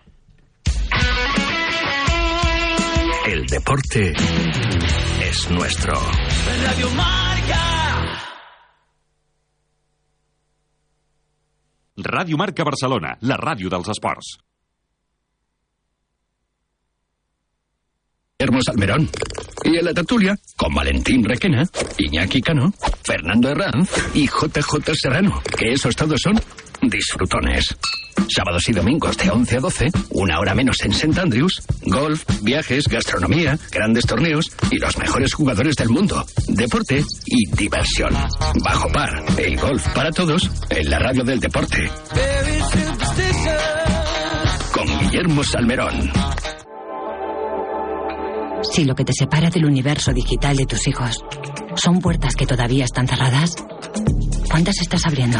El 3.26 3.48
deporte 3.48 4.14
es 5.20 5.50
nuestro. 5.50 5.94
Radio 6.64 6.90
Marca. 6.92 7.62
Ràdio 11.98 12.38
Marca 12.38 12.64
Barcelona, 12.64 13.16
la 13.22 13.38
ràdio 13.42 13.72
dels 13.74 13.90
esports. 13.96 14.36
Guillermo 18.38 18.62
Salmerón. 18.62 19.10
Y 19.64 19.78
en 19.78 19.86
la 19.86 19.94
tertulia, 19.94 20.38
con 20.56 20.76
Valentín 20.76 21.24
Requena, 21.24 21.64
Iñaki 21.98 22.42
Cano, 22.42 22.72
Fernando 23.04 23.50
Herranz 23.50 23.90
y 24.14 24.28
JJ 24.28 24.94
Serrano, 24.94 25.42
que 25.58 25.74
esos 25.74 25.96
todos 25.96 26.22
son 26.22 26.40
disfrutones. 26.90 27.76
Sábados 28.28 28.68
y 28.70 28.72
domingos 28.72 29.18
de 29.18 29.30
11 29.30 29.58
a 29.58 29.60
12, 29.60 29.86
una 30.12 30.40
hora 30.40 30.56
menos 30.56 30.82
en 30.84 30.92
St. 30.92 31.20
Andrews, 31.20 31.62
golf, 31.84 32.24
viajes, 32.42 32.88
gastronomía, 32.88 33.58
grandes 33.72 34.06
torneos 34.06 34.52
y 34.72 34.78
los 34.78 34.98
mejores 34.98 35.34
jugadores 35.34 35.76
del 35.76 35.90
mundo, 35.90 36.26
deporte 36.48 37.04
y 37.26 37.56
diversión. 37.56 38.14
Bajo 38.64 38.92
par, 38.92 39.24
el 39.38 39.58
golf 39.58 39.88
para 39.90 40.12
todos 40.12 40.50
en 40.70 40.90
la 40.90 41.00
radio 41.00 41.24
del 41.24 41.40
deporte. 41.40 41.90
Con 44.74 45.00
Guillermo 45.00 45.44
Salmerón. 45.44 46.12
Si 48.72 48.84
lo 48.84 48.96
que 48.96 49.06
te 49.06 49.14
separa 49.14 49.50
del 49.50 49.66
universo 49.66 50.12
digital 50.12 50.58
de 50.58 50.66
tus 50.66 50.88
hijos 50.88 51.24
son 51.76 52.00
puertas 52.00 52.36
que 52.36 52.48
todavía 52.48 52.86
están 52.86 53.08
cerradas, 53.08 53.56
¿cuántas 54.50 54.82
estás 54.82 55.06
abriendo? 55.06 55.40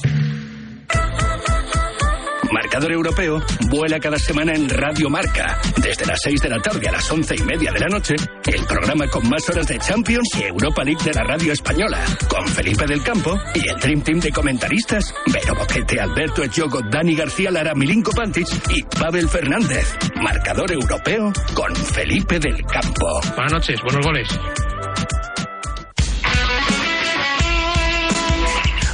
Marcador 2.71 2.93
Europeo 2.93 3.43
vuela 3.69 3.99
cada 3.99 4.17
semana 4.17 4.53
en 4.53 4.69
Radio 4.69 5.09
Marca. 5.09 5.59
Desde 5.83 6.05
las 6.05 6.21
6 6.21 6.41
de 6.41 6.49
la 6.51 6.57
tarde 6.59 6.87
a 6.87 6.93
las 6.93 7.11
once 7.11 7.35
y 7.35 7.43
media 7.43 7.69
de 7.69 7.79
la 7.81 7.87
noche, 7.89 8.15
el 8.45 8.65
programa 8.65 9.07
con 9.07 9.27
más 9.27 9.49
horas 9.49 9.67
de 9.67 9.77
Champions 9.77 10.29
y 10.39 10.43
Europa 10.43 10.81
League 10.81 11.03
de 11.03 11.13
la 11.13 11.23
radio 11.23 11.51
española. 11.51 11.99
Con 12.29 12.47
Felipe 12.47 12.87
del 12.87 13.03
Campo 13.03 13.37
y 13.55 13.67
el 13.67 13.77
Dream 13.77 14.01
Team 14.03 14.19
de 14.21 14.31
comentaristas: 14.31 15.13
Vero 15.33 15.53
Boquete, 15.53 15.99
Alberto 15.99 16.43
Echogo, 16.45 16.79
Dani 16.89 17.13
García 17.13 17.51
Lara, 17.51 17.75
Milinko 17.75 18.11
Pantic 18.11 18.47
y 18.69 18.83
Pavel 18.83 19.27
Fernández. 19.27 19.93
Marcador 20.21 20.71
Europeo 20.71 21.33
con 21.53 21.75
Felipe 21.75 22.39
del 22.39 22.63
Campo. 22.67 23.19
Buenas 23.35 23.51
noches, 23.51 23.81
buenos 23.81 24.05
goles. 24.05 24.29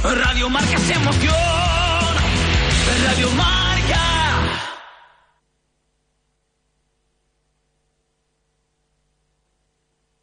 Radio 0.02 0.50
Marca 0.50 0.78
se 0.78 0.94
emoción. 0.94 1.57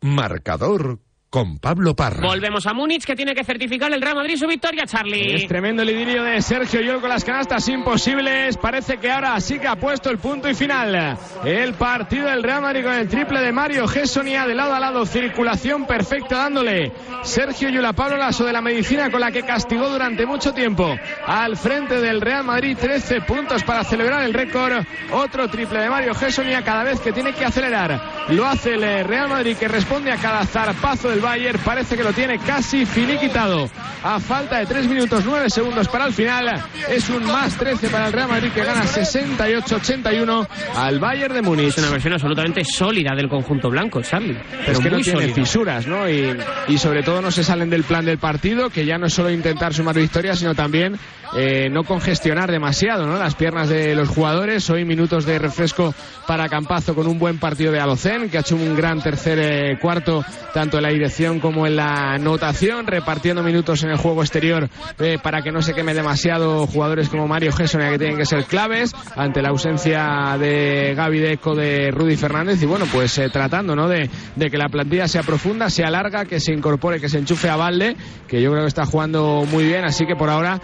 Marcador 0.06 1.00
con 1.36 1.58
Pablo 1.58 1.98
Parra. 1.98 2.26
Volvemos 2.26 2.66
a 2.66 2.74
Múnich, 2.74 3.04
que 3.04 3.14
tiene 3.14 3.36
que 3.36 3.44
certificar 3.44 3.92
el 3.92 4.02
Real 4.02 4.16
Madrid 4.16 4.38
su 4.38 4.48
victoria, 4.48 4.86
Charlie. 4.86 5.36
Es 5.36 5.48
tremendo 5.50 5.82
el 5.82 5.90
idilio 5.90 6.24
de 6.24 6.42
Sergio 6.42 6.80
Yol 6.80 7.02
con 7.02 7.10
las 7.10 7.26
canastas 7.26 7.68
imposibles. 7.68 8.56
Parece 8.56 9.00
que 9.00 9.12
ahora 9.12 9.38
sí 9.42 9.60
que 9.60 9.68
ha 9.68 9.76
puesto 9.76 10.10
el 10.10 10.18
punto 10.18 10.50
y 10.50 10.56
final. 10.56 11.18
El 11.44 11.74
partido 11.74 12.28
del 12.28 12.42
Real 12.42 12.62
Madrid 12.62 12.86
con 12.86 12.94
el 12.94 13.10
triple 13.10 13.42
de 13.42 13.52
Mario 13.52 13.86
Gessonia 13.86 14.48
de 14.48 14.56
lado 14.56 14.76
a 14.76 14.80
lado. 14.80 15.06
Circulación 15.06 15.86
perfecta 15.86 16.38
dándole 16.38 16.94
Sergio 17.24 17.68
Yul 17.68 17.84
a 17.84 17.92
Pablo 17.92 18.16
Lasso 18.16 18.46
de 18.46 18.54
la 18.54 18.62
medicina 18.62 19.12
con 19.12 19.20
la 19.20 19.30
que 19.30 19.44
castigó 19.44 19.90
durante 19.90 20.26
mucho 20.26 20.54
tiempo 20.54 20.96
al 21.28 21.58
frente 21.58 22.00
del 22.00 22.22
Real 22.22 22.46
Madrid. 22.46 22.78
13 22.80 23.20
puntos 23.24 23.62
para 23.66 23.84
celebrar 23.84 24.24
el 24.24 24.34
récord. 24.34 24.86
Otro 25.12 25.50
triple 25.50 25.82
de 25.82 25.90
Mario 25.90 26.16
Gessonia 26.16 26.64
cada 26.64 26.86
vez 26.86 27.02
que 27.02 27.12
tiene 27.12 27.34
que 27.34 27.44
acelerar. 27.44 28.30
Lo 28.30 28.46
hace 28.46 28.76
el 28.76 29.04
Real 29.06 29.28
Madrid 29.28 29.58
que 29.58 29.68
responde 29.68 30.14
a 30.14 30.16
cada 30.16 30.46
zarpazo 30.46 31.10
del 31.10 31.25
Bayern 31.26 31.60
parece 31.66 31.98
que 31.98 32.04
lo 32.04 32.14
tiene 32.14 32.38
casi 32.38 32.86
finiquitado. 32.86 33.68
A 34.04 34.20
falta 34.20 34.60
de 34.60 34.68
3 34.68 34.88
minutos 34.88 35.24
9 35.26 35.50
segundos 35.50 35.88
para 35.88 36.06
el 36.06 36.14
final, 36.14 36.64
es 36.88 37.10
un 37.10 37.26
más 37.26 37.58
13 37.58 37.90
para 37.90 38.06
el 38.08 38.14
Real 38.14 38.30
Madrid 38.30 38.52
que 38.54 38.64
gana 38.64 38.84
68-81 38.84 40.48
al 40.76 41.00
Bayern 41.00 41.34
de 41.34 41.42
Múnich. 41.42 41.70
Es 41.70 41.78
una 41.80 41.90
versión 41.90 42.14
absolutamente 42.14 42.64
sólida 42.64 43.16
del 43.16 43.28
conjunto 43.28 43.70
blanco, 43.72 44.02
Charlie. 44.04 44.38
Pero 44.52 44.72
es 44.74 44.80
que 44.80 44.90
muy 44.90 45.00
no 45.00 45.04
tiene 45.04 45.20
sólida. 45.22 45.36
fisuras, 45.36 45.88
¿no? 45.88 46.08
Y, 46.08 46.38
y 46.68 46.78
sobre 46.78 47.02
todo 47.02 47.22
no 47.22 47.32
se 47.32 47.44
salen 47.44 47.70
del 47.72 47.84
plan 47.84 48.06
del 48.06 48.20
partido, 48.20 48.70
que 48.70 48.86
ya 48.86 48.98
no 49.00 49.08
es 49.08 49.14
solo 49.14 49.32
intentar 49.32 49.74
sumar 49.74 49.96
victorias, 49.96 50.38
sino 50.38 50.54
también 50.54 50.98
eh, 51.38 51.70
no 51.70 51.84
congestionar 51.84 52.50
demasiado, 52.50 53.06
¿no? 53.06 53.18
Las 53.18 53.36
piernas 53.36 53.68
de 53.68 53.94
los 53.94 54.08
jugadores. 54.08 54.70
Hoy 54.70 54.86
minutos 54.86 55.26
de 55.26 55.38
refresco 55.38 55.94
para 56.26 56.48
Campazo 56.48 56.96
con 56.96 57.08
un 57.08 57.20
buen 57.20 57.40
partido 57.40 57.74
de 57.74 57.80
Alocen, 57.82 58.30
que 58.30 58.38
ha 58.38 58.40
hecho 58.40 58.56
un 58.56 58.74
gran 58.76 59.02
tercer 59.02 59.40
eh, 59.40 59.78
cuarto, 59.82 60.24
tanto 60.54 60.78
en 60.78 60.84
la 60.84 60.90
dirección 60.90 61.42
como 61.42 61.68
en 61.68 61.76
la 61.76 62.14
anotación, 62.14 62.88
repartiendo 62.88 63.44
minutos 63.44 63.84
en 63.84 63.90
el 63.90 63.98
juego 63.98 64.22
exterior 64.22 64.70
eh, 64.98 65.18
para 65.22 65.42
que 65.42 65.52
no 65.52 65.62
se 65.62 65.74
queme 65.74 65.94
demasiado 65.94 66.68
jugadores 66.68 67.10
como 67.10 67.28
Mario 67.28 67.52
Gessonia 67.52 67.92
que 67.92 67.98
tienen 68.00 68.18
que 68.18 68.26
ser 68.26 68.46
claves 68.46 68.94
ante 69.18 69.42
la 69.42 69.50
ausencia 69.50 70.38
de 70.40 70.94
Gaby 70.96 71.20
Deco, 71.20 71.54
de 71.54 71.92
Rudy 71.92 72.16
Fernández 72.16 72.62
y 72.64 72.66
bueno, 72.66 72.86
pues 72.92 73.22
tratando 73.34 73.76
¿no? 73.76 73.90
de, 73.90 74.10
de 74.38 74.50
que 74.50 74.58
la 74.58 74.70
plantilla 74.70 75.10
sea 75.10 75.24
profunda, 75.24 75.70
sea 75.70 75.90
larga, 75.90 76.24
que 76.24 76.40
se 76.40 76.54
incorpore, 76.54 77.02
que 77.02 77.10
se 77.10 77.20
enchufe 77.20 77.50
a 77.50 77.58
Valde, 77.58 77.98
que 78.28 78.42
yo 78.42 78.52
creo 78.52 78.64
que 78.64 78.70
está 78.70 78.86
jugando 78.86 79.46
muy 79.52 79.66
bien, 79.66 79.84
así 79.84 80.06
que 80.06 80.16
por 80.16 80.30
ahora 80.30 80.62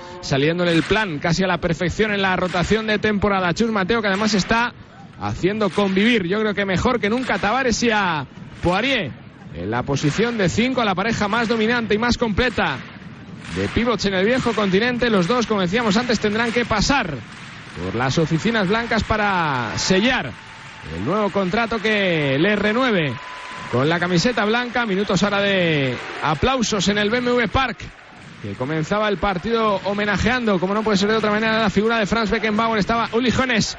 el 0.68 0.84
plan 0.84 1.20
casi 1.20 1.43
a 1.43 1.47
la 1.47 1.59
perfección 1.59 2.12
en 2.12 2.22
la 2.22 2.36
rotación 2.36 2.88
de 2.88 2.99
temporada. 2.99 3.53
Chus 3.53 3.72
Mateo 3.72 4.01
que 4.01 4.07
además 4.07 4.34
está 4.34 4.74
haciendo 5.20 5.70
convivir, 5.70 6.28
yo 6.28 6.39
creo 6.39 6.53
que 6.53 6.66
mejor 6.66 6.99
que 6.99 7.09
nunca 7.09 7.38
Tavares 7.38 7.82
y 7.84 7.91
a 7.91 8.26
Poirier 8.64 9.12
en 9.53 9.70
la 9.70 9.84
posición 9.84 10.38
de 10.38 10.49
5 10.49 10.84
la 10.84 10.95
pareja 10.95 11.28
más 11.28 11.47
dominante 11.47 11.95
y 11.95 11.97
más 11.97 12.18
completa 12.18 12.78
de 13.55 13.68
pivots 13.68 14.05
en 14.05 14.14
el 14.14 14.26
viejo 14.26 14.53
continente. 14.53 15.09
Los 15.09 15.28
dos, 15.28 15.45
como 15.45 15.62
decíamos 15.62 15.97
antes, 15.97 16.20
tendrán 16.20 16.51
que 16.51 16.66
pasar 16.66 17.16
por 17.84 17.95
las 17.95 18.18
oficinas 18.18 18.68
blancas 18.68 19.03
para 19.03 19.78
sellar 19.78 20.32
el 20.95 21.05
nuevo 21.05 21.30
contrato 21.30 21.80
que 21.80 22.38
le 22.39 22.55
renueve 22.55 23.14
con 23.72 23.88
la 23.89 23.99
camiseta 23.99 24.45
blanca. 24.45 24.86
Minutos 24.86 25.22
ahora 25.24 25.41
de 25.41 25.97
aplausos 26.24 26.88
en 26.88 26.97
el 26.97 27.09
BMW 27.09 27.47
Park. 27.51 28.01
Que 28.42 28.56
comenzaba 28.56 29.08
el 29.08 29.18
partido 29.18 29.76
homenajeando, 29.86 30.60
como 30.60 30.74
no 30.74 30.84
puede 30.84 30.98
ser 30.98 31.10
de 31.10 31.18
otra 31.18 31.32
manera, 31.32 31.60
la 31.60 31.70
figura 31.70 32.00
de 32.00 32.06
Franz 32.08 32.32
Beckenbauer. 32.32 32.80
Estaba 32.80 33.10
Uli 33.14 33.30
Jones 33.30 33.78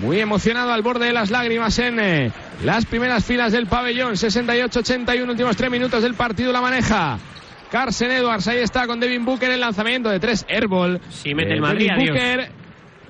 muy 0.00 0.20
emocionado 0.20 0.72
al 0.72 0.82
borde 0.82 1.06
de 1.06 1.12
las 1.12 1.30
lágrimas 1.30 1.78
en 1.78 1.98
eh, 2.00 2.32
las 2.62 2.84
primeras 2.86 3.24
filas 3.24 3.52
del 3.52 3.66
pabellón. 3.66 4.14
68-81, 4.14 5.28
últimos 5.28 5.56
tres 5.56 5.70
minutos 5.70 6.02
del 6.02 6.14
partido 6.14 6.52
la 6.52 6.60
maneja. 6.60 7.18
Carson 7.70 8.10
Edwards, 8.10 8.46
ahí 8.46 8.58
está 8.58 8.86
con 8.86 9.00
Devin 9.00 9.24
Booker 9.24 9.50
el 9.50 9.60
lanzamiento 9.60 10.08
de 10.08 10.20
tres 10.20 10.46
airball. 10.48 11.00
Sí, 11.10 11.34
mete 11.34 11.48
de 11.48 11.54
el 11.56 11.60
Madrid, 11.60 11.88
Devin. 11.90 12.06
Booker. 12.06 12.52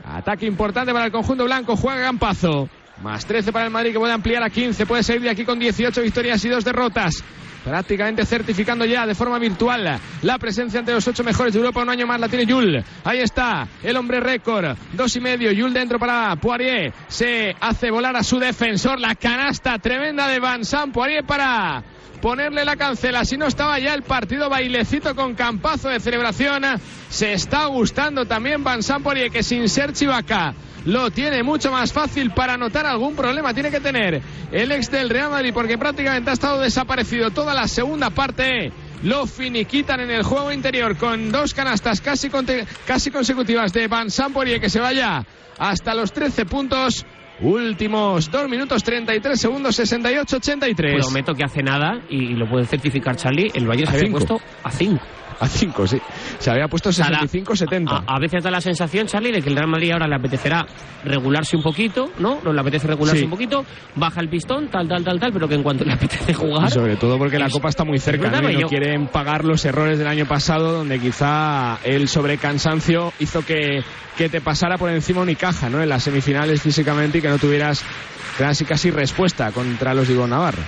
Ataque 0.04 0.46
importante 0.46 0.92
para 0.92 1.06
el 1.06 1.12
conjunto 1.12 1.44
blanco, 1.44 1.76
juega 1.76 2.00
Gampazo. 2.00 2.68
Más 3.02 3.26
13 3.26 3.52
para 3.52 3.66
el 3.66 3.70
Madrid 3.72 3.92
que 3.92 3.98
puede 3.98 4.12
ampliar 4.12 4.42
a 4.42 4.50
15, 4.50 4.86
puede 4.86 5.02
salir 5.02 5.22
de 5.22 5.30
aquí 5.30 5.44
con 5.44 5.58
18 5.58 6.00
victorias 6.00 6.44
y 6.44 6.48
dos 6.48 6.64
derrotas. 6.64 7.24
Prácticamente 7.64 8.26
certificando 8.26 8.84
ya 8.84 9.06
de 9.06 9.14
forma 9.14 9.38
virtual 9.38 9.98
la 10.22 10.38
presencia 10.38 10.80
ante 10.80 10.92
los 10.92 11.08
ocho 11.08 11.24
mejores 11.24 11.54
de 11.54 11.60
Europa. 11.60 11.82
Un 11.82 11.88
año 11.88 12.06
más 12.06 12.20
la 12.20 12.28
tiene 12.28 12.46
Yul. 12.46 12.84
Ahí 13.04 13.20
está 13.20 13.66
el 13.82 13.96
hombre 13.96 14.20
récord. 14.20 14.76
Dos 14.92 15.16
y 15.16 15.20
medio. 15.20 15.50
Yul 15.50 15.72
dentro 15.72 15.98
para 15.98 16.36
Poirier. 16.36 16.92
Se 17.08 17.56
hace 17.60 17.90
volar 17.90 18.16
a 18.16 18.22
su 18.22 18.38
defensor. 18.38 19.00
La 19.00 19.14
canasta 19.14 19.78
tremenda 19.78 20.28
de 20.28 20.38
Van 20.40 20.64
Sam. 20.64 20.92
Poirier 20.92 21.24
para 21.24 21.82
ponerle 22.24 22.64
la 22.64 22.76
cancela. 22.76 23.22
Si 23.26 23.36
no 23.36 23.44
estaba 23.44 23.78
ya 23.78 23.92
el 23.92 24.02
partido 24.02 24.48
bailecito 24.48 25.14
con 25.14 25.34
campazo 25.34 25.90
de 25.90 26.00
celebración. 26.00 26.62
Se 27.10 27.34
está 27.34 27.66
gustando 27.66 28.24
también 28.24 28.64
Van 28.64 28.82
Sampoli 28.82 29.28
que 29.28 29.42
sin 29.42 29.68
ser 29.68 29.92
Chivaca 29.92 30.54
lo 30.86 31.10
tiene 31.10 31.42
mucho 31.42 31.70
más 31.70 31.92
fácil 31.92 32.30
para 32.30 32.54
anotar 32.54 32.86
algún 32.86 33.14
problema. 33.14 33.52
Tiene 33.52 33.70
que 33.70 33.80
tener 33.80 34.22
el 34.50 34.72
ex 34.72 34.90
del 34.90 35.10
Real 35.10 35.32
Madrid 35.32 35.52
porque 35.52 35.76
prácticamente 35.76 36.30
ha 36.30 36.32
estado 36.32 36.60
desaparecido 36.60 37.30
toda 37.30 37.52
la 37.52 37.68
segunda 37.68 38.08
parte. 38.08 38.72
Lo 39.02 39.26
finiquitan 39.26 40.00
en 40.00 40.10
el 40.10 40.22
juego 40.22 40.50
interior 40.50 40.96
con 40.96 41.30
dos 41.30 41.52
canastas 41.52 42.00
casi, 42.00 42.30
consecutivas 42.30 43.74
de 43.74 43.86
Van 43.86 44.10
Sampoli 44.10 44.58
que 44.60 44.70
se 44.70 44.80
vaya 44.80 45.26
hasta 45.58 45.92
los 45.92 46.10
13 46.14 46.46
puntos. 46.46 47.04
Últimos 47.40 48.30
2 48.30 48.48
minutos 48.48 48.84
33 48.84 49.40
segundos 49.40 49.78
68-83. 49.78 51.00
Prometo 51.00 51.34
que 51.34 51.44
hace 51.44 51.62
nada, 51.62 52.00
y 52.08 52.34
lo 52.34 52.48
puede 52.48 52.66
certificar 52.66 53.16
Charlie, 53.16 53.50
el 53.54 53.68
Valle 53.68 53.86
se 53.86 53.96
había 53.96 54.10
puesto 54.10 54.40
a 54.62 54.70
5. 54.70 55.00
A 55.40 55.48
5, 55.48 55.86
sí. 55.86 55.98
Se 56.38 56.50
había 56.50 56.68
puesto 56.68 56.90
65-70. 56.90 57.88
A, 57.90 58.14
a, 58.14 58.18
veces 58.18 58.42
da 58.42 58.50
la 58.50 58.60
sensación, 58.60 59.06
Charlie, 59.06 59.32
de 59.32 59.42
que 59.42 59.48
el 59.48 59.56
Real 59.56 59.68
Madrid 59.68 59.92
ahora 59.92 60.06
le 60.06 60.14
apetecerá 60.16 60.66
regularse 61.04 61.56
un 61.56 61.62
poquito, 61.62 62.10
¿no? 62.18 62.40
No 62.42 62.52
le 62.52 62.60
apetece 62.60 62.86
regularse 62.86 63.18
Sí. 63.18 63.24
un 63.24 63.30
poquito, 63.30 63.64
baja 63.96 64.20
el 64.20 64.28
pistón, 64.28 64.68
tal, 64.68 64.88
tal, 64.88 65.04
tal, 65.04 65.20
tal, 65.20 65.32
pero 65.32 65.46
que 65.48 65.54
en 65.54 65.62
cuanto 65.62 65.84
le 65.84 65.92
apetece 65.92 66.32
jugar. 66.34 66.68
Y 66.68 66.70
sobre 66.70 66.96
todo 66.96 67.18
porque 67.18 67.38
la 67.38 67.48
Copa 67.50 67.68
está 67.68 67.84
muy 67.84 67.98
cerca 67.98 68.30
¿no? 68.30 68.50
y 68.50 68.56
no 68.56 68.68
quieren 68.68 69.08
pagar 69.08 69.44
los 69.44 69.64
errores 69.64 69.98
del 69.98 70.06
año 70.08 70.26
pasado 70.26 70.72
donde 70.72 70.98
quizá 70.98 71.78
el 71.84 72.08
sobrecansancio 72.08 73.12
hizo 73.20 73.44
que, 73.44 73.82
que 74.16 74.28
te 74.28 74.40
pasara 74.40 74.78
por 74.78 74.90
encima 74.90 75.20
Unicaja 75.22 75.68
¿no? 75.68 75.82
en 75.82 75.88
las 75.88 76.02
semifinales 76.02 76.62
físicamente 76.62 77.18
y 77.18 77.20
que 77.20 77.28
no 77.28 77.38
tuvieras 77.38 77.84
casi 78.38 78.64
casi 78.64 78.90
respuesta 78.90 79.50
contra 79.52 79.94
los 79.94 80.08
de 80.08 80.14
Navarro. 80.26 80.62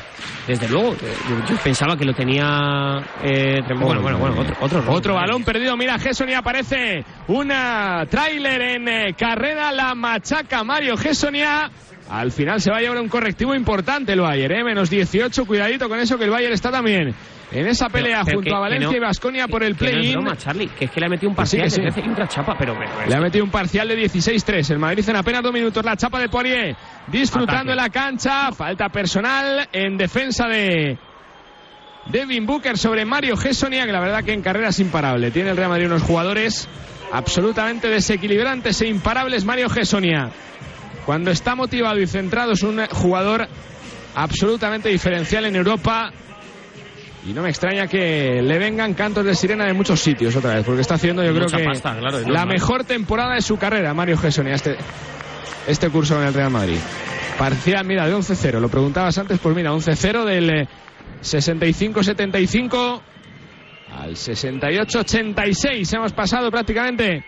Desde 0.46 0.68
luego, 0.68 0.94
yo, 0.94 1.44
yo 1.48 1.56
pensaba 1.62 1.96
que 1.96 2.04
lo 2.04 2.14
tenía. 2.14 3.02
eh, 3.24 3.60
bueno, 3.80 4.00
bueno, 4.00 4.18
bueno, 4.18 4.40
otro, 4.40 4.56
otro, 4.60 4.92
Otro 4.92 5.14
balón 5.14 5.42
perdido, 5.42 5.76
mira 5.76 5.98
Gesson 5.98 6.28
y 6.28 6.34
aparece 6.34 7.04
una 7.28 8.06
tráiler 8.08 8.62
en 8.62 8.88
eh, 8.88 9.14
carrera, 9.18 9.72
la 9.72 9.94
machaca 9.94 10.62
Mario 10.62 10.96
Gessonia. 10.96 11.70
Al 12.08 12.30
final 12.30 12.60
se 12.60 12.70
va 12.70 12.76
a 12.76 12.80
llevar 12.80 13.00
un 13.00 13.08
correctivo 13.08 13.54
importante 13.54 14.12
el 14.12 14.20
Bayern, 14.20 14.54
¿eh? 14.54 14.64
menos 14.64 14.88
18, 14.88 15.44
cuidadito 15.44 15.88
con 15.88 15.98
eso 15.98 16.16
que 16.16 16.24
el 16.24 16.30
Bayern 16.30 16.52
está 16.52 16.70
también 16.70 17.14
en 17.60 17.66
esa 17.68 17.88
pelea 17.88 18.22
pero 18.24 18.36
junto 18.38 18.50
que- 18.50 18.56
a 18.56 18.58
Valencia 18.60 18.90
no- 18.90 18.96
y 18.96 19.00
Vasconia 19.00 19.48
por 19.48 19.62
el 19.62 19.72
no 19.72 19.78
play-in. 19.78 20.26
Charlie, 20.36 20.68
que 20.68 20.84
es 20.86 20.90
que 20.90 21.00
le 21.00 21.06
ha 21.06 21.08
metido 21.08 21.30
un 21.30 21.36
Que 21.36 21.46
sí, 21.46 21.56
parcial 21.58 21.70
sí. 21.70 21.80
de 21.80 21.90
13 21.92 22.08
y 22.08 22.12
otra 22.12 22.28
chapa, 22.28 22.56
pero. 22.58 22.74
pero 22.78 23.06
Le 23.08 23.14
ha 23.14 23.20
metido 23.20 23.44
un 23.44 23.50
parcial 23.50 23.88
de 23.88 23.96
16-3. 23.96 24.70
El 24.70 24.78
Madrid 24.78 25.08
en 25.08 25.16
apenas 25.16 25.42
dos 25.42 25.52
minutos. 25.52 25.84
La 25.84 25.96
chapa 25.96 26.20
de 26.20 26.28
Poirier 26.28 26.76
disfrutando 27.06 27.72
en 27.72 27.76
la 27.78 27.88
cancha. 27.88 28.52
Falta 28.52 28.88
personal 28.88 29.68
en 29.72 29.96
defensa 29.96 30.46
de 30.48 30.98
Devin 32.06 32.46
Booker 32.46 32.78
sobre 32.78 33.04
Mario 33.04 33.36
Gessonia, 33.36 33.84
que 33.86 33.92
la 33.92 34.00
verdad 34.00 34.22
que 34.24 34.32
en 34.32 34.42
carrera 34.42 34.68
es 34.68 34.78
imparable. 34.78 35.30
Tiene 35.30 35.50
el 35.50 35.56
Real 35.56 35.68
Madrid 35.70 35.86
unos 35.86 36.02
jugadores 36.02 36.68
absolutamente 37.12 37.88
desequilibrantes 37.88 38.80
e 38.82 38.88
imparables. 38.88 39.44
Mario 39.44 39.68
Gessonia, 39.68 40.30
cuando 41.04 41.30
está 41.30 41.54
motivado 41.54 41.98
y 42.00 42.06
centrado, 42.06 42.52
es 42.52 42.62
un 42.62 42.84
jugador 42.86 43.48
absolutamente 44.14 44.88
diferencial 44.88 45.44
en 45.46 45.56
Europa. 45.56 46.10
Y 47.26 47.32
no 47.32 47.42
me 47.42 47.48
extraña 47.48 47.88
que 47.88 48.40
le 48.40 48.58
vengan 48.58 48.94
cantos 48.94 49.24
de 49.24 49.34
sirena 49.34 49.64
de 49.64 49.72
muchos 49.72 50.00
sitios 50.00 50.36
otra 50.36 50.54
vez, 50.54 50.64
porque 50.64 50.82
está 50.82 50.94
haciendo 50.94 51.24
yo 51.24 51.34
creo 51.34 51.48
que 51.48 51.64
pasta, 51.64 51.98
claro, 51.98 52.18
es 52.20 52.28
la 52.28 52.46
mejor 52.46 52.84
temporada 52.84 53.34
de 53.34 53.40
su 53.40 53.56
carrera, 53.56 53.92
Mario 53.94 54.16
Gessonia, 54.16 54.54
este, 54.54 54.76
este 55.66 55.90
curso 55.90 56.20
en 56.20 56.28
el 56.28 56.34
Real 56.34 56.50
Madrid. 56.50 56.78
Parcial, 57.36 57.84
mira, 57.84 58.06
de 58.06 58.14
11-0, 58.14 58.60
lo 58.60 58.68
preguntabas 58.68 59.18
antes, 59.18 59.40
pues 59.40 59.56
mira, 59.56 59.72
11-0 59.72 60.24
del 60.24 60.50
eh, 60.50 60.68
65-75 61.20 63.00
al 63.92 64.10
68-86. 64.12 65.94
Hemos 65.94 66.12
pasado 66.12 66.50
prácticamente 66.50 67.24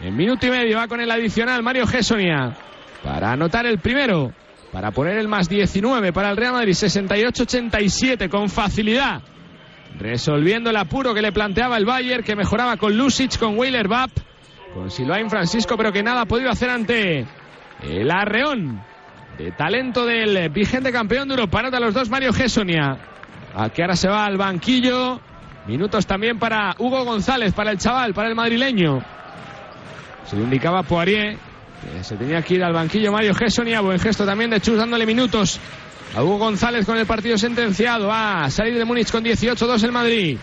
en 0.00 0.16
minuto 0.16 0.46
y 0.46 0.50
medio, 0.50 0.78
va 0.78 0.88
con 0.88 1.00
el 1.00 1.10
adicional 1.10 1.62
Mario 1.62 1.86
Gessonia 1.86 2.56
para 3.04 3.32
anotar 3.32 3.64
el 3.66 3.78
primero, 3.78 4.32
para 4.72 4.92
poner 4.92 5.18
el 5.18 5.28
más 5.28 5.48
19 5.48 6.12
para 6.12 6.30
el 6.30 6.36
Real 6.36 6.52
Madrid, 6.52 6.72
68-87 6.72 8.28
con 8.28 8.48
facilidad. 8.48 9.22
Resolviendo 9.98 10.70
el 10.70 10.76
apuro 10.76 11.12
que 11.12 11.22
le 11.22 11.32
planteaba 11.32 11.76
el 11.76 11.84
Bayern, 11.84 12.22
que 12.22 12.36
mejoraba 12.36 12.76
con 12.76 12.96
Lusic, 12.96 13.38
con 13.38 13.58
Weiler 13.58 13.88
Bap, 13.88 14.10
con 14.74 14.90
Silvain 14.90 15.28
Francisco, 15.28 15.76
pero 15.76 15.92
que 15.92 16.02
nada 16.02 16.22
ha 16.22 16.26
podido 16.26 16.50
hacer 16.50 16.70
ante 16.70 17.26
el 17.82 18.10
arreón 18.10 18.80
de 19.36 19.50
talento 19.52 20.06
del 20.06 20.48
vigente 20.50 20.92
campeón 20.92 21.28
de 21.28 21.34
Europa. 21.34 21.58
Anota 21.58 21.80
los 21.80 21.92
dos 21.92 22.08
Mario 22.08 22.32
Gessonia, 22.32 22.98
a 23.54 23.70
que 23.70 23.82
ahora 23.82 23.96
se 23.96 24.08
va 24.08 24.24
al 24.24 24.36
banquillo. 24.36 25.20
Minutos 25.66 26.06
también 26.06 26.38
para 26.38 26.74
Hugo 26.78 27.04
González, 27.04 27.52
para 27.52 27.72
el 27.72 27.78
chaval, 27.78 28.14
para 28.14 28.28
el 28.28 28.34
madrileño. 28.34 29.02
Se 30.26 30.36
le 30.36 30.42
indicaba 30.42 30.82
Poirier 30.84 31.49
se 32.02 32.16
tenía 32.16 32.42
que 32.42 32.54
ir 32.54 32.64
al 32.64 32.72
banquillo 32.72 33.12
Mario 33.12 33.34
Gessonia. 33.34 33.80
Buen 33.80 33.98
gesto 33.98 34.24
también 34.24 34.50
de 34.50 34.60
Chus 34.60 34.76
dándole 34.76 35.06
minutos 35.06 35.60
a 36.14 36.22
Hugo 36.22 36.38
González 36.38 36.84
con 36.86 36.96
el 36.96 37.06
partido 37.06 37.38
sentenciado. 37.38 38.10
A 38.12 38.50
salir 38.50 38.76
de 38.76 38.84
Múnich 38.84 39.10
con 39.10 39.24
18-2 39.24 39.84
el 39.84 39.92
Madrid. 39.92 40.38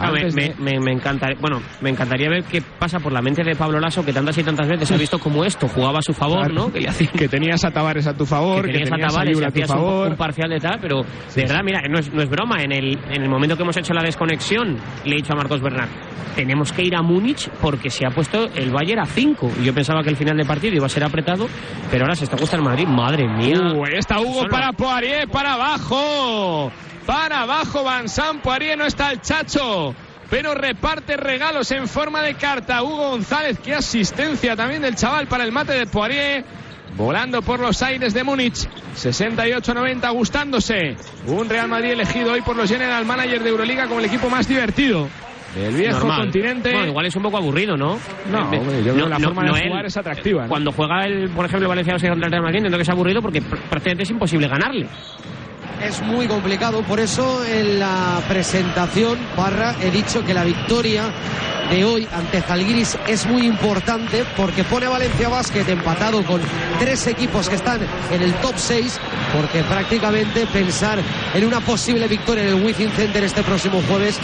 Me, 0.00 0.24
me, 0.24 0.30
de- 0.30 0.54
me- 0.58 0.80
me 0.80 0.92
encantaría, 0.92 1.36
bueno, 1.40 1.60
me 1.80 1.90
encantaría 1.90 2.28
ver 2.28 2.44
qué 2.44 2.62
pasa 2.62 2.98
por 3.00 3.12
la 3.12 3.20
mente 3.22 3.42
de 3.44 3.54
Pablo 3.54 3.78
Lasso, 3.80 4.04
que 4.04 4.12
tantas 4.12 4.36
y 4.38 4.42
tantas 4.42 4.68
veces 4.68 4.90
ha 4.92 4.96
visto 4.96 5.18
como 5.18 5.44
esto 5.44 5.68
jugaba 5.68 5.98
a 5.98 6.02
su 6.02 6.12
favor, 6.12 6.46
Claro. 6.46 6.54
¿no? 6.54 6.72
Que 6.72 6.80
le 6.80 6.88
que 7.08 7.28
tenías 7.28 7.64
a 7.64 7.70
Tavares 7.70 8.06
a 8.06 8.16
tu 8.16 8.24
favor, 8.26 8.64
que 8.64 8.72
que 8.72 8.78
tenías 8.78 8.88
a 8.90 8.94
tenías 8.94 9.12
a 9.12 9.14
Tavares 9.14 9.34
Yul 9.36 9.44
a 9.44 9.46
tu 9.48 9.52
hacías 9.52 9.70
un, 9.70 9.76
favor. 9.76 10.08
un 10.08 10.16
parcial 10.16 10.50
de 10.50 10.58
tal, 10.60 10.78
pero 10.80 11.02
de 11.34 11.42
verdad, 11.42 11.60
mira, 11.64 11.82
no 11.88 11.98
es, 11.98 12.12
no 12.12 12.22
es 12.22 12.28
broma. 12.30 12.62
En 12.62 12.72
el, 12.72 12.98
en 13.10 13.22
el 13.22 13.28
momento 13.28 13.56
que 13.56 13.62
hemos 13.62 13.76
hecho 13.76 13.92
la 13.94 14.02
desconexión, 14.02 14.76
le 15.04 15.12
he 15.12 15.16
dicho 15.16 15.32
a 15.32 15.36
Marcos 15.36 15.60
Bernat, 15.60 15.88
tenemos 16.36 16.72
que 16.72 16.82
ir 16.84 16.94
a 16.94 17.02
Múnich 17.02 17.48
porque 17.60 17.90
se 17.90 18.06
ha 18.06 18.10
puesto 18.10 18.48
el 18.54 18.70
Bayern 18.70 19.00
a 19.00 19.06
5. 19.06 19.50
Y 19.60 19.64
yo 19.64 19.74
pensaba 19.74 20.02
que 20.02 20.10
el 20.10 20.16
final 20.16 20.36
de 20.36 20.44
partido 20.44 20.74
iba 20.76 20.86
a 20.86 20.88
ser 20.88 21.04
apretado, 21.04 21.48
pero 21.90 22.04
ahora 22.04 22.14
se 22.14 22.24
está 22.24 22.36
gustando 22.36 22.70
el 22.70 22.76
Madrid. 22.76 22.86
Madre 22.88 23.26
mía. 23.28 23.58
Uh, 23.74 23.84
está 23.98 24.20
Hugo 24.20 24.40
Solo- 24.42 24.50
para 24.50 24.72
Poirier, 24.72 25.28
para 25.28 25.54
abajo. 25.54 26.70
Para 27.06 27.42
abajo, 27.42 27.82
Van 27.84 28.08
San 28.08 28.40
Poirier, 28.40 28.76
no 28.78 28.84
está 28.86 29.10
el 29.12 29.20
Chacho. 29.20 29.94
Pero 30.28 30.54
reparte 30.54 31.16
regalos 31.16 31.70
en 31.72 31.88
forma 31.88 32.22
de 32.22 32.34
carta. 32.34 32.82
Hugo 32.84 33.10
González, 33.10 33.58
qué 33.58 33.74
asistencia 33.74 34.54
también 34.54 34.82
del 34.82 34.94
chaval 34.94 35.26
para 35.26 35.42
el 35.44 35.50
mate 35.50 35.72
de 35.72 35.86
Poirier. 35.86 36.44
Volando 36.96 37.42
por 37.42 37.58
los 37.60 37.82
aires 37.82 38.14
de 38.14 38.22
Múnich. 38.24 38.68
68-90, 38.96 40.12
gustándose. 40.12 40.96
Un 41.26 41.48
Real 41.48 41.68
Madrid 41.68 41.90
elegido 41.92 42.32
hoy 42.32 42.42
por 42.42 42.56
los 42.56 42.68
General 42.70 43.04
Manager 43.04 43.42
de 43.42 43.48
Euroliga 43.48 43.86
como 43.86 44.00
el 44.00 44.06
equipo 44.06 44.28
más 44.30 44.46
divertido 44.46 45.08
del 45.54 45.74
viejo 45.74 45.98
Normal. 45.98 46.20
continente. 46.22 46.72
Bueno, 46.72 46.88
igual 46.88 47.06
es 47.06 47.16
un 47.16 47.22
poco 47.22 47.36
aburrido, 47.38 47.76
¿no? 47.76 47.98
No, 48.30 48.52
Eh, 48.52 48.58
hombre, 48.58 48.84
yo 48.84 48.92
creo 48.92 49.04
que 49.06 49.10
la 49.10 49.18
forma 49.20 49.44
de 49.44 49.60
él. 49.62 49.68
jugar 49.68 49.86
es 49.86 49.96
atractiva. 49.96 50.42
¿no? 50.42 50.48
Cuando 50.48 50.70
juega, 50.72 51.04
el, 51.06 51.28
por 51.30 51.44
ejemplo, 51.46 51.64
el 51.66 51.68
Valencia 51.76 52.08
contra 52.08 52.26
el 52.26 52.30
Real 52.32 52.42
Madrid, 52.42 52.58
entiendo 52.58 52.78
que 52.78 52.82
es 52.82 52.88
aburrido 52.88 53.20
porque 53.22 53.40
pr- 53.42 53.58
prácticamente 53.68 54.02
es 54.04 54.10
imposible 54.10 54.46
ganarle. 54.46 54.86
Es 55.82 56.02
muy 56.02 56.28
complicado, 56.28 56.82
por 56.82 57.00
eso 57.00 57.42
en 57.44 57.78
la 57.78 58.22
presentación, 58.28 59.18
Barra, 59.34 59.74
he 59.80 59.90
dicho 59.90 60.22
que 60.22 60.34
la 60.34 60.44
victoria 60.44 61.10
de 61.70 61.84
hoy 61.84 62.06
ante 62.12 62.42
Zalgiris 62.42 62.98
es 63.08 63.26
muy 63.26 63.46
importante 63.46 64.24
porque 64.36 64.62
pone 64.64 64.86
a 64.86 64.90
Valencia 64.90 65.30
Basket 65.30 65.66
empatado 65.68 66.22
con 66.24 66.40
tres 66.78 67.06
equipos 67.06 67.48
que 67.48 67.54
están 67.54 67.80
en 68.10 68.20
el 68.20 68.34
top 68.34 68.54
6, 68.56 69.00
porque 69.34 69.62
prácticamente 69.62 70.46
pensar 70.52 70.98
en 71.32 71.44
una 71.46 71.60
posible 71.60 72.06
victoria 72.08 72.42
en 72.44 72.58
el 72.58 72.62
Wizzing 72.62 72.90
Center 72.90 73.24
este 73.24 73.42
próximo 73.42 73.80
jueves, 73.88 74.18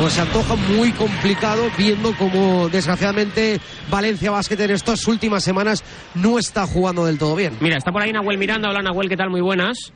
pues 0.00 0.14
se 0.14 0.22
antoja 0.22 0.56
muy 0.56 0.92
complicado 0.92 1.64
viendo 1.76 2.16
como 2.16 2.70
desgraciadamente 2.70 3.60
Valencia 3.90 4.30
Basket 4.30 4.58
en 4.60 4.70
estas 4.70 5.06
últimas 5.06 5.44
semanas 5.44 5.84
no 6.14 6.38
está 6.38 6.66
jugando 6.66 7.04
del 7.04 7.18
todo 7.18 7.36
bien. 7.36 7.58
Mira, 7.60 7.76
está 7.76 7.92
por 7.92 8.00
ahí 8.00 8.12
Nahuel 8.12 8.38
Miranda. 8.38 8.70
Hola 8.70 8.80
Nahuel, 8.80 9.10
¿qué 9.10 9.16
tal? 9.16 9.28
Muy 9.28 9.42
buenas. 9.42 9.92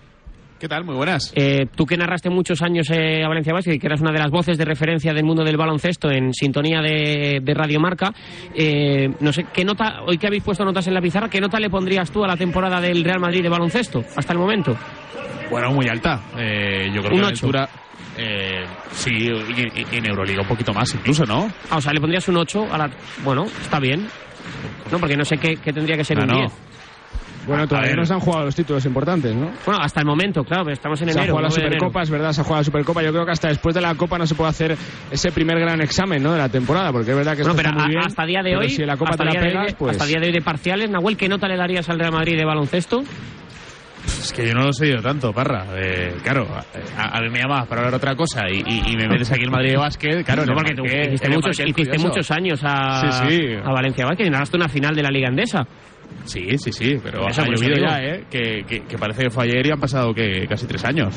¿Qué 0.58 0.68
tal? 0.68 0.84
Muy 0.84 0.94
buenas. 0.94 1.32
Eh, 1.36 1.66
tú 1.74 1.84
que 1.84 1.98
narraste 1.98 2.30
muchos 2.30 2.62
años 2.62 2.88
eh, 2.90 3.22
a 3.22 3.28
Valencia 3.28 3.52
Basket 3.52 3.74
y 3.74 3.78
que 3.78 3.86
eras 3.88 4.00
una 4.00 4.10
de 4.10 4.18
las 4.18 4.30
voces 4.30 4.56
de 4.56 4.64
referencia 4.64 5.12
del 5.12 5.24
mundo 5.24 5.44
del 5.44 5.58
baloncesto 5.58 6.10
en 6.10 6.32
sintonía 6.32 6.80
de, 6.80 7.40
de 7.42 7.54
Radio 7.54 7.78
Marca, 7.78 8.10
eh, 8.54 9.06
no 9.20 9.34
sé, 9.34 9.44
¿qué 9.52 9.66
nota, 9.66 10.00
hoy 10.06 10.16
que 10.16 10.26
habéis 10.28 10.42
puesto 10.42 10.64
notas 10.64 10.86
en 10.86 10.94
la 10.94 11.02
pizarra, 11.02 11.28
qué 11.28 11.42
nota 11.42 11.60
le 11.60 11.68
pondrías 11.68 12.10
tú 12.10 12.24
a 12.24 12.26
la 12.26 12.38
temporada 12.38 12.80
del 12.80 13.04
Real 13.04 13.20
Madrid 13.20 13.42
de 13.42 13.50
baloncesto 13.50 14.02
hasta 14.16 14.32
el 14.32 14.38
momento? 14.38 14.74
Bueno, 15.50 15.70
muy 15.72 15.88
alta. 15.88 16.22
Eh, 16.38 16.90
yo 16.92 17.02
creo 17.02 17.12
Un 17.12 17.16
que 17.18 17.22
la 17.22 17.28
ocho. 17.28 17.46
altura. 17.46 17.68
eh, 18.16 18.64
sí, 18.92 19.10
y 19.12 19.96
en 19.96 20.06
Euroliga 20.06 20.40
un 20.40 20.48
poquito 20.48 20.72
más 20.72 20.92
incluso, 20.94 21.26
¿no? 21.26 21.52
Ah, 21.70 21.76
o 21.76 21.80
sea, 21.82 21.92
le 21.92 22.00
pondrías 22.00 22.26
un 22.28 22.36
8 22.38 22.66
a 22.72 22.78
la... 22.78 22.90
Bueno, 23.22 23.44
está 23.44 23.78
bien. 23.78 24.08
No, 24.90 24.98
porque 24.98 25.16
no 25.18 25.24
sé 25.26 25.36
qué, 25.36 25.56
qué 25.56 25.72
tendría 25.72 25.96
que 25.98 26.04
ser 26.04 26.16
No, 26.16 26.22
un 26.24 26.28
no. 26.30 26.38
10. 26.38 26.52
Bueno, 27.46 27.66
todavía 27.68 27.94
no 27.94 28.04
se 28.04 28.12
han 28.14 28.20
jugado 28.20 28.44
los 28.46 28.54
títulos 28.56 28.84
importantes, 28.86 29.34
¿no? 29.34 29.50
Bueno, 29.64 29.80
hasta 29.80 30.00
el 30.00 30.06
momento, 30.06 30.42
claro, 30.44 30.64
pero 30.64 30.74
estamos 30.74 31.00
en 31.02 31.08
Se 31.10 31.18
ha 31.18 31.22
enero. 31.22 31.34
jugado 31.34 31.48
la 31.48 31.48
9 31.48 31.60
de 31.62 31.66
enero. 31.66 31.78
Supercopa, 31.80 32.02
es 32.02 32.10
verdad, 32.10 32.32
se 32.32 32.40
ha 32.40 32.44
jugado 32.44 32.60
la 32.60 32.64
Supercopa. 32.64 33.02
Yo 33.02 33.12
creo 33.12 33.24
que 33.24 33.30
hasta 33.32 33.48
después 33.48 33.74
de 33.74 33.80
la 33.80 33.94
Copa 33.94 34.18
no 34.18 34.26
se 34.26 34.34
puede 34.34 34.50
hacer 34.50 34.76
ese 35.10 35.30
primer 35.32 35.58
gran 35.60 35.80
examen, 35.80 36.22
¿no? 36.22 36.32
De 36.32 36.38
la 36.38 36.48
temporada, 36.48 36.90
porque 36.92 37.10
es 37.12 37.16
verdad 37.16 37.36
que 37.36 37.42
Bueno, 37.42 37.56
pero 37.56 37.68
está 37.70 37.82
muy 37.84 37.90
bien. 37.92 38.02
hasta 38.06 38.26
día 38.26 38.42
de 38.42 38.56
hoy, 38.56 38.68
si 38.70 38.84
la 38.84 38.96
Copa 38.96 39.10
hasta, 39.12 39.22
te 39.22 39.26
la 39.26 39.30
día 39.32 39.40
de 39.40 39.46
pegas, 39.48 39.66
hoy, 39.68 39.74
pues... 39.78 39.92
hasta 39.92 40.06
día 40.06 40.20
de 40.20 40.26
hoy 40.26 40.32
de 40.32 40.40
parciales, 40.42 40.90
Nahuel, 40.90 41.16
¿qué 41.16 41.28
nota 41.28 41.46
le 41.48 41.56
darías 41.56 41.88
al 41.88 41.98
Real 41.98 42.12
Madrid 42.12 42.36
de 42.36 42.44
baloncesto? 42.44 43.02
Es 44.06 44.32
que 44.32 44.46
yo 44.46 44.54
no 44.54 44.66
lo 44.66 44.72
sé 44.72 44.88
yo 44.88 45.02
tanto, 45.02 45.32
Parra. 45.32 45.66
Eh, 45.76 46.14
claro, 46.22 46.46
a, 46.96 47.16
a 47.18 47.20
mí 47.20 47.28
me 47.28 47.40
llamabas 47.40 47.66
para 47.66 47.80
hablar 47.80 47.94
otra 47.94 48.14
cosa 48.14 48.42
y, 48.48 48.58
y- 48.64 48.92
y 48.92 48.96
me 48.96 49.08
metes 49.08 49.30
aquí 49.32 49.42
el 49.42 49.50
Madrid 49.50 49.70
de 49.72 49.76
básquet. 49.78 50.24
Claro, 50.24 50.44
no, 50.46 50.54
porque 50.54 50.74
tú 50.74 50.84
hiciste, 50.84 51.28
muchos, 51.28 51.58
hiciste 51.58 52.34
años 52.34 52.60
a, 52.62 53.00
Sí, 53.28 53.28
sí. 53.36 53.54
a 53.64 53.70
Valencia 53.72 54.04
Vázquez 54.06 54.28
y 54.28 54.30
ganaste 54.30 54.56
una 54.56 54.68
final 54.68 54.94
de 54.94 55.02
la 55.02 55.10
Liga 55.10 55.28
Endesa. 55.28 55.66
Sí, 56.26 56.58
sí, 56.58 56.72
sí, 56.72 56.96
pero 57.02 57.28
Eso, 57.28 57.42
ha 57.42 57.46
llovido 57.46 57.76
ya, 57.76 57.98
¿eh? 58.02 58.24
Que, 58.30 58.64
que, 58.68 58.82
que 58.84 58.98
parece 58.98 59.22
que 59.24 59.30
fue 59.30 59.44
ayer 59.44 59.66
y 59.66 59.70
han 59.70 59.80
pasado 59.80 60.12
que 60.12 60.46
casi 60.48 60.66
tres 60.66 60.84
años. 60.84 61.14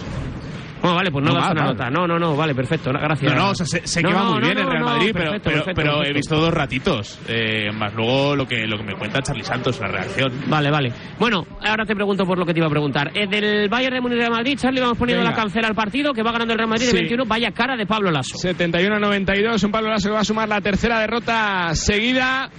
Bueno, 0.81 0.95
vale, 0.95 1.11
pues 1.11 1.25
no, 1.25 1.31
No, 1.31 1.35
das 1.35 1.43
mal, 1.47 1.51
una 1.57 1.65
mal. 1.65 1.73
nota. 1.75 1.89
No, 1.89 2.07
no, 2.07 2.17
no, 2.17 2.37
vale, 2.37 2.55
perfecto. 2.55 2.89
Gracias. 2.93 3.33
No, 3.33 3.37
no, 3.37 3.49
o 3.49 3.55
sea, 3.55 3.65
sé, 3.65 3.85
sé 3.85 4.01
No, 4.01 4.07
que 4.09 4.15
va 4.15 4.23
muy 4.23 4.39
no, 4.39 4.45
bien 4.45 4.57
el 4.59 4.65
Real 4.65 4.83
Madrid, 4.85 5.09
pero, 5.11 5.31
perfecto, 5.31 5.43
pero, 5.49 5.55
perfecto, 5.57 5.81
pero 5.81 5.91
he 5.91 5.97
perfecto. 5.97 6.15
visto 6.15 6.35
dos 6.37 6.53
ratitos. 6.53 7.19
eh, 7.27 7.69
más 7.73 7.93
luego 7.95 8.33
lo 8.37 8.47
que, 8.47 8.65
lo 8.65 8.77
que 8.77 8.83
me 8.83 8.95
cuenta 8.95 9.21
Charlie 9.21 9.43
Santos, 9.43 9.77
la 9.81 9.89
reacción. 9.89 10.31
Vale, 10.47 10.71
vale. 10.71 10.93
Bueno, 11.19 11.45
ahora 11.67 11.83
te 11.85 11.93
pregunto 11.95 12.23
por 12.25 12.37
lo 12.37 12.45
que 12.45 12.53
te 12.53 12.59
iba 12.59 12.67
a 12.67 12.69
preguntar. 12.69 13.11
Eh, 13.13 13.27
del 13.27 13.67
Bayern 13.67 13.95
de 13.95 13.99
Múnich 14.01 14.19
Real 14.19 14.31
Madrid, 14.31 14.57
Charlie, 14.57 14.79
vamos 14.79 14.97
poniendo 14.97 15.21
Venga. 15.21 15.35
la 15.35 15.43
cancela 15.43 15.67
al 15.67 15.75
partido, 15.75 16.13
que 16.13 16.23
va 16.23 16.31
ganando 16.31 16.53
el 16.53 16.59
Real 16.59 16.69
Madrid 16.69 16.85
de 16.85 16.91
Sí. 16.91 16.97
21. 16.97 17.25
Vaya 17.25 17.51
cara 17.51 17.75
de 17.75 17.85
Pablo 17.85 18.09
Lasso. 18.09 18.37
71-92, 18.37 19.61
un 19.65 19.71
Pablo 19.71 19.89
Lasso 19.89 20.07
que 20.07 20.13
va 20.13 20.21
a 20.21 20.23
sumar 20.23 20.47
la 20.47 20.61
tercera 20.61 20.99
derrota 21.01 21.75
seguida. 21.75 22.49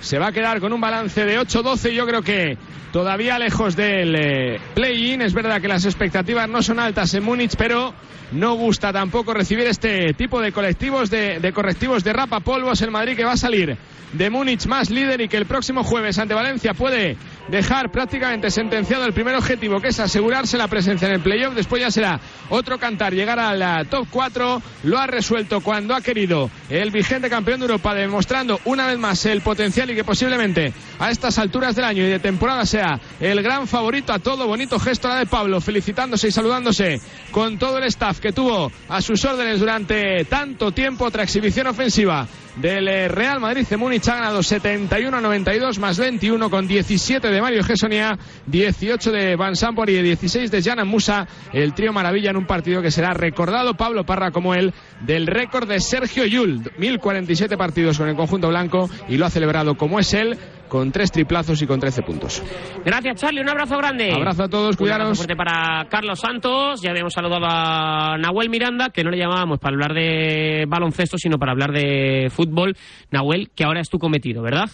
Se 0.00 0.18
va 0.18 0.28
a 0.28 0.32
quedar 0.32 0.60
con 0.60 0.72
un 0.72 0.80
balance 0.80 1.24
de 1.24 1.38
8-12. 1.38 1.92
Yo 1.92 2.06
creo 2.06 2.22
que 2.22 2.56
todavía 2.92 3.38
lejos 3.38 3.76
del 3.76 4.14
eh, 4.16 4.60
play-in. 4.74 5.22
Es 5.22 5.34
verdad 5.34 5.60
que 5.60 5.68
las 5.68 5.84
expectativas 5.84 6.48
no 6.48 6.62
son 6.62 6.80
altas 6.80 7.12
en 7.14 7.22
Múnich, 7.22 7.54
pero 7.56 7.94
no 8.32 8.54
gusta 8.54 8.92
tampoco 8.92 9.34
recibir 9.34 9.66
este 9.66 10.14
tipo 10.14 10.40
de 10.40 10.52
colectivos, 10.52 11.10
de, 11.10 11.38
de 11.38 11.52
correctivos 11.52 12.02
de 12.02 12.12
rapa 12.12 12.40
polvos. 12.40 12.80
El 12.80 12.90
Madrid 12.90 13.16
que 13.16 13.24
va 13.24 13.32
a 13.32 13.36
salir 13.36 13.76
de 14.12 14.30
Múnich 14.30 14.66
más 14.66 14.90
líder 14.90 15.20
y 15.20 15.28
que 15.28 15.36
el 15.36 15.46
próximo 15.46 15.84
jueves 15.84 16.18
ante 16.18 16.34
Valencia 16.34 16.74
puede 16.74 17.16
dejar 17.50 17.90
prácticamente 17.90 18.50
sentenciado 18.50 19.04
el 19.04 19.12
primer 19.12 19.34
objetivo, 19.34 19.80
que 19.80 19.88
es 19.88 20.00
asegurarse 20.00 20.56
la 20.56 20.68
presencia 20.68 21.08
en 21.08 21.14
el 21.14 21.20
playoff. 21.20 21.54
Después 21.54 21.82
ya 21.82 21.90
será 21.90 22.20
otro 22.48 22.78
cantar 22.78 23.12
llegar 23.12 23.38
a 23.38 23.54
la 23.54 23.84
top 23.84 24.06
4. 24.10 24.62
Lo 24.84 24.98
ha 24.98 25.06
resuelto 25.06 25.60
cuando 25.60 25.94
ha 25.94 26.00
querido 26.00 26.50
el 26.68 26.90
vigente 26.90 27.28
campeón 27.28 27.60
de 27.60 27.66
Europa, 27.66 27.94
demostrando 27.94 28.60
una 28.64 28.86
vez 28.86 28.98
más 28.98 29.26
el 29.26 29.40
potencial 29.40 29.90
y 29.90 29.94
que 29.94 30.04
posiblemente 30.04 30.72
a 31.00 31.10
estas 31.10 31.38
alturas 31.38 31.74
del 31.74 31.86
año 31.86 32.04
y 32.04 32.10
de 32.10 32.18
temporada 32.18 32.66
sea 32.66 33.00
el 33.18 33.42
gran 33.42 33.66
favorito 33.66 34.12
a 34.12 34.18
todo. 34.18 34.46
Bonito 34.46 34.78
gesto 34.78 35.08
la 35.08 35.18
de 35.18 35.26
Pablo, 35.26 35.60
felicitándose 35.60 36.28
y 36.28 36.30
saludándose 36.30 37.00
con 37.30 37.58
todo 37.58 37.78
el 37.78 37.84
staff 37.84 38.20
que 38.20 38.32
tuvo 38.32 38.70
a 38.88 39.00
sus 39.00 39.24
órdenes 39.24 39.60
durante 39.60 40.24
tanto 40.26 40.72
tiempo. 40.72 41.06
Otra 41.06 41.22
exhibición 41.22 41.66
ofensiva 41.68 42.28
del 42.56 42.86
eh, 42.88 43.08
Real 43.08 43.40
Madrid 43.40 43.66
de 43.66 43.76
Múnich 43.76 44.06
ha 44.08 44.16
ganado 44.16 44.42
71 44.42 45.16
a 45.16 45.20
92 45.20 45.78
más 45.78 45.98
21 45.98 46.50
con 46.50 46.66
17 46.68 47.28
de 47.28 47.40
Mario 47.40 47.64
Gessonia, 47.64 48.18
18 48.46 49.10
de 49.10 49.36
Van 49.36 49.56
Sampor 49.56 49.88
y 49.88 50.02
16 50.02 50.50
de 50.50 50.62
Jan 50.62 50.86
Musa, 50.86 51.26
el 51.52 51.72
trío 51.72 51.92
maravilla 51.92 52.30
en 52.30 52.36
un 52.36 52.46
partido 52.46 52.82
que 52.82 52.90
será 52.90 53.14
recordado 53.14 53.74
Pablo 53.74 54.04
Parra 54.04 54.30
como 54.32 54.54
el 54.54 54.74
del 55.00 55.26
récord 55.26 55.66
de 55.66 55.80
Sergio 55.80 56.26
Yul, 56.26 56.70
1047 56.76 57.56
partidos 57.56 57.96
con 57.96 58.08
el 58.08 58.16
conjunto 58.16 58.48
blanco 58.48 58.90
y 59.08 59.16
lo 59.16 59.26
ha 59.26 59.30
celebrado 59.30 59.76
como 59.76 59.98
es 59.98 60.12
él 60.12 60.38
con 60.70 60.90
tres 60.90 61.12
triplazos 61.12 61.60
y 61.60 61.66
con 61.66 61.78
13 61.78 62.00
puntos. 62.02 62.42
Gracias, 62.84 63.20
Charlie. 63.20 63.42
Un 63.42 63.50
abrazo 63.50 63.76
grande. 63.76 64.10
Abrazo 64.12 64.44
a 64.44 64.48
todos, 64.48 64.70
Un 64.70 64.76
cuidaros. 64.78 65.04
abrazo 65.04 65.22
fuerte 65.24 65.36
para 65.36 65.84
Carlos 65.90 66.18
Santos. 66.18 66.80
Ya 66.80 66.90
habíamos 66.92 67.12
saludado 67.12 67.44
a 67.46 68.16
Nahuel 68.16 68.48
Miranda, 68.48 68.88
que 68.88 69.04
no 69.04 69.10
le 69.10 69.18
llamábamos 69.18 69.58
para 69.58 69.74
hablar 69.74 69.92
de 69.92 70.64
baloncesto, 70.66 71.18
sino 71.18 71.36
para 71.36 71.52
hablar 71.52 71.72
de 71.72 72.28
fútbol. 72.30 72.74
Nahuel, 73.10 73.50
que 73.54 73.64
ahora 73.64 73.80
es 73.82 73.90
tu 73.90 73.98
cometido, 73.98 74.40
¿verdad? 74.42 74.70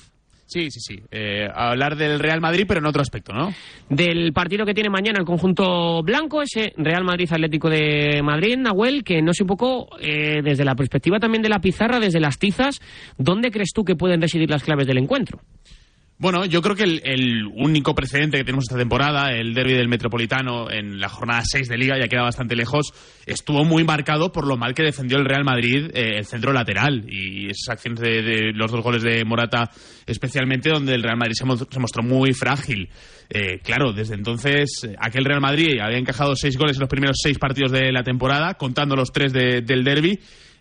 Sí, 0.48 0.70
sí, 0.70 0.78
sí. 0.78 1.02
Eh, 1.10 1.48
hablar 1.52 1.96
del 1.96 2.20
Real 2.20 2.40
Madrid, 2.40 2.66
pero 2.68 2.78
en 2.78 2.86
otro 2.86 3.02
aspecto, 3.02 3.32
¿no? 3.32 3.52
Del 3.88 4.32
partido 4.32 4.64
que 4.64 4.74
tiene 4.74 4.88
mañana 4.90 5.18
el 5.18 5.24
conjunto 5.26 6.04
blanco, 6.04 6.40
ese 6.40 6.72
Real 6.76 7.02
Madrid 7.02 7.28
Atlético 7.32 7.68
de 7.68 8.20
Madrid, 8.22 8.56
Nahuel, 8.56 9.02
que 9.02 9.20
no 9.22 9.32
sé 9.32 9.42
un 9.42 9.48
poco, 9.48 9.88
eh, 10.00 10.42
desde 10.44 10.64
la 10.64 10.76
perspectiva 10.76 11.18
también 11.18 11.42
de 11.42 11.48
la 11.48 11.58
pizarra, 11.58 11.98
desde 11.98 12.20
las 12.20 12.38
tizas, 12.38 12.80
¿dónde 13.18 13.50
crees 13.50 13.72
tú 13.74 13.82
que 13.84 13.96
pueden 13.96 14.20
residir 14.20 14.48
las 14.48 14.62
claves 14.62 14.86
del 14.86 14.98
encuentro? 14.98 15.40
Bueno, 16.18 16.46
yo 16.46 16.62
creo 16.62 16.74
que 16.74 16.84
el, 16.84 17.02
el 17.04 17.44
único 17.44 17.94
precedente 17.94 18.38
que 18.38 18.44
tenemos 18.44 18.64
esta 18.64 18.78
temporada, 18.78 19.32
el 19.32 19.52
derby 19.52 19.74
del 19.74 19.86
Metropolitano 19.88 20.70
en 20.70 20.98
la 20.98 21.10
jornada 21.10 21.42
6 21.44 21.68
de 21.68 21.76
Liga, 21.76 21.98
ya 22.00 22.08
queda 22.08 22.22
bastante 22.22 22.56
lejos, 22.56 22.90
estuvo 23.26 23.66
muy 23.66 23.84
marcado 23.84 24.32
por 24.32 24.46
lo 24.46 24.56
mal 24.56 24.72
que 24.72 24.82
defendió 24.82 25.18
el 25.18 25.26
Real 25.26 25.44
Madrid 25.44 25.90
eh, 25.92 26.16
el 26.16 26.24
centro 26.24 26.54
lateral 26.54 27.04
y 27.06 27.50
esas 27.50 27.68
acciones 27.68 28.00
de, 28.00 28.52
los 28.54 28.72
dos 28.72 28.82
goles 28.82 29.02
de 29.02 29.26
Morata, 29.26 29.70
especialmente 30.06 30.70
donde 30.70 30.94
el 30.94 31.02
Real 31.02 31.18
Madrid 31.18 31.34
se, 31.36 31.44
mo- 31.44 31.58
se 31.58 31.78
mostró 31.80 32.02
muy 32.02 32.32
frágil. 32.32 32.88
Eh, 33.28 33.58
claro, 33.62 33.92
desde 33.92 34.14
entonces 34.14 34.88
aquel 34.98 35.26
Real 35.26 35.42
Madrid 35.42 35.78
había 35.82 35.98
encajado 35.98 36.34
seis 36.34 36.56
goles 36.56 36.76
en 36.76 36.80
los 36.80 36.88
primeros 36.88 37.18
seis 37.22 37.38
partidos 37.38 37.72
de 37.72 37.92
la 37.92 38.02
temporada, 38.02 38.54
contando 38.54 38.96
los 38.96 39.12
tres 39.12 39.34
de- 39.34 39.60
del 39.60 39.84
derby. 39.84 40.18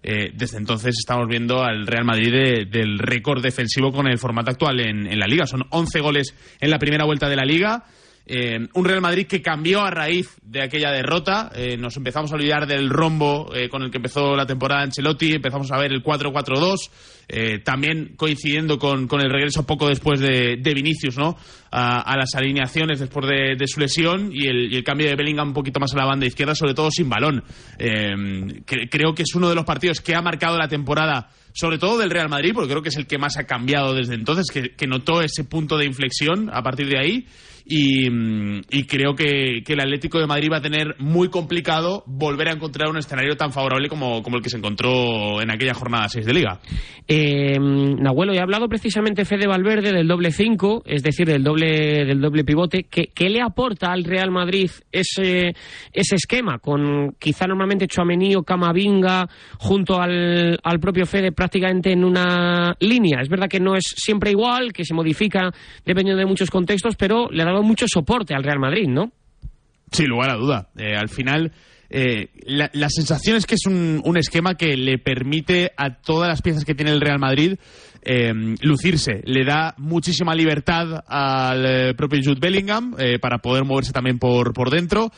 Eh, 0.08 0.32
desde 0.36 0.58
entonces 0.60 0.94
estamos 1.00 1.28
viendo 1.28 1.64
al 1.64 1.88
Real 1.88 2.06
Madrid 2.06 2.32
de- 2.32 2.66
del 2.66 3.00
récord 3.00 3.42
defensivo 3.42 3.92
con 3.92 4.06
el 4.08 4.20
formato 4.20 4.52
actual 4.52 4.80
en, 4.80 5.18
la 5.18 5.26
liga. 5.26 5.48
Son 5.48 5.64
11 5.72 6.00
goles 6.00 6.36
en 6.62 6.70
la 6.70 6.78
primera 6.78 7.06
vuelta 7.06 7.28
de 7.28 7.36
la 7.36 7.44
liga. 7.44 7.84
Eh, 8.28 8.58
un 8.74 8.86
Real 8.86 9.02
Madrid 9.02 9.28
que 9.28 9.42
cambió 9.42 9.82
a 9.82 9.92
raíz 9.92 10.36
de 10.42 10.64
aquella 10.64 10.92
derrota. 10.92 11.52
Eh, 11.56 11.78
nos 11.78 11.96
empezamos 11.96 12.32
a 12.32 12.36
olvidar 12.36 12.66
del 12.66 12.90
rombo 12.90 13.54
eh, 13.54 13.70
con 13.70 13.84
el 13.84 13.92
que 13.92 13.98
empezó 13.98 14.36
la 14.36 14.48
temporada 14.48 14.82
Ancelotti. 14.82 15.34
Empezamos 15.34 15.72
a 15.72 15.78
ver 15.78 15.94
el 15.94 16.04
4-4-2. 16.04 16.76
eh, 17.28 17.60
también 17.64 18.14
coincidiendo 18.16 18.80
con, 18.80 19.08
el 19.20 19.30
regreso 19.32 19.66
poco 19.66 19.88
después 19.88 20.20
de, 20.20 20.56
Vinicius, 20.64 21.18
¿no? 21.18 21.38
A, 21.72 22.16
las 22.18 22.34
alineaciones 22.36 23.00
después 23.00 23.28
de, 23.28 23.68
su 23.68 23.80
lesión 23.80 24.30
y 24.32 24.48
el, 24.48 24.84
cambio 24.84 25.08
de 25.08 25.16
Bellingham 25.16 25.50
un 25.50 25.54
poquito 25.54 25.80
más 25.80 25.94
a 25.94 25.98
la 25.98 26.06
banda 26.06 26.26
izquierda, 26.26 26.56
sobre 26.56 26.74
todo 26.74 26.90
sin 26.92 27.10
balón. 27.10 27.44
Cre- 27.78 28.90
creo 28.90 29.14
que 29.14 29.24
es 29.24 29.36
uno 29.36 29.50
de 29.50 29.56
los 29.56 29.66
partidos 29.66 30.02
que 30.02 30.16
ha 30.16 30.22
marcado 30.22 30.58
la 30.58 30.68
temporada, 30.68 31.30
sobre 31.54 31.78
todo 31.78 31.98
del 31.98 32.12
Real 32.12 32.30
Madrid, 32.30 32.52
porque 32.54 32.70
creo 32.70 32.82
que 32.82 32.90
es 32.90 32.98
el 32.98 33.08
que 33.08 33.18
más 33.18 33.38
ha 33.38 33.44
cambiado 33.46 33.94
desde 33.94 34.14
entonces, 34.16 34.46
que 34.52 34.88
notó 34.88 35.22
ese 35.22 35.44
punto 35.44 35.78
de 35.78 35.86
inflexión 35.86 36.50
a 36.54 36.62
partir 36.64 36.88
de 36.88 37.00
ahí. 37.00 37.28
Y, 37.68 38.10
mm, 38.10 38.62
y 38.70 38.86
creo 38.86 39.16
que, 39.16 39.64
el 39.66 39.80
Atlético 39.80 40.20
de 40.20 40.28
Madrid 40.28 40.50
va 40.52 40.58
a 40.58 40.62
tener 40.62 40.96
muy 41.00 41.30
complicado 41.30 42.04
volver 42.06 42.50
a 42.50 42.54
encontrar 42.54 42.90
un 42.90 42.98
escenario 42.98 43.36
tan 43.36 43.52
favorable 43.52 43.90
como, 43.90 44.22
como 44.22 44.38
el 44.38 44.44
que 44.44 44.50
se 44.50 44.58
encontró 44.58 45.42
en 45.42 45.50
aquella 45.50 45.74
jornada 45.74 46.08
6 46.08 46.26
de 46.26 46.34
Liga. 46.34 46.60
Eh, 47.08 47.58
he 47.58 48.40
hablado 48.40 48.68
precisamente 48.68 49.26
Fede 49.26 49.48
Valverde 49.48 49.92
del 49.92 50.08
doble 50.08 50.32
5, 50.32 50.84
es 50.86 51.04
decir, 51.04 51.28
del 51.28 51.44
doble, 51.44 52.06
del 52.06 52.22
doble 52.22 52.44
pivote. 52.44 52.86
¿Qué, 52.90 53.10
qué 53.14 53.30
le 53.30 53.42
aporta 53.42 53.92
al 53.92 54.04
Real 54.04 54.32
Madrid 54.32 54.70
ese, 54.92 55.56
ese 55.92 56.16
esquema? 56.16 56.60
Con 56.60 57.16
quizá 57.20 57.48
normalmente 57.48 57.88
Chuamení 57.88 58.36
o 58.36 58.44
Camavinga 58.44 59.28
junto 59.58 60.00
al, 60.00 60.60
al 60.64 60.80
propio 60.80 61.06
Fede 61.06 61.32
prácticamente 61.32 61.92
en 61.92 62.04
una 62.04 62.76
línea. 62.80 63.22
Es 63.22 63.30
verdad 63.30 63.50
que 63.50 63.60
no 63.60 63.76
es 63.76 63.86
siempre 63.96 64.32
igual, 64.32 64.72
que 64.74 64.86
se 64.86 64.94
modifica 64.94 65.52
dependiendo 65.86 66.20
de 66.20 66.28
muchos 66.28 66.50
contextos, 66.50 66.96
pero 66.96 67.30
le 67.32 67.42
ha 67.42 67.46
dado 67.46 67.55
mucho 67.64 67.86
soporte 67.88 68.34
al 68.34 68.44
Real 68.44 68.60
Madrid, 68.60 68.88
¿no? 68.88 69.12
Sin 69.92 70.08
lugar 70.08 70.32
a 70.32 70.36
duda. 70.36 70.70
Eh, 70.78 70.96
al 70.96 71.10
final, 71.10 71.52
eh, 71.90 72.30
la, 72.46 72.90
sensación 72.90 73.38
es 73.38 73.46
que 73.46 73.56
es 73.56 73.66
un, 73.68 74.18
esquema 74.18 74.56
que 74.56 74.76
le 74.76 74.98
permite 74.98 75.72
a 75.78 76.02
todas 76.02 76.28
las 76.28 76.42
piezas 76.42 76.66
que 76.66 76.76
tiene 76.76 76.92
el 76.92 77.02
Real 77.02 77.20
Madrid 77.20 77.56
eh, 78.02 78.34
lucirse. 78.62 79.22
Le 79.26 79.46
da 79.46 79.74
muchísima 79.78 80.34
libertad 80.36 81.04
al 81.08 81.96
propio 81.96 82.20
Jude 82.24 82.40
Bellingham 82.40 82.96
para 83.22 83.40
poder 83.40 83.66
moverse 83.66 83.92
también 83.94 84.20
por, 84.20 84.54
por 84.54 84.70
dentro. 84.70 85.12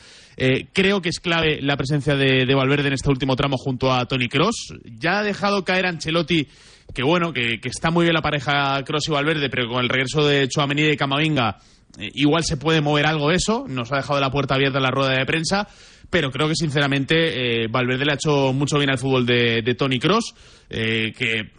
Creo 0.72 1.02
que 1.02 1.08
es 1.08 1.18
clave 1.18 1.60
la 1.60 1.76
presencia 1.76 2.14
de, 2.14 2.46
de 2.46 2.54
Valverde 2.54 2.86
en 2.86 2.94
este 2.94 3.10
último 3.10 3.34
tramo 3.34 3.56
junto 3.56 3.92
a 3.92 4.06
Tony 4.06 4.28
Cross. 4.28 4.74
Ya 4.84 5.18
ha 5.18 5.22
dejado 5.24 5.64
caer 5.64 5.86
Ancelotti 5.86 6.46
que 6.94 7.02
bueno, 7.02 7.32
que, 7.32 7.60
está 7.64 7.90
muy 7.90 8.04
bien 8.04 8.14
la 8.14 8.22
pareja 8.22 8.82
Cross 8.84 9.08
y 9.08 9.12
Valverde, 9.12 9.50
pero 9.50 9.68
con 9.68 9.82
el 9.82 9.88
regreso 9.88 10.26
de 10.26 10.48
Chouameni 10.48 10.82
y 10.82 10.86
de 10.86 10.96
Camavinga 10.96 11.58
igual 11.98 12.44
se 12.44 12.56
puede 12.56 12.80
mover 12.80 13.06
algo 13.06 13.30
eso, 13.30 13.64
nos 13.68 13.92
ha 13.92 13.96
dejado 13.96 14.20
la 14.20 14.30
puerta 14.30 14.54
abierta 14.54 14.80
la 14.80 14.90
rueda 14.90 15.12
de 15.12 15.26
prensa, 15.26 15.68
pero 16.10 16.30
creo 16.30 16.48
que 16.48 16.54
sinceramente 16.54 17.64
eh, 17.64 17.68
Valverde 17.68 18.04
le 18.04 18.12
ha 18.12 18.14
hecho 18.14 18.52
mucho 18.52 18.78
bien 18.78 18.90
al 18.90 18.98
fútbol 18.98 19.26
de, 19.26 19.62
de 19.62 19.74
Tony 19.74 19.98
Cross, 19.98 20.34
que, 20.68 21.50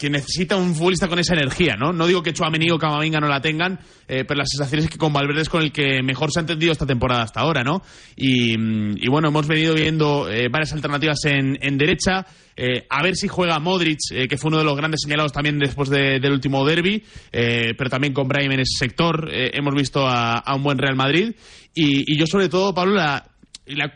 que 0.00 0.08
necesita 0.08 0.56
un 0.56 0.74
futbolista 0.74 1.08
con 1.08 1.18
esa 1.18 1.34
energía, 1.34 1.76
¿no? 1.76 1.92
No 1.92 2.06
digo 2.06 2.22
que 2.22 2.32
Chouameni 2.32 2.70
o 2.70 2.78
Camavinga 2.78 3.20
no 3.20 3.28
la 3.28 3.42
tengan, 3.42 3.78
eh, 4.08 4.24
pero 4.26 4.38
la 4.38 4.46
sensación 4.46 4.80
es 4.80 4.88
que 4.88 4.96
con 4.96 5.12
Valverde 5.12 5.42
es 5.42 5.50
con 5.50 5.60
el 5.62 5.72
que 5.72 6.02
mejor 6.02 6.32
se 6.32 6.38
ha 6.38 6.40
entendido 6.40 6.72
esta 6.72 6.86
temporada 6.86 7.22
hasta 7.22 7.40
ahora, 7.40 7.62
¿no? 7.62 7.82
Y, 8.16 8.56
mm, 8.56 8.94
bueno, 9.10 9.28
hemos 9.28 9.46
venido 9.46 9.74
viendo 9.74 10.26
eh, 10.30 10.48
varias 10.50 10.72
alternativas 10.72 11.18
en, 11.26 11.76
derecha, 11.76 12.24
eh, 12.56 12.86
a 12.88 13.02
ver 13.02 13.14
si 13.14 13.28
juega 13.28 13.58
Modric, 13.58 13.98
que 14.26 14.38
fue 14.38 14.48
uno 14.48 14.56
de 14.56 14.64
los 14.64 14.74
grandes 14.74 15.00
señalados 15.02 15.32
también 15.32 15.58
después 15.58 15.90
de- 15.90 16.18
del 16.18 16.32
último 16.32 16.64
derby, 16.64 17.04
pero 17.30 17.90
también 17.90 18.14
con 18.14 18.26
Brahim 18.26 18.52
en 18.52 18.60
ese 18.60 18.78
sector 18.78 19.28
hemos 19.30 19.74
visto 19.74 20.06
a, 20.06 20.42
un 20.56 20.62
buen 20.62 20.78
Real 20.78 20.96
Madrid. 20.96 21.34
Y, 21.74 22.16
yo 22.18 22.26
sobre 22.26 22.48
todo, 22.48 22.72
Pablo, 22.72 22.94
la, 22.94 23.22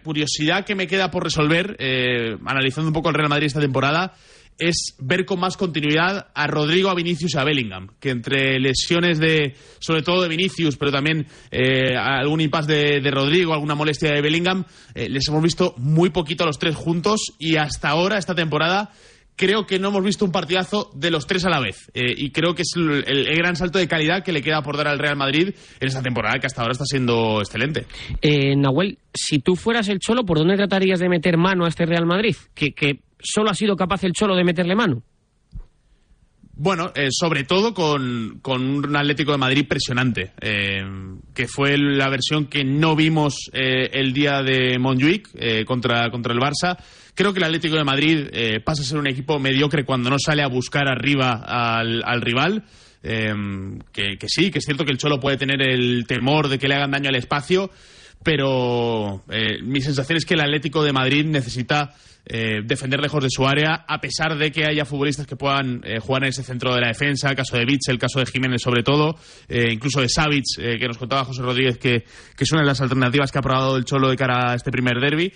curiosidad 0.02 0.66
que 0.66 0.74
me 0.74 0.86
queda 0.86 1.11
por 1.11 1.24
resolver, 1.24 1.76
analizando 2.44 2.88
un 2.88 2.94
poco 2.94 3.09
el 3.09 3.14
Real 3.14 3.30
Madrid 3.30 3.46
esta 3.46 3.61
temporada, 3.61 4.14
es 4.59 4.96
ver 4.98 5.24
con 5.24 5.40
más 5.40 5.57
continuidad 5.57 6.28
a 6.34 6.46
Rodrigo, 6.46 6.90
a 6.90 6.94
Vinicius 6.94 7.34
y 7.34 7.38
a 7.38 7.44
Bellingham, 7.44 7.88
que 8.00 8.11
entre 8.11 8.59
lesiones 8.61 9.18
de, 9.18 9.55
sobre 9.78 10.02
todo 10.02 10.22
de 10.22 10.28
Vinicius, 10.28 10.76
pero 10.76 10.92
también 10.92 11.26
eh, 11.50 11.96
algún 11.96 12.40
impasse 12.40 12.72
de, 12.72 13.00
de 13.00 13.11
Rodrigo, 13.11 13.52
alguna 13.52 13.74
molestia 13.74 14.12
de 14.12 14.20
Bellingham, 14.20 14.64
eh, 14.94 15.09
les 15.09 15.26
hemos 15.28 15.42
visto 15.42 15.74
muy 15.78 16.11
poquito 16.11 16.44
a 16.44 16.46
los 16.46 16.59
tres 16.59 16.76
juntos 16.76 17.20
y 17.38 17.57
hasta 17.57 17.88
ahora, 17.88 18.18
esta 18.18 18.34
temporada, 18.34 18.92
creo 19.36 19.66
que 19.66 19.78
no 19.78 19.88
hemos 19.88 20.05
visto 20.05 20.24
un 20.24 20.32
partidazo 20.32 20.90
de 20.94 21.11
los 21.11 21.26
tres 21.26 21.44
a 21.44 21.50
la 21.50 21.61
vez. 21.61 21.90
Eh, 21.94 22.14
y 22.16 22.30
creo 22.30 22.55
que 22.55 22.62
es 22.62 22.72
el 22.76 23.36
gran 23.36 23.57
salto 23.57 23.78
de 23.78 23.88
calidad 23.88 24.22
que 24.22 24.32
le 24.32 24.42
queda 24.42 24.62
por 24.62 24.76
dar 24.76 24.88
al 24.88 24.98
Real 24.98 25.16
Madrid 25.16 25.55
en 25.80 25.88
esta 25.88 26.02
temporada, 26.02 26.38
que 26.38 26.46
hasta 26.46 26.62
ahora 26.62 26.72
está 26.72 26.84
siendo 26.84 27.40
excelente. 27.40 27.86
Eh, 28.22 28.57
Nahuel, 28.57 28.98
si 29.12 29.38
tú 29.38 29.57
fueras 29.57 29.88
el 29.88 29.98
Cholo, 29.98 30.24
¿por 30.24 30.38
dónde 30.38 30.57
tratarías 30.57 31.00
de 31.00 31.09
meter 31.09 31.36
mano 31.36 31.64
a 31.64 31.68
este 31.68 31.86
Real 31.86 32.07
Madrid? 32.07 32.36
Que, 32.55 32.72
que 32.72 33.00
solo 33.21 33.51
ha 33.51 33.55
sido 33.55 33.77
capaz 33.77 34.05
el 34.05 34.12
Cholo 34.12 34.35
de 34.35 34.45
meterle 34.45 34.75
mano. 34.75 35.03
Bueno, 36.57 36.93
eh, 36.95 37.09
sobre 37.11 37.43
todo 37.43 37.75
con, 37.75 38.39
con 38.41 38.62
un 38.62 38.97
Atlético 38.97 39.33
de 39.33 39.39
Madrid 39.39 39.67
presionante, 39.67 40.33
eh, 40.41 40.85
que 41.35 41.49
fue 41.49 41.77
la 41.77 42.09
versión 42.09 42.47
que 42.47 42.62
no 42.62 42.95
vimos 42.95 43.51
eh, 43.53 43.91
el 43.93 44.12
día 44.12 44.41
de 44.43 44.79
Montjuic 44.79 45.65
contra, 45.67 46.09
contra 46.11 46.33
el 46.33 46.39
Barça. 46.39 46.79
Creo 47.15 47.33
que 47.33 47.41
el 47.41 47.47
Atlético 47.47 47.77
de 47.77 47.85
Madrid 47.85 48.29
pasa 48.65 48.83
a 48.83 48.85
ser 48.85 48.99
un 48.99 49.09
equipo 49.09 49.39
mediocre 49.39 49.85
cuando 49.85 50.11
no 50.11 50.17
sale 50.19 50.43
a 50.43 50.49
buscar 50.49 50.89
arriba 50.89 51.43
al, 51.45 52.03
al 52.05 52.21
rival. 52.21 52.65
que, 53.03 54.17
que 54.19 54.29
sí, 54.29 54.51
que 54.51 54.59
es 54.59 54.65
cierto 54.65 54.85
que 54.85 54.93
el 54.93 54.99
Cholo 54.99 55.21
puede 55.21 55.37
tener 55.37 55.61
el 55.61 56.07
temor 56.07 56.49
de 56.49 56.59
que 56.59 56.69
le 56.69 56.75
hagan 56.75 56.91
daño 56.93 57.09
al 57.09 57.17
espacio, 57.17 57.71
pero 58.25 59.25
mi 59.62 59.81
sensación 59.81 60.17
es 60.17 60.25
que 60.25 60.35
el 60.35 60.41
Atlético 60.41 60.83
de 60.83 60.93
Madrid 60.93 61.25
necesita 61.25 61.95
eh, 62.27 62.62
defender 62.64 63.01
lejos 63.01 63.22
de 63.22 63.29
su 63.31 63.47
área, 63.47 63.85
a 63.87 64.01
pesar 64.01 64.37
de 64.37 64.51
que 64.51 64.64
haya 64.64 64.85
futbolistas 64.85 65.27
que 65.27 65.37
puedan 65.37 65.83
eh, 65.85 66.01
jugar 66.01 66.22
en 66.25 66.31
ese 66.31 66.43
centro 66.43 66.75
de 66.75 66.81
la 66.81 66.89
defensa, 66.89 67.29
el 67.29 67.37
caso 67.37 67.57
de 67.57 67.64
Vitz, 67.64 67.89
el 67.89 67.99
caso 67.99 68.18
de 68.20 68.27
Jiménez 68.27 68.62
sobre 68.62 68.83
todo, 68.83 69.16
eh, 69.49 69.72
incluso 69.72 70.01
de 70.01 70.09
Savic, 70.09 70.45
eh, 70.59 70.79
que 70.79 70.87
nos 70.87 70.97
contaba 70.97 71.25
José 71.25 71.43
Rodríguez 71.43 71.77
que, 71.77 72.05
que 72.37 72.45
es 72.45 72.53
una 72.53 72.62
de 72.62 72.68
las 72.68 72.81
alternativas 72.81 73.31
que 73.31 73.39
ha 73.39 73.43
probado 73.43 73.77
el 73.77 73.85
Cholo 73.85 74.09
de 74.09 74.16
cara 74.16 74.53
a 74.53 74.55
este 74.55 74.70
primer 74.70 74.99
derby. 75.01 75.33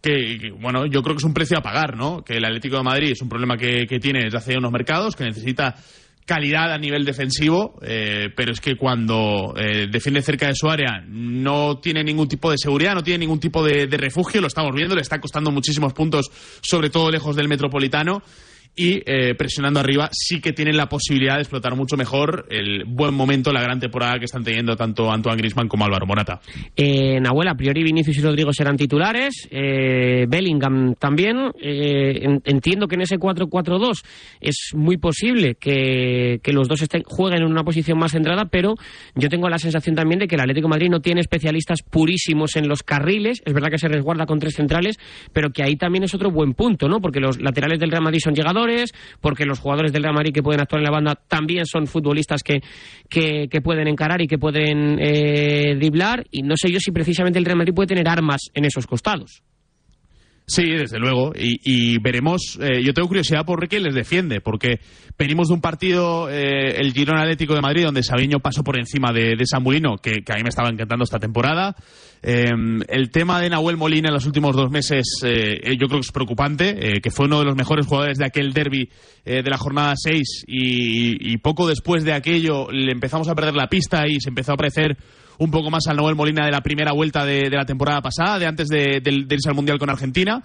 Que, 0.00 0.38
que, 0.38 0.50
bueno, 0.52 0.86
yo 0.86 1.02
creo 1.02 1.16
que 1.16 1.18
es 1.18 1.24
un 1.24 1.34
precio 1.34 1.58
a 1.58 1.60
pagar, 1.60 1.96
¿no? 1.96 2.22
Que 2.22 2.34
el 2.34 2.44
Atlético 2.44 2.76
de 2.76 2.84
Madrid 2.84 3.10
es 3.10 3.20
un 3.20 3.28
problema 3.28 3.56
que, 3.56 3.84
que 3.88 3.98
tiene 3.98 4.20
desde 4.22 4.38
hace 4.38 4.56
unos 4.56 4.70
mercados, 4.70 5.16
que 5.16 5.24
necesita 5.24 5.74
calidad 6.28 6.70
a 6.70 6.76
nivel 6.76 7.06
defensivo, 7.06 7.78
eh, 7.80 8.28
pero 8.36 8.52
es 8.52 8.60
que 8.60 8.76
cuando 8.76 9.54
eh, 9.56 9.86
defiende 9.90 10.20
cerca 10.20 10.46
de 10.46 10.54
su 10.54 10.68
área 10.68 11.02
no 11.08 11.78
tiene 11.78 12.04
ningún 12.04 12.28
tipo 12.28 12.50
de 12.50 12.58
seguridad, 12.58 12.94
no 12.94 13.02
tiene 13.02 13.20
ningún 13.20 13.40
tipo 13.40 13.64
de, 13.64 13.86
de 13.86 13.96
refugio, 13.96 14.42
lo 14.42 14.46
estamos 14.46 14.74
viendo, 14.74 14.94
le 14.94 15.00
está 15.00 15.18
costando 15.22 15.50
muchísimos 15.50 15.94
puntos, 15.94 16.30
sobre 16.60 16.90
todo 16.90 17.10
lejos 17.10 17.34
del 17.34 17.48
metropolitano. 17.48 18.22
Y 18.74 19.02
eh, 19.06 19.34
presionando 19.34 19.80
arriba 19.80 20.08
sí 20.12 20.40
que 20.40 20.52
tienen 20.52 20.76
la 20.76 20.88
posibilidad 20.88 21.34
de 21.34 21.40
explotar 21.42 21.74
mucho 21.74 21.96
mejor 21.96 22.46
el 22.50 22.84
buen 22.84 23.12
momento, 23.14 23.52
la 23.52 23.60
gran 23.62 23.80
temporada 23.80 24.18
que 24.18 24.26
están 24.26 24.44
teniendo 24.44 24.76
tanto 24.76 25.10
Antoine 25.10 25.36
Griezmann 25.38 25.66
como 25.68 25.84
Álvaro 25.84 26.06
Morata. 26.06 26.40
Eh, 26.76 27.18
Nahuel, 27.20 27.48
a 27.48 27.54
priori 27.56 27.82
Vinicius 27.82 28.18
y 28.18 28.22
Rodrigo 28.22 28.52
serán 28.52 28.76
titulares, 28.76 29.48
eh, 29.50 30.26
Bellingham 30.28 30.94
también. 30.94 31.50
Eh, 31.60 32.20
en- 32.22 32.42
entiendo 32.44 32.86
que 32.86 32.94
en 32.94 33.02
ese 33.02 33.18
4-4-2 33.18 34.04
es 34.40 34.70
muy 34.74 34.96
posible 34.96 35.56
que, 35.56 36.38
que 36.42 36.52
los 36.52 36.68
dos 36.68 36.80
estén, 36.82 37.02
jueguen 37.04 37.42
en 37.42 37.50
una 37.50 37.64
posición 37.64 37.98
más 37.98 38.12
centrada, 38.12 38.44
pero 38.46 38.74
yo 39.14 39.28
tengo 39.28 39.48
la 39.48 39.58
sensación 39.58 39.96
también 39.96 40.20
de 40.20 40.28
que 40.28 40.36
el 40.36 40.40
Atlético 40.40 40.68
Madrid 40.68 40.88
no 40.88 41.00
tiene 41.00 41.20
especialistas 41.20 41.82
purísimos 41.82 42.56
en 42.56 42.68
los 42.68 42.82
carriles. 42.82 43.42
Es 43.44 43.52
verdad 43.54 43.70
que 43.70 43.78
se 43.78 43.88
resguarda 43.88 44.26
con 44.26 44.38
tres 44.38 44.54
centrales, 44.54 44.98
pero 45.32 45.50
que 45.50 45.62
ahí 45.64 45.76
también 45.76 46.04
es 46.04 46.14
otro 46.14 46.30
buen 46.30 46.54
punto, 46.54 46.88
¿no? 46.88 47.00
Porque 47.00 47.20
los 47.20 47.40
laterales 47.40 47.80
del 47.80 47.90
Real 47.90 48.02
Madrid 48.04 48.20
son 48.22 48.34
porque 49.20 49.44
los 49.44 49.60
jugadores 49.60 49.92
del 49.92 50.02
Real 50.02 50.14
Madrid 50.14 50.32
que 50.32 50.42
pueden 50.42 50.60
actuar 50.60 50.80
en 50.80 50.84
la 50.84 50.90
banda 50.90 51.14
también 51.14 51.66
son 51.66 51.86
futbolistas 51.86 52.42
que, 52.42 52.60
que, 53.08 53.48
que 53.48 53.60
pueden 53.60 53.88
encarar 53.88 54.20
y 54.22 54.26
que 54.26 54.38
pueden 54.38 54.98
eh, 55.00 55.74
driblar. 55.76 56.26
Y 56.30 56.42
no 56.42 56.54
sé 56.56 56.70
yo 56.70 56.78
si 56.80 56.90
precisamente 56.90 57.38
el 57.38 57.44
Real 57.44 57.58
Madrid 57.58 57.74
puede 57.74 57.88
tener 57.88 58.08
armas 58.08 58.40
en 58.54 58.64
esos 58.64 58.86
costados. 58.86 59.42
Sí, 60.48 60.64
desde 60.64 60.98
luego. 60.98 61.32
Y, 61.38 61.60
y 61.62 61.98
veremos. 62.00 62.58
eh, 62.60 62.82
yo 62.82 62.94
tengo 62.94 63.06
curiosidad 63.06 63.44
por 63.44 63.68
qué 63.68 63.80
les 63.80 63.94
defiende, 63.94 64.40
porque 64.40 64.80
venimos 65.18 65.48
de 65.48 65.54
un 65.54 65.60
partido, 65.60 66.30
eh, 66.30 66.80
el 66.80 66.94
Girona 66.94 67.22
Atlético 67.22 67.54
de 67.54 67.60
Madrid, 67.60 67.84
donde 67.84 68.02
Sabiño 68.02 68.40
pasó 68.40 68.64
por 68.64 68.78
encima 68.78 69.12
de, 69.12 69.36
de 69.36 69.46
Samulino, 69.46 69.96
que, 69.96 70.22
a 70.26 70.36
mí 70.36 70.42
me 70.42 70.48
estaba 70.48 70.70
encantando 70.70 71.04
esta 71.04 71.18
temporada. 71.18 71.76
Eh, 72.22 72.50
el 72.88 73.10
tema 73.10 73.40
de 73.40 73.50
Nahuel 73.50 73.76
Molina 73.76 74.08
en 74.08 74.14
los 74.14 74.26
últimos 74.26 74.56
dos 74.56 74.70
meses, 74.70 75.06
eh, 75.22 75.76
yo 75.78 75.86
creo 75.86 76.00
que 76.00 76.06
es 76.06 76.12
preocupante, 76.12 76.96
eh, 76.96 77.00
que 77.02 77.10
fue 77.10 77.26
uno 77.26 77.40
de 77.40 77.44
los 77.44 77.54
mejores 77.54 77.86
jugadores 77.86 78.16
de 78.16 78.24
aquel 78.24 78.52
derby 78.52 78.88
eh, 79.24 79.42
de 79.42 79.50
la 79.50 79.58
jornada 79.58 79.94
6 79.96 80.44
y, 80.46 81.36
poco 81.38 81.68
después 81.68 82.04
de 82.04 82.12
aquello 82.12 82.68
le 82.70 82.90
empezamos 82.90 83.28
a 83.28 83.34
perder 83.34 83.54
la 83.54 83.68
pista 83.68 84.08
y 84.08 84.20
se 84.20 84.30
empezó 84.30 84.52
a 84.52 84.56
parecer 84.56 84.96
un 85.38 85.50
poco 85.50 85.70
más 85.70 85.86
al 85.88 85.96
Noel 85.96 86.16
Molina 86.16 86.44
de 86.44 86.52
la 86.52 86.60
primera 86.60 86.92
vuelta 86.92 87.24
de, 87.24 87.48
la 87.50 87.64
temporada 87.64 88.00
pasada, 88.00 88.38
de 88.38 88.46
antes 88.46 88.68
de, 88.68 89.00
de 89.00 89.34
irse 89.34 89.48
al 89.48 89.54
Mundial 89.54 89.78
con 89.78 89.90
Argentina. 89.90 90.42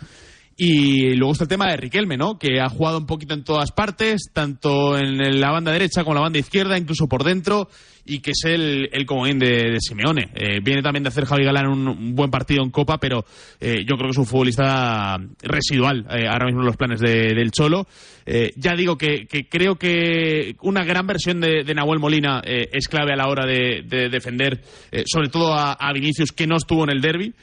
Y 0.56 1.16
luego 1.16 1.32
está 1.32 1.46
el 1.46 1.50
tema 1.50 1.68
de 1.70 1.78
Riquelme, 1.78 2.16
¿no? 2.16 2.38
Que 2.38 2.60
ha 2.62 2.70
jugado 2.70 3.00
un 3.00 3.08
poquito 3.08 3.34
en 3.34 3.44
todas 3.44 3.72
partes, 3.72 4.30
tanto 4.32 4.98
en 4.98 5.42
la 5.42 5.52
banda 5.52 5.72
derecha 5.72 6.04
como 6.04 6.12
en 6.12 6.18
la 6.18 6.22
banda 6.22 6.40
izquierda, 6.40 6.78
incluso 6.78 7.08
por 7.08 7.24
dentro, 7.24 7.70
y 8.06 8.20
que 8.20 8.32
es 8.32 8.42
el, 8.46 8.90
el 8.92 9.06
comodín 9.06 9.40
de, 9.40 9.48
de 9.72 9.78
Simeone. 9.80 10.30
Eh, 10.36 10.60
viene 10.62 10.82
también 10.82 11.04
de 11.04 11.10
hacer 11.10 11.26
Javi 11.26 11.44
Galán 11.46 11.68
un, 11.68 11.88
un 11.88 12.16
buen 12.16 12.30
partido 12.30 12.64
en 12.64 12.70
Copa, 12.70 12.98
pero 13.00 13.24
eh, 13.60 13.86
yo 13.88 13.96
creo 13.96 14.08
que 14.08 14.12
es 14.12 14.18
un 14.18 14.26
futbolista 14.26 15.18
residual 15.42 16.06
eh, 16.10 16.28
ahora 16.28 16.46
mismo 16.46 16.62
en 16.62 16.68
los 16.68 16.78
planes 16.78 17.00
de- 17.00 17.34
del 17.34 17.52
Cholo. 17.52 17.88
Eh, 18.26 18.52
ya 18.56 18.74
digo 18.76 18.98
que, 18.98 19.28
creo 19.50 19.76
que 19.76 20.56
una 20.62 20.84
gran 20.84 21.06
versión 21.08 21.40
de, 21.42 21.64
Nahuel 21.74 22.00
Molina 22.00 22.42
eh, 22.46 22.70
es 22.72 22.88
clave 22.88 23.14
a 23.14 23.16
la 23.18 23.28
hora 23.28 23.46
de, 23.46 23.84
de 23.86 24.10
defender, 24.10 24.62
sobre 25.06 25.30
todo 25.30 25.54
a 25.54 25.94
Vinicius, 25.94 26.32
que 26.32 26.48
no 26.48 26.56
estuvo 26.58 26.84
en 26.84 26.90
el 26.92 27.02
derby. 27.02 27.34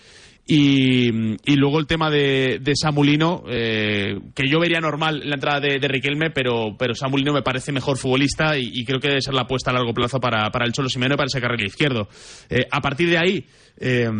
Y, 0.53 1.13
luego 1.55 1.79
el 1.79 1.87
tema 1.87 2.11
de, 2.11 2.59
de 2.61 2.73
Samulino, 2.75 3.45
eh, 3.49 4.19
que 4.35 4.49
yo 4.49 4.59
vería 4.59 4.81
normal 4.81 5.23
la 5.25 5.37
entrada 5.37 5.61
de, 5.61 5.79
Riquelme, 5.87 6.31
pero, 6.31 6.75
pero 6.77 6.93
Samulino 6.93 7.33
me 7.33 7.43
parece 7.43 7.71
mejor 7.71 7.97
futbolista 7.97 8.59
y, 8.59 8.85
creo 8.85 8.99
que 8.99 9.07
debe 9.07 9.23
ser 9.23 9.35
la 9.35 9.43
apuesta 9.43 9.71
a 9.71 9.75
largo 9.75 9.95
plazo 9.95 10.19
para, 10.19 10.51
para 10.51 10.67
el 10.67 10.73
Cholo 10.73 10.89
Simeone 10.89 11.17
para 11.17 11.29
ese 11.29 11.41
carril 11.41 11.67
izquierdo. 11.67 12.09
Eh, 12.49 12.67
a 12.69 12.81
partir 12.81 13.11
de 13.11 13.19
ahí, 13.19 13.47
eh, 13.79 14.11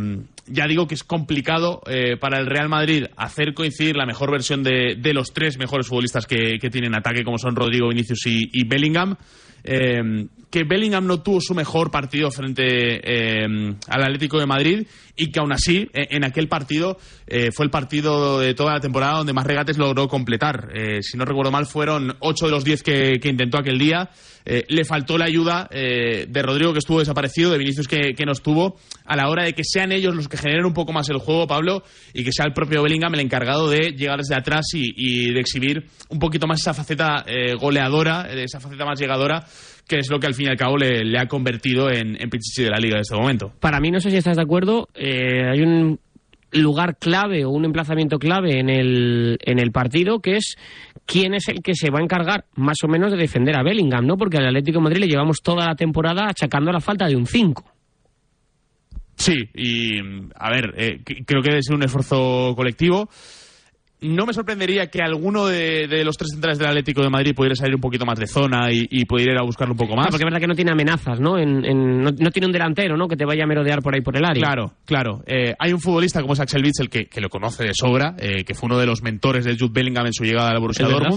ya 0.47 0.69
digo 0.69 0.87
que 0.87 0.95
es 0.95 1.03
complicado 1.03 1.83
para 2.21 2.39
el 2.39 2.47
Real 2.47 2.69
Madrid 2.69 3.07
hacer 3.17 3.53
coincidir 3.53 3.97
la 3.97 4.07
mejor 4.07 4.31
versión 4.31 4.63
de, 4.63 4.97
de 4.99 5.13
los 5.13 5.33
tres 5.33 5.59
mejores 5.59 5.89
futbolistas 5.89 6.27
que, 6.27 6.59
tienen 6.71 6.95
ataque, 6.95 7.25
como 7.25 7.39
son 7.39 7.57
Rodrigo, 7.57 7.89
Vinicius 7.89 8.25
y 8.27 8.65
Bellingham. 8.69 9.17
Eh, 9.65 10.27
que 10.51 10.65
Bellingham 10.65 11.07
no 11.07 11.23
tuvo 11.23 11.41
su 11.41 11.55
mejor 11.55 11.91
partido 11.91 12.31
frente 12.31 12.65
eh, 12.65 13.45
al 13.89 14.03
Atlético 14.03 14.39
de 14.39 14.47
Madrid 14.47 14.87
y 15.17 15.31
que 15.31 15.39
aún 15.39 15.53
así 15.53 15.89
eh, 15.93 16.09
en 16.11 16.25
aquel 16.25 16.49
partido 16.49 16.99
eh, 17.27 17.51
fue 17.53 17.65
el 17.65 17.71
partido 17.71 18.41
de 18.41 18.55
toda 18.55 18.75
la 18.75 18.81
temporada 18.81 19.19
donde 19.19 19.33
más 19.33 19.47
regates 19.47 19.79
logró 19.79 20.09
completar. 20.09 20.71
Si 21.03 21.17
no 21.17 21.25
recuerdo 21.25 21.53
mal, 21.53 21.67
fueron 21.67 22.17
8 22.19 22.47
de 22.47 22.51
los 22.51 22.65
10 22.65 22.83
que, 22.83 23.21
intentó 23.23 23.59
aquel 23.59 23.79
día. 23.79 24.11
Le 24.45 24.85
faltó 24.85 25.17
la 25.17 25.27
ayuda 25.27 25.69
de 25.71 26.43
Rodrigo, 26.43 26.73
que 26.73 26.81
estuvo 26.81 26.99
desaparecido, 26.99 27.53
de 27.53 27.59
Vinicius, 27.59 27.87
que, 27.87 28.15
que 28.15 28.25
no 28.25 28.33
estuvo, 28.33 28.79
a 29.05 29.15
la 29.15 29.29
hora 29.29 29.45
de 29.45 29.53
que 29.53 29.63
sean 29.65 29.93
ellos 29.93 30.15
los 30.15 30.29
que 30.29 30.37
generen 30.37 30.65
un 30.65 30.73
poco 30.73 30.93
más 30.93 31.09
el 31.11 31.19
juego, 31.19 31.47
Pablo, 31.47 31.85
y 32.13 32.25
que 32.25 32.33
sea 32.33 32.47
el 32.47 32.53
propio 32.53 32.83
Bellingham 32.83 33.15
el 33.15 33.21
encargado 33.21 33.69
de 33.71 33.93
llegar 33.93 34.19
desde 34.19 34.35
atrás 34.35 34.67
y, 34.73 35.33
de 35.33 35.41
exhibir 35.41 35.87
un 36.09 36.19
poquito 36.19 36.47
más 36.47 36.61
esa 36.61 36.75
faceta 36.75 37.25
goleadora, 37.61 38.29
esa 38.33 38.59
faceta 38.59 38.85
más 38.85 38.99
llegadora, 38.99 39.45
que 39.91 39.99
es 39.99 40.09
lo 40.09 40.21
que 40.21 40.29
al 40.29 40.35
fin 40.35 40.47
y 40.47 40.51
al 40.51 40.57
cabo 40.57 40.77
le, 40.77 41.05
le 41.05 41.19
ha 41.19 41.27
convertido 41.27 41.91
en, 41.91 42.17
en 42.23 42.31
Pichichi 42.31 42.63
de 42.63 42.71
la 42.71 42.79
liga 42.79 42.95
en 42.95 43.01
este 43.01 43.17
momento. 43.17 43.53
Para 43.59 43.81
mí, 43.81 43.91
no 43.91 43.99
sé 43.99 44.09
si 44.13 44.17
estás 44.17 44.37
de 44.37 44.43
acuerdo, 44.43 44.89
eh, 44.95 45.43
hay 45.51 45.63
un 45.63 45.99
lugar 46.53 46.97
clave 46.97 47.45
o 47.45 47.51
un 47.51 47.65
emplazamiento 47.65 48.19
clave 48.19 48.61
en 48.61 48.71
el, 48.71 49.37
en 49.41 49.59
el 49.59 49.73
partido 49.73 50.21
que 50.21 50.37
es 50.37 50.57
quién 51.07 51.35
es 51.35 51.49
el 51.49 51.61
que 51.61 51.75
se 51.75 51.91
va 51.91 51.99
a 51.99 52.05
encargar 52.05 52.45
más 52.55 52.79
o 52.85 52.89
menos 52.89 53.11
de 53.11 53.19
defender 53.19 53.59
a 53.59 53.65
Bellingham, 53.65 54.07
¿no? 54.07 54.17
Porque 54.17 54.39
al 54.39 54.47
Atlético 54.47 54.79
de 54.79 54.85
Madrid 54.85 55.01
le 55.01 55.09
llevamos 55.09 55.39
toda 55.43 55.67
la 55.67 55.75
temporada 55.75 56.27
achacando 56.29 56.71
la 56.71 56.81
falta 56.81 57.09
de 57.09 57.17
un 57.17 57.27
5. 57.27 57.65
Sí, 59.17 59.51
y 59.55 59.99
a 60.37 60.51
ver, 60.51 60.73
eh, 60.77 61.03
creo 61.27 61.43
que 61.43 61.51
debe 61.51 61.63
ser 61.63 61.75
un 61.75 61.83
esfuerzo 61.83 62.55
colectivo. 62.55 63.09
No 64.03 64.25
me 64.27 64.33
sorprendería 64.33 64.87
que 64.89 65.03
alguno 65.03 65.47
de, 65.47 65.87
de 65.87 66.05
los 66.05 66.17
tres 66.17 66.31
centrales 66.33 66.59
del 66.59 66.69
Atlético 66.69 67.03
de 67.03 67.11
Madrid 67.11 67.35
pudiera 67.35 67.55
salir 67.55 67.75
un 67.75 67.81
poquito 67.81 68.07
más 68.07 68.19
de 68.19 68.27
zona 68.27 68.73
y, 68.73 68.87
y 68.91 69.05
pudiera 69.05 69.33
ir 69.35 69.39
a 69.39 69.43
buscarlo 69.43 69.75
un 69.75 69.79
poco 69.79 69.95
más. 69.95 70.07
Ah, 70.07 70.11
porque 70.11 70.23
es 70.23 70.27
verdad 70.27 70.41
que 70.41 70.47
no 70.47 70.55
tiene 70.55 70.71
amenazas, 70.71 71.21
¿no? 71.21 71.39
En- 71.39 71.65
en- 71.65 72.01
no, 72.03 72.11
no 72.11 72.31
tiene 72.31 72.47
un 72.47 72.53
delantero, 72.53 72.97
¿no? 72.97 73.09
Que 73.09 73.17
te 73.17 73.25
vaya 73.27 73.45
a 73.45 73.47
merodear 73.47 73.83
por 73.83 73.95
ahí 73.95 74.01
por 74.01 74.17
el 74.17 74.25
área. 74.25 74.43
Claro, 74.43 74.73
claro. 74.87 75.23
Eh, 75.27 75.55
hay 75.59 75.73
un 75.73 75.81
futbolista 75.81 76.21
como 76.23 76.33
es 76.33 76.41
Axel 76.41 76.65
Witsel 76.65 76.89
que, 76.89 77.07
que 77.07 77.21
lo 77.21 77.29
conoce 77.29 77.65
de 77.65 77.73
sobra, 77.75 78.15
eh, 78.19 78.45
que 78.45 78.55
fue 78.55 78.69
uno 78.69 78.79
de 78.79 78.87
los 78.87 79.03
mentores 79.03 79.45
del 79.45 79.59
Jude 79.59 79.73
Bellingham 79.73 80.07
en 80.07 80.13
su 80.15 80.25
llegada 80.25 80.51
al 80.51 80.61
Borussia 80.61 80.87
verdad. 80.87 81.11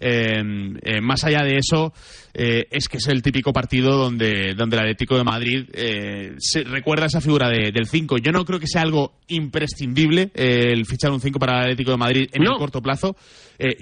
Dortmund. 0.00 0.78
eh, 0.84 0.96
eh, 0.96 1.00
más 1.00 1.24
allá 1.24 1.42
de 1.42 1.56
eso, 1.58 1.92
eh, 2.34 2.66
es 2.70 2.88
que 2.88 2.96
es 2.98 3.06
el 3.08 3.22
típico 3.22 3.52
partido 3.52 3.96
donde, 3.96 4.54
donde 4.54 4.76
el 4.76 4.80
Atlético 4.82 5.16
de 5.16 5.24
Madrid 5.24 5.64
eh, 5.72 6.34
se 6.38 6.64
recuerda 6.64 7.06
esa 7.06 7.20
figura 7.20 7.48
de- 7.48 7.70
del 7.72 7.86
5. 7.86 8.18
Yo 8.18 8.32
no 8.32 8.44
creo 8.44 8.58
que 8.58 8.66
sea 8.66 8.82
algo 8.82 9.14
imprescindible 9.28 10.30
el 10.34 10.84
fichar 10.86 11.10
un 11.12 11.20
5 11.20 11.38
para 11.38 11.58
el 11.58 11.62
Atlético 11.62 11.92
de 11.92 11.96
Madrid 11.96 12.28
en 12.32 12.42
el 12.42 12.48
corto 12.58 12.82
plazo. 12.82 13.16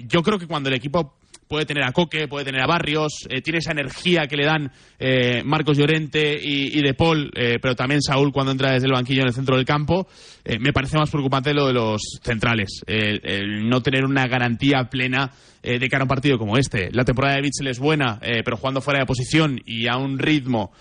Yo 0.07 0.21
creo 0.21 0.37
que 0.37 0.47
cuando 0.47 0.69
el 0.69 0.75
equipo 0.75 1.15
puede 1.47 1.65
tener 1.65 1.83
a 1.83 1.91
Coque, 1.91 2.27
puede 2.27 2.45
tener 2.45 2.61
a 2.61 2.65
Barrios, 2.67 3.27
eh, 3.29 3.41
tiene 3.41 3.59
esa 3.59 3.71
energía 3.71 4.27
que 4.27 4.37
le 4.37 4.45
dan 4.45 4.71
eh, 4.99 5.41
Marcos 5.43 5.77
Llorente 5.77 6.39
y, 6.41 6.81
De 6.81 6.93
Paul, 6.93 7.31
eh, 7.35 7.57
pero 7.61 7.75
también 7.75 8.01
Saúl 8.01 8.31
cuando 8.31 8.51
entra 8.51 8.71
desde 8.71 8.87
el 8.87 8.93
banquillo 8.93 9.21
en 9.21 9.27
el 9.27 9.33
centro 9.33 9.55
del 9.55 9.65
campo, 9.65 10.07
eh, 10.43 10.57
me 10.59 10.73
parece 10.73 10.97
más 10.97 11.09
preocupante 11.09 11.53
lo 11.53 11.67
de 11.67 11.73
los 11.73 12.01
centrales, 12.23 12.81
el, 12.87 13.67
no 13.69 13.81
tener 13.81 14.05
una 14.05 14.27
garantía 14.27 14.83
plena 14.89 15.31
de 15.61 15.87
cara 15.89 16.01
a 16.01 16.05
un 16.05 16.09
partido 16.09 16.37
como 16.37 16.57
este. 16.57 16.89
La 16.91 17.05
temporada 17.05 17.35
de 17.35 17.41
Bitzel 17.43 17.67
es 17.67 17.79
buena, 17.79 18.19
pero 18.43 18.57
jugando 18.57 18.81
fuera 18.81 18.99
de 18.99 19.05
posición 19.05 19.61
y 19.65 19.87
a 19.87 19.95
un 19.95 20.19
ritmo 20.19 20.73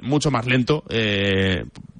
mucho 0.00 0.30
más 0.30 0.46
lento, 0.46 0.84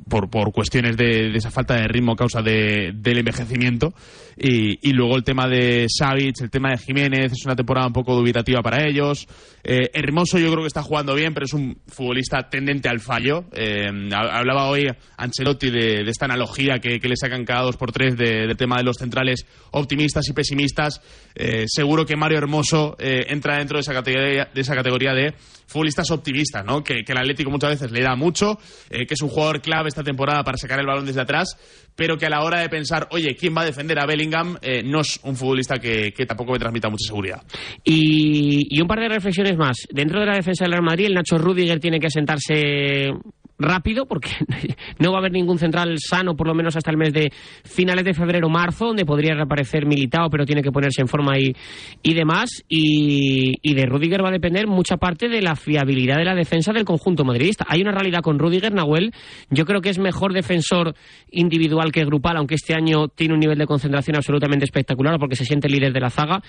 por, 0.08 0.30
por 0.30 0.52
cuestiones 0.52 0.96
de, 0.96 1.30
de 1.30 1.36
esa 1.36 1.50
falta 1.50 1.74
de 1.74 1.88
ritmo 1.88 2.12
a 2.12 2.16
causa 2.16 2.40
de- 2.40 2.92
del 2.94 3.18
envejecimiento. 3.18 3.92
Y, 4.38 4.90
y 4.90 4.92
luego 4.92 5.16
el 5.16 5.24
tema 5.24 5.48
de 5.48 5.86
Savic, 5.88 6.40
el 6.42 6.50
tema 6.50 6.70
de 6.70 6.78
Jiménez, 6.78 7.32
es 7.32 7.44
una 7.46 7.56
temporada 7.56 7.86
un 7.86 7.92
poco 7.94 8.14
dubitativa 8.14 8.60
para 8.62 8.86
ellos. 8.86 9.26
Eh, 9.64 9.90
Hermoso 9.94 10.38
yo 10.38 10.50
creo 10.50 10.60
que 10.62 10.66
está 10.68 10.82
jugando 10.82 11.14
bien, 11.14 11.32
pero 11.32 11.46
es 11.46 11.54
un 11.54 11.78
futbolista 11.88 12.48
tendente 12.50 12.88
al 12.88 13.00
fallo. 13.00 13.44
Eh, 13.52 13.88
ha- 14.12 14.38
hablaba 14.38 14.68
hoy 14.68 14.86
Ancelotti 15.16 15.70
de, 15.70 16.04
de 16.04 16.10
esta 16.10 16.26
analogía 16.26 16.78
que, 16.78 16.98
le 17.06 17.16
sacan 17.16 17.44
cada 17.44 17.62
dos 17.62 17.76
por 17.76 17.92
tres 17.92 18.16
de- 18.16 18.46
del 18.46 18.56
tema 18.56 18.76
de 18.76 18.84
los 18.84 18.96
centrales 18.96 19.46
optimistas 19.70 20.28
y 20.28 20.32
pesimistas. 20.34 21.00
Eh, 21.34 21.64
seguro 21.66 22.04
que 22.04 22.16
Mario 22.16 22.38
Hermoso 22.38 22.94
eh, 22.98 23.26
entra 23.28 23.56
dentro 23.58 23.78
de 23.78 23.80
esa 23.82 23.92
categoría 23.94 24.48
de, 24.52 24.60
esa 24.60 24.74
categoría 24.74 25.12
de 25.14 25.34
futbolistas 25.66 26.10
optimistas, 26.10 26.64
¿no? 26.64 26.84
que, 26.84 27.02
que 27.04 27.12
el 27.12 27.18
Atlético 27.18 27.50
muchas 27.50 27.70
veces 27.70 27.90
le 27.90 28.00
da 28.02 28.14
mucho, 28.14 28.58
eh, 28.90 29.04
que 29.06 29.14
es 29.14 29.22
un 29.22 29.28
jugador 29.28 29.60
clave 29.60 29.88
esta 29.88 30.04
temporada 30.04 30.44
para 30.44 30.56
sacar 30.58 30.78
el 30.78 30.86
balón 30.86 31.06
desde 31.06 31.20
atrás, 31.22 31.56
pero 31.96 32.16
que 32.16 32.26
a 32.26 32.30
la 32.30 32.42
hora 32.42 32.60
de 32.60 32.68
pensar, 32.68 33.08
oye, 33.10 33.34
¿quién 33.34 33.56
va 33.56 33.62
a 33.62 33.64
defender 33.64 33.98
a 33.98 34.06
Bellingham? 34.06 34.58
Eh, 34.60 34.82
no 34.84 35.00
es 35.00 35.18
un 35.24 35.34
futbolista 35.34 35.78
que, 35.78 36.12
que 36.12 36.26
tampoco 36.26 36.52
me 36.52 36.58
transmita 36.58 36.88
mucha 36.90 37.08
seguridad. 37.08 37.42
Y, 37.82 38.66
y 38.70 38.80
un 38.80 38.86
par 38.86 39.00
de 39.00 39.08
reflexiones 39.08 39.56
más. 39.56 39.78
Dentro 39.90 40.20
de 40.20 40.26
la 40.26 40.34
defensa 40.34 40.64
del 40.64 40.72
Real 40.72 40.84
Madrid, 40.84 41.06
el 41.06 41.14
Nacho 41.14 41.38
Rudiger 41.38 41.80
tiene 41.80 41.98
que 41.98 42.10
sentarse 42.10 43.10
rápido 43.58 44.06
porque 44.06 44.30
no 44.98 45.12
va 45.12 45.18
a 45.18 45.20
haber 45.20 45.32
ningún 45.32 45.58
central 45.58 45.96
sano 45.98 46.36
por 46.36 46.46
lo 46.46 46.54
menos 46.54 46.76
hasta 46.76 46.90
el 46.90 46.96
mes 46.96 47.12
de 47.12 47.30
finales 47.64 48.04
de 48.04 48.14
febrero 48.14 48.48
marzo 48.48 48.86
donde 48.86 49.04
podría 49.04 49.34
reaparecer 49.34 49.86
militado 49.86 50.28
pero 50.30 50.44
tiene 50.44 50.62
que 50.62 50.72
ponerse 50.72 51.02
en 51.02 51.08
forma 51.08 51.38
y, 51.38 51.54
y 52.02 52.14
demás. 52.14 52.64
Y, 52.68 53.54
y 53.62 53.74
de 53.74 53.86
Rudiger 53.86 54.24
va 54.24 54.28
a 54.28 54.32
depender 54.32 54.66
mucha 54.66 54.96
parte 54.96 55.28
de 55.28 55.42
la 55.42 55.56
fiabilidad 55.56 56.16
de 56.16 56.24
la 56.24 56.34
defensa 56.34 56.72
del 56.72 56.84
conjunto 56.84 57.24
madridista. 57.24 57.64
Hay 57.68 57.80
una 57.80 57.92
realidad 57.92 58.20
con 58.20 58.38
Rudiger 58.38 58.72
Nahuel. 58.72 59.12
Yo 59.50 59.64
creo 59.64 59.80
que 59.80 59.90
es 59.90 59.98
mejor 59.98 60.32
defensor 60.32 60.94
individual 61.30 61.92
que 61.92 62.04
grupal 62.04 62.36
aunque 62.36 62.54
este 62.54 62.74
año 62.74 63.08
tiene 63.08 63.34
un 63.34 63.40
nivel 63.40 63.58
de 63.58 63.66
concentración 63.66 64.16
absolutamente 64.16 64.64
espectacular 64.64 65.18
porque 65.18 65.36
se 65.36 65.44
siente 65.44 65.68
líder 65.68 65.92
de 65.92 66.00
la 66.00 66.10
zaga. 66.10 66.42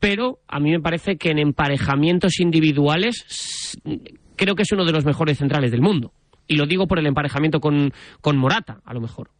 Pero 0.00 0.40
a 0.48 0.60
mí 0.60 0.70
me 0.70 0.80
parece 0.80 1.16
que 1.16 1.30
en 1.30 1.38
emparejamientos 1.38 2.40
individuales 2.40 3.78
creo 4.36 4.54
que 4.54 4.62
es 4.62 4.72
uno 4.72 4.84
de 4.84 4.92
los 4.92 5.04
mejores 5.04 5.38
centrales 5.38 5.70
del 5.70 5.80
mundo. 5.80 6.12
Y 6.46 6.56
lo 6.56 6.66
digo 6.66 6.86
por 6.86 6.98
el 6.98 7.06
emparejamiento 7.06 7.60
con, 7.60 7.92
con 8.20 8.36
Morata, 8.36 8.80
a 8.84 8.94
lo 8.94 9.00
mejor. 9.00 9.30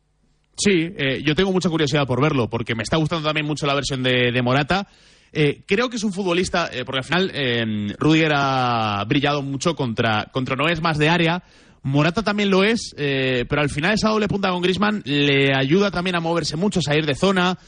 Sí, 0.56 0.92
eh, 0.96 1.22
yo 1.24 1.34
tengo 1.34 1.52
mucha 1.52 1.70
curiosidad 1.70 2.06
por 2.06 2.20
verlo, 2.20 2.48
porque 2.48 2.74
me 2.74 2.82
está 2.82 2.96
gustando 2.96 3.26
también 3.26 3.46
mucho 3.46 3.66
la 3.66 3.74
versión 3.74 4.02
de, 4.02 4.30
de 4.32 4.42
Morata. 4.42 4.86
Eh, 5.32 5.62
creo 5.66 5.88
que 5.88 5.96
es 5.96 6.04
un 6.04 6.12
futbolista, 6.12 6.68
eh, 6.72 6.84
porque 6.84 6.98
al 6.98 7.04
final 7.04 7.96
Rudiger 7.98 8.32
ha 8.34 9.04
brillado 9.06 9.42
mucho 9.42 9.74
contra, 9.74 10.26
contra 10.30 10.56
no 10.56 10.68
es 10.68 10.82
más 10.82 10.98
de 10.98 11.08
área. 11.08 11.42
Morata 11.84 12.22
también 12.22 12.50
lo 12.50 12.62
es, 12.62 12.94
pero 12.96 13.60
al 13.60 13.68
final 13.68 13.94
esa 13.94 14.10
doble 14.10 14.28
punta 14.28 14.50
con 14.50 14.62
Grisman 14.62 15.02
le 15.04 15.52
ayuda 15.52 15.90
también 15.90 16.14
a 16.14 16.20
moverse 16.20 16.56
mucho, 16.56 16.78
a 16.78 16.82
salir 16.82 17.06
de 17.06 17.16
zona. 17.16 17.58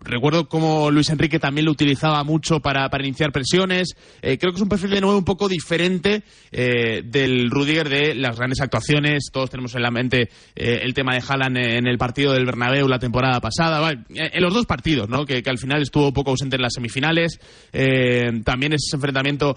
Recuerdo 0.00 0.48
cómo 0.48 0.90
Luis 0.92 1.10
Enrique 1.10 1.40
también 1.40 1.64
lo 1.64 1.72
utilizaba 1.72 2.22
mucho 2.22 2.60
para, 2.60 2.88
para 2.88 3.04
iniciar 3.04 3.32
presiones. 3.32 3.96
Eh, 4.22 4.38
creo 4.38 4.52
que 4.52 4.56
es 4.56 4.62
un 4.62 4.68
perfil 4.68 4.90
de 4.90 5.00
nuevo 5.00 5.18
un 5.18 5.24
poco 5.24 5.48
diferente 5.48 6.22
eh, 6.52 7.02
del 7.04 7.50
Rudiger 7.50 7.88
de 7.88 8.14
las 8.14 8.36
grandes 8.36 8.60
actuaciones. 8.60 9.30
Todos 9.32 9.50
tenemos 9.50 9.74
en 9.74 9.82
la 9.82 9.90
mente 9.90 10.28
eh, 10.54 10.80
el 10.82 10.94
tema 10.94 11.14
de 11.14 11.22
Haaland 11.26 11.56
en 11.56 11.86
el 11.88 11.98
partido 11.98 12.32
del 12.32 12.46
Bernabéu 12.46 12.86
la 12.86 13.00
temporada 13.00 13.40
pasada. 13.40 13.90
En 13.90 14.42
los 14.42 14.54
dos 14.54 14.66
partidos, 14.66 15.08
¿no? 15.08 15.24
que, 15.24 15.42
que 15.42 15.50
al 15.50 15.58
final 15.58 15.82
estuvo 15.82 16.12
poco 16.12 16.30
ausente 16.30 16.56
en 16.56 16.62
las 16.62 16.74
semifinales. 16.74 17.38
También 18.44 18.74
ese 18.74 18.96
enfrentamiento 18.96 19.56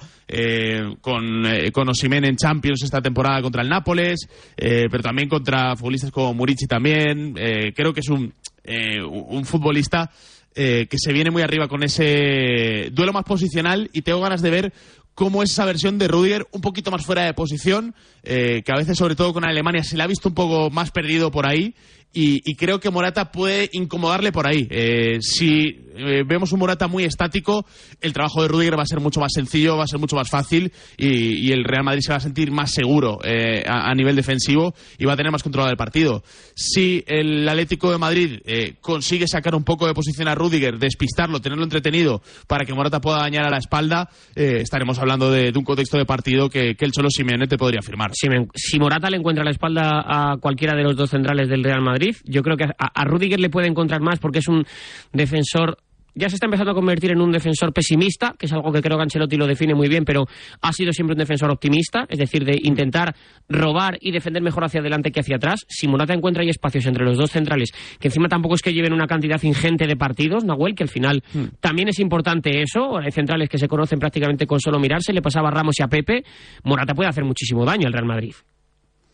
con, 1.01 1.43
con 1.71 1.89
Osimhen 1.89 2.25
en 2.25 2.35
Champions 2.35 2.83
esta 2.83 3.01
temporada 3.01 3.41
contra 3.41 3.61
el 3.61 3.69
Nápoles, 3.69 4.27
pero 4.55 5.03
también 5.03 5.29
contra 5.29 5.75
futbolistas 5.75 6.11
como 6.11 6.33
Murici 6.33 6.65
también. 6.65 7.33
Creo 7.75 7.93
que 7.93 7.99
es 7.99 8.09
un, 8.09 8.33
eh, 8.63 9.01
un 9.01 9.45
futbolista 9.45 10.11
eh, 10.53 10.87
que 10.89 10.97
se 10.97 11.13
viene 11.13 11.31
muy 11.31 11.41
arriba 11.41 11.69
con 11.69 11.81
ese 11.81 12.89
duelo 12.91 13.13
más 13.13 13.23
posicional 13.23 13.89
y 13.93 14.01
tengo 14.01 14.19
ganas 14.19 14.41
de 14.41 14.49
ver 14.49 14.73
cómo 15.13 15.43
es 15.43 15.51
esa 15.51 15.65
versión 15.65 15.97
de 15.97 16.07
Rudiger 16.07 16.47
un 16.51 16.61
poquito 16.61 16.91
más 16.91 17.05
fuera 17.05 17.23
de 17.23 17.33
posición, 17.33 17.95
eh, 18.23 18.61
que 18.65 18.71
a 18.73 18.77
veces 18.77 18.97
sobre 18.97 19.15
todo 19.15 19.33
con 19.33 19.45
Alemania 19.45 19.83
se 19.83 19.95
le 19.95 20.03
ha 20.03 20.07
visto 20.07 20.29
un 20.29 20.35
poco 20.35 20.69
más 20.69 20.91
perdido 20.91 21.31
por 21.31 21.47
ahí 21.47 21.75
y, 22.13 22.55
creo 22.55 22.79
que 22.79 22.89
Morata 22.89 23.31
puede 23.31 23.69
incomodarle 23.73 24.31
por 24.31 24.47
ahí. 24.47 24.67
Eh, 24.69 25.19
si 25.21 25.91
eh, 25.95 26.23
vemos 26.25 26.51
un 26.51 26.59
Morata 26.59 26.87
muy 26.87 27.03
estático, 27.03 27.65
el 27.99 28.13
trabajo 28.13 28.41
de 28.41 28.47
Rudiger 28.47 28.77
va 28.77 28.83
a 28.83 28.87
ser 28.87 28.99
mucho 28.99 29.19
más 29.19 29.31
sencillo, 29.33 29.77
va 29.77 29.83
a 29.83 29.87
ser 29.87 29.99
mucho 29.99 30.15
más 30.15 30.29
fácil 30.29 30.71
y, 30.97 31.51
el 31.51 31.65
Real 31.65 31.83
Madrid 31.83 32.01
se 32.01 32.11
va 32.11 32.17
a 32.17 32.21
sentir 32.21 32.49
más 32.51 32.71
seguro 32.71 33.19
eh, 33.23 33.63
a, 33.67 33.93
nivel 33.93 34.15
defensivo 34.15 34.73
y 34.97 35.05
va 35.05 35.13
a 35.13 35.17
tener 35.17 35.31
más 35.31 35.43
controlado 35.43 35.71
el 35.71 35.77
partido. 35.77 36.23
Si 36.55 37.03
el 37.07 37.47
Atlético 37.47 37.91
de 37.91 37.97
Madrid 37.97 38.39
eh, 38.45 38.75
consigue 38.79 39.27
sacar 39.27 39.53
un 39.53 39.63
poco 39.63 39.85
de 39.85 39.93
posición 39.93 40.27
a 40.27 40.35
Rudiger, 40.35 40.77
despistarlo, 40.77 41.41
tenerlo 41.41 41.63
entretenido 41.63 42.21
para 42.47 42.65
que 42.65 42.73
Morata 42.73 43.01
pueda 43.01 43.17
dañar 43.17 43.45
a 43.45 43.49
la 43.49 43.57
espalda, 43.57 44.09
estaremos 44.35 44.97
hablando 44.99 45.29
de, 45.29 45.51
un 45.55 45.63
contexto 45.63 45.97
de 45.97 46.05
partido 46.05 46.49
que, 46.49 46.75
el 46.79 46.93
solo 46.93 47.09
Simeone 47.09 47.47
te 47.47 47.57
podría 47.57 47.79
afirmar. 47.79 48.11
Si, 48.13 48.27
si 48.55 48.79
Morata 48.79 49.09
le 49.09 49.17
encuentra 49.17 49.43
la 49.43 49.51
espalda 49.51 50.03
a 50.05 50.37
cualquiera 50.37 50.75
de 50.75 50.83
los 50.83 50.95
dos 50.95 51.09
centrales 51.09 51.49
del 51.49 51.63
Real 51.63 51.81
Madrid, 51.81 52.00
yo 52.25 52.41
creo 52.41 52.57
que 52.57 52.65
a, 52.65 52.73
a 52.77 53.05
Rudiger 53.05 53.39
le 53.39 53.49
puede 53.49 53.67
encontrar 53.67 54.01
más 54.01 54.19
porque 54.19 54.39
es 54.39 54.47
un 54.47 54.65
defensor. 55.13 55.77
Ya 56.13 56.27
se 56.27 56.35
está 56.35 56.45
empezando 56.45 56.71
a 56.71 56.75
convertir 56.75 57.11
en 57.11 57.21
un 57.21 57.31
defensor 57.31 57.71
pesimista, 57.71 58.35
que 58.37 58.45
es 58.45 58.51
algo 58.51 58.69
que 58.73 58.81
creo 58.81 58.97
que 58.97 59.03
Ancelotti 59.03 59.37
lo 59.37 59.47
define 59.47 59.73
muy 59.73 59.87
bien, 59.87 60.03
pero 60.03 60.25
ha 60.61 60.73
sido 60.73 60.91
siempre 60.91 61.13
un 61.13 61.19
defensor 61.19 61.49
optimista, 61.49 62.05
es 62.09 62.19
decir, 62.19 62.43
de 62.43 62.59
intentar 62.63 63.15
robar 63.47 63.97
y 64.01 64.11
defender 64.11 64.43
mejor 64.43 64.65
hacia 64.65 64.81
adelante 64.81 65.11
que 65.11 65.21
hacia 65.21 65.37
atrás. 65.37 65.61
Si 65.69 65.87
Morata 65.87 66.13
encuentra 66.13 66.43
ahí 66.43 66.49
espacios 66.49 66.85
entre 66.85 67.05
los 67.05 67.17
dos 67.17 67.31
centrales, 67.31 67.71
que 67.97 68.09
encima 68.09 68.27
tampoco 68.27 68.55
es 68.55 68.61
que 68.61 68.73
lleven 68.73 68.91
una 68.91 69.07
cantidad 69.07 69.41
ingente 69.41 69.87
de 69.87 69.95
partidos, 69.95 70.43
Nahuel, 70.43 70.75
que 70.75 70.83
al 70.83 70.89
final 70.89 71.23
también 71.61 71.87
es 71.87 71.99
importante 71.99 72.61
eso. 72.61 72.97
Hay 72.97 73.11
centrales 73.11 73.47
que 73.47 73.57
se 73.57 73.69
conocen 73.69 73.97
prácticamente 73.97 74.45
con 74.45 74.59
solo 74.59 74.79
mirarse, 74.79 75.13
le 75.13 75.21
pasaba 75.21 75.47
a 75.47 75.51
Ramos 75.51 75.75
y 75.79 75.83
a 75.83 75.87
Pepe. 75.87 76.25
Morata 76.65 76.93
puede 76.93 77.07
hacer 77.07 77.23
muchísimo 77.23 77.63
daño 77.63 77.87
al 77.87 77.93
Real 77.93 78.05
Madrid. 78.05 78.33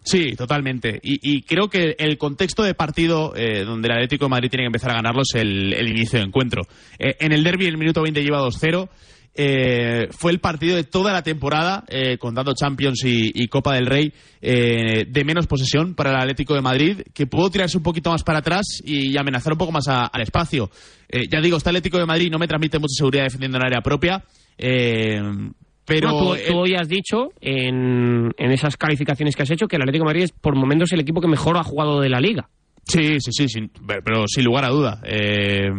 Sí, 0.08 0.38
totalmente. 0.38 1.02
Y, 1.04 1.20
y 1.22 1.42
creo 1.42 1.68
que 1.68 1.98
el 2.00 2.18
contexto 2.18 2.64
de 2.64 2.74
partido 2.74 3.34
eh, 3.36 3.66
donde 3.66 3.90
el 3.90 3.94
Atlético 3.96 4.24
de 4.24 4.30
Madrid 4.30 4.50
tiene 4.50 4.64
que 4.64 4.68
empezar 4.68 4.92
a 4.92 4.96
ganarlo 4.96 5.22
es 5.22 5.36
el, 5.36 5.74
el 5.74 5.90
inicio 5.90 6.18
de 6.18 6.26
encuentro. 6.26 6.62
Eh, 6.98 7.18
en 7.20 7.34
el 7.34 7.44
derby, 7.44 7.66
el 7.66 7.78
minuto 7.78 8.02
20 8.02 8.24
lleva 8.24 8.40
2-0. 8.42 8.88
Eh, 9.40 10.08
fue 10.12 10.32
el 10.32 10.40
partido 10.40 10.78
de 10.78 10.86
toda 10.86 11.12
la 11.12 11.24
temporada, 11.24 11.84
eh, 11.90 12.18
contando 12.18 12.54
Champions 12.56 13.02
y, 13.04 13.48
Copa 13.50 13.76
del 13.76 13.86
Rey, 13.86 14.14
eh, 14.42 15.06
de 15.10 15.26
menos 15.26 15.46
posesión 15.46 15.94
para 15.94 16.12
el 16.12 16.16
Atlético 16.22 16.56
de 16.56 16.62
Madrid, 16.62 17.02
que 17.14 17.28
pudo 17.28 17.50
tirarse 17.50 17.78
un 17.78 17.84
poquito 17.84 18.10
más 18.10 18.24
para 18.24 18.40
atrás 18.40 18.82
y 18.84 19.16
amenazar 19.18 19.52
un 19.52 19.60
poco 19.60 19.74
más 19.74 19.90
al 19.90 20.22
espacio. 20.22 20.72
Eh, 21.10 21.28
ya 21.30 21.42
digo, 21.42 21.58
este 21.58 21.70
Atlético 21.70 21.98
de 21.98 22.06
Madrid 22.06 22.32
no 22.32 22.40
me 22.40 22.48
transmite 22.48 22.80
mucha 22.80 22.96
seguridad 22.96 23.26
defendiendo 23.26 23.58
en 23.58 23.66
área 23.66 23.82
propia. 23.82 24.24
Pero 25.88 26.12
No, 26.12 26.20
tú, 26.20 26.36
tú 26.48 26.58
hoy 26.60 26.76
has 26.76 26.88
dicho 26.88 27.30
en, 27.42 28.32
en 28.38 28.52
esas 28.52 28.78
calificaciones 28.78 29.36
que 29.36 29.42
has 29.44 29.50
hecho 29.52 29.68
que 29.68 29.78
el 29.78 29.82
Atlético 29.82 30.04
de 30.04 30.10
Madrid 30.10 30.24
es 30.26 30.32
por 30.34 30.56
momentos 30.56 30.92
el 30.92 31.00
equipo 31.00 31.22
que 31.22 31.28
mejor 31.28 31.58
ha 31.58 31.64
jugado 31.64 32.00
de 32.02 32.10
la 32.10 32.20
liga. 32.20 32.50
Sí, 32.84 33.20
sí, 33.20 33.32
sí, 33.32 33.48
sin- 33.50 33.72
pero 34.04 34.26
sin 34.28 34.44
lugar 34.46 34.66
a 34.66 34.70
duda. 34.70 35.02
Eh, 35.06 35.70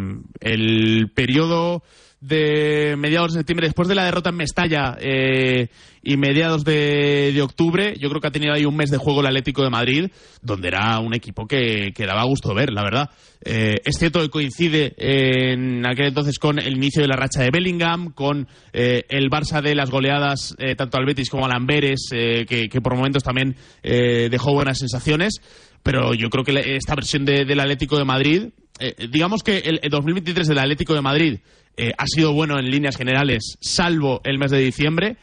el 0.40 1.10
periodo 1.14 1.82
de 2.20 2.96
mediados 2.98 3.32
de 3.34 3.40
septiembre, 3.40 3.66
después 3.68 3.86
de 3.88 3.94
la 3.94 4.04
derrota 4.04 4.30
en 4.30 4.36
Mestalla 4.36 4.96
eh, 5.00 5.68
y 6.10 6.16
mediados 6.16 6.64
de, 6.64 7.32
de 7.34 7.42
octubre, 7.42 7.94
yo 7.98 8.08
creo 8.08 8.20
que 8.20 8.28
ha 8.28 8.30
tenido 8.30 8.54
ahí 8.54 8.64
un 8.64 8.76
mes 8.76 8.90
de 8.90 8.96
juego 8.96 9.20
el 9.20 9.26
Atlético 9.26 9.62
de 9.62 9.70
Madrid, 9.70 10.10
donde 10.42 10.68
era 10.68 10.98
un 11.00 11.14
equipo 11.14 11.46
que, 11.46 11.92
que 11.94 12.06
daba 12.06 12.24
gusto 12.24 12.54
ver, 12.54 12.72
la 12.72 12.82
verdad. 12.82 13.10
Eh, 13.44 13.76
es 13.84 13.96
cierto 13.98 14.20
que 14.20 14.30
coincide 14.30 14.94
en 14.96 15.86
aquel 15.86 16.06
entonces 16.06 16.38
con 16.38 16.58
el 16.58 16.76
inicio 16.76 17.02
de 17.02 17.08
la 17.08 17.16
racha 17.16 17.42
de 17.42 17.50
Bellingham, 17.50 18.12
con 18.12 18.48
eh, 18.72 19.04
el 19.08 19.30
Barça 19.30 19.60
de 19.62 19.74
las 19.74 19.90
goleadas 19.90 20.54
eh, 20.58 20.74
tanto 20.74 20.98
al 20.98 21.06
Betis 21.06 21.30
como 21.30 21.44
al 21.46 21.52
Amberes, 21.52 22.08
eh, 22.12 22.44
que, 22.48 22.68
que 22.68 22.80
por 22.80 22.96
momentos 22.96 23.22
también 23.22 23.54
eh, 23.82 24.28
dejó 24.30 24.52
buenas 24.52 24.78
sensaciones 24.78 25.34
pero 25.80 26.12
yo 26.12 26.28
creo 26.28 26.44
que 26.44 26.76
esta 26.76 26.96
versión 26.96 27.24
de- 27.24 27.44
del 27.44 27.60
Atlético 27.60 27.96
de 27.98 28.04
Madrid 28.04 28.48
eh, 28.80 28.94
digamos 29.10 29.42
que 29.42 29.58
el, 29.58 29.78
el 29.82 29.90
2023 29.90 30.48
del 30.48 30.58
Atlético 30.58 30.92
de 30.94 31.00
Madrid 31.02 31.38
eh, 31.76 31.92
ha 31.96 32.04
sido 32.06 32.32
bueno 32.32 32.58
en 32.58 32.68
líneas 32.70 32.96
generales, 32.96 33.56
salvo 33.60 34.20
el 34.24 34.38
mes 34.38 34.50
de 34.50 34.58
diciembre, 34.58 35.16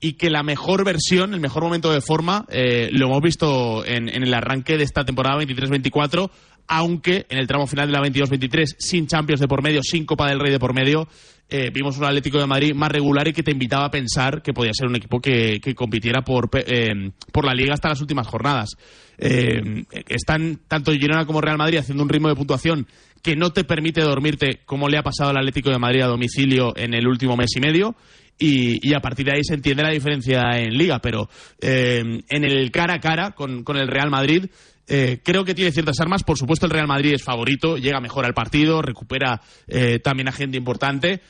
y 0.00 0.14
que 0.14 0.30
la 0.30 0.42
mejor 0.42 0.84
versión, 0.84 1.34
el 1.34 1.40
mejor 1.40 1.62
momento 1.62 1.92
de 1.92 2.00
forma, 2.00 2.46
eh, 2.48 2.88
lo 2.92 3.06
hemos 3.06 3.20
visto 3.20 3.84
en, 3.84 4.08
en 4.08 4.22
el 4.22 4.32
arranque 4.32 4.78
de 4.78 4.84
esta 4.84 5.04
temporada 5.04 5.42
23-24, 5.42 6.30
aunque 6.68 7.26
en 7.28 7.38
el 7.38 7.46
tramo 7.46 7.66
final 7.66 7.88
de 7.88 7.92
la 7.92 8.00
22-23, 8.00 8.76
sin 8.78 9.06
Champions 9.06 9.40
de 9.40 9.48
por 9.48 9.62
medio, 9.62 9.82
sin 9.82 10.06
Copa 10.06 10.28
del 10.28 10.40
Rey 10.40 10.52
de 10.52 10.58
por 10.58 10.72
medio, 10.72 11.08
eh, 11.52 11.70
vimos 11.74 11.98
un 11.98 12.04
Atlético 12.04 12.38
de 12.38 12.46
Madrid 12.46 12.74
más 12.74 12.92
regular 12.92 13.26
y 13.26 13.32
que 13.32 13.42
te 13.42 13.50
invitaba 13.50 13.86
a 13.86 13.90
pensar 13.90 14.40
que 14.40 14.52
podía 14.52 14.70
ser 14.72 14.86
un 14.86 14.94
equipo 14.94 15.20
que, 15.20 15.58
que 15.60 15.74
compitiera 15.74 16.22
por, 16.22 16.48
eh, 16.54 17.10
por 17.32 17.44
la 17.44 17.54
Liga 17.54 17.74
hasta 17.74 17.88
las 17.88 18.00
últimas 18.00 18.28
jornadas. 18.28 18.76
Eh, 19.18 19.84
están 20.08 20.60
tanto 20.68 20.92
Girona 20.92 21.26
como 21.26 21.40
Real 21.40 21.58
Madrid 21.58 21.78
haciendo 21.78 22.04
un 22.04 22.08
ritmo 22.08 22.28
de 22.28 22.36
puntuación 22.36 22.86
que 23.20 23.34
no 23.34 23.50
te 23.50 23.64
permite 23.64 24.00
dormirte 24.00 24.60
como 24.64 24.88
le 24.88 24.96
ha 24.96 25.02
pasado 25.02 25.30
al 25.30 25.38
Atlético 25.38 25.70
de 25.70 25.78
Madrid 25.78 26.02
a 26.02 26.06
domicilio 26.06 26.72
en 26.76 26.94
el 26.94 27.08
último 27.08 27.36
mes 27.36 27.50
y 27.56 27.60
medio. 27.60 27.96
Y, 28.42 28.88
y 28.88 28.94
a 28.94 29.00
partir 29.00 29.26
de 29.26 29.32
ahí 29.32 29.44
se 29.44 29.54
entiende 29.54 29.82
la 29.82 29.90
diferencia 29.90 30.42
en 30.56 30.76
liga, 30.76 30.98
pero 30.98 31.28
eh, 31.60 32.02
en 32.26 32.44
el 32.44 32.70
cara 32.70 32.94
a 32.94 33.00
cara 33.00 33.32
con, 33.32 33.62
con 33.64 33.76
el 33.76 33.86
Real 33.86 34.08
Madrid 34.10 34.46
eh, 34.92 35.20
creo 35.22 35.44
que 35.44 35.54
tiene 35.54 35.70
ciertas 35.70 36.00
armas. 36.00 36.24
Por 36.24 36.36
supuesto, 36.36 36.66
el 36.66 36.72
Real 36.72 36.88
Madrid 36.88 37.14
es 37.14 37.22
favorito, 37.22 37.76
llega 37.76 38.00
mejor 38.00 38.26
al 38.26 38.34
partido, 38.34 38.82
recupera 38.82 39.40
eh, 39.68 40.00
también 40.00 40.28
a 40.28 40.32
gente 40.32 40.58
importante. 40.58 41.20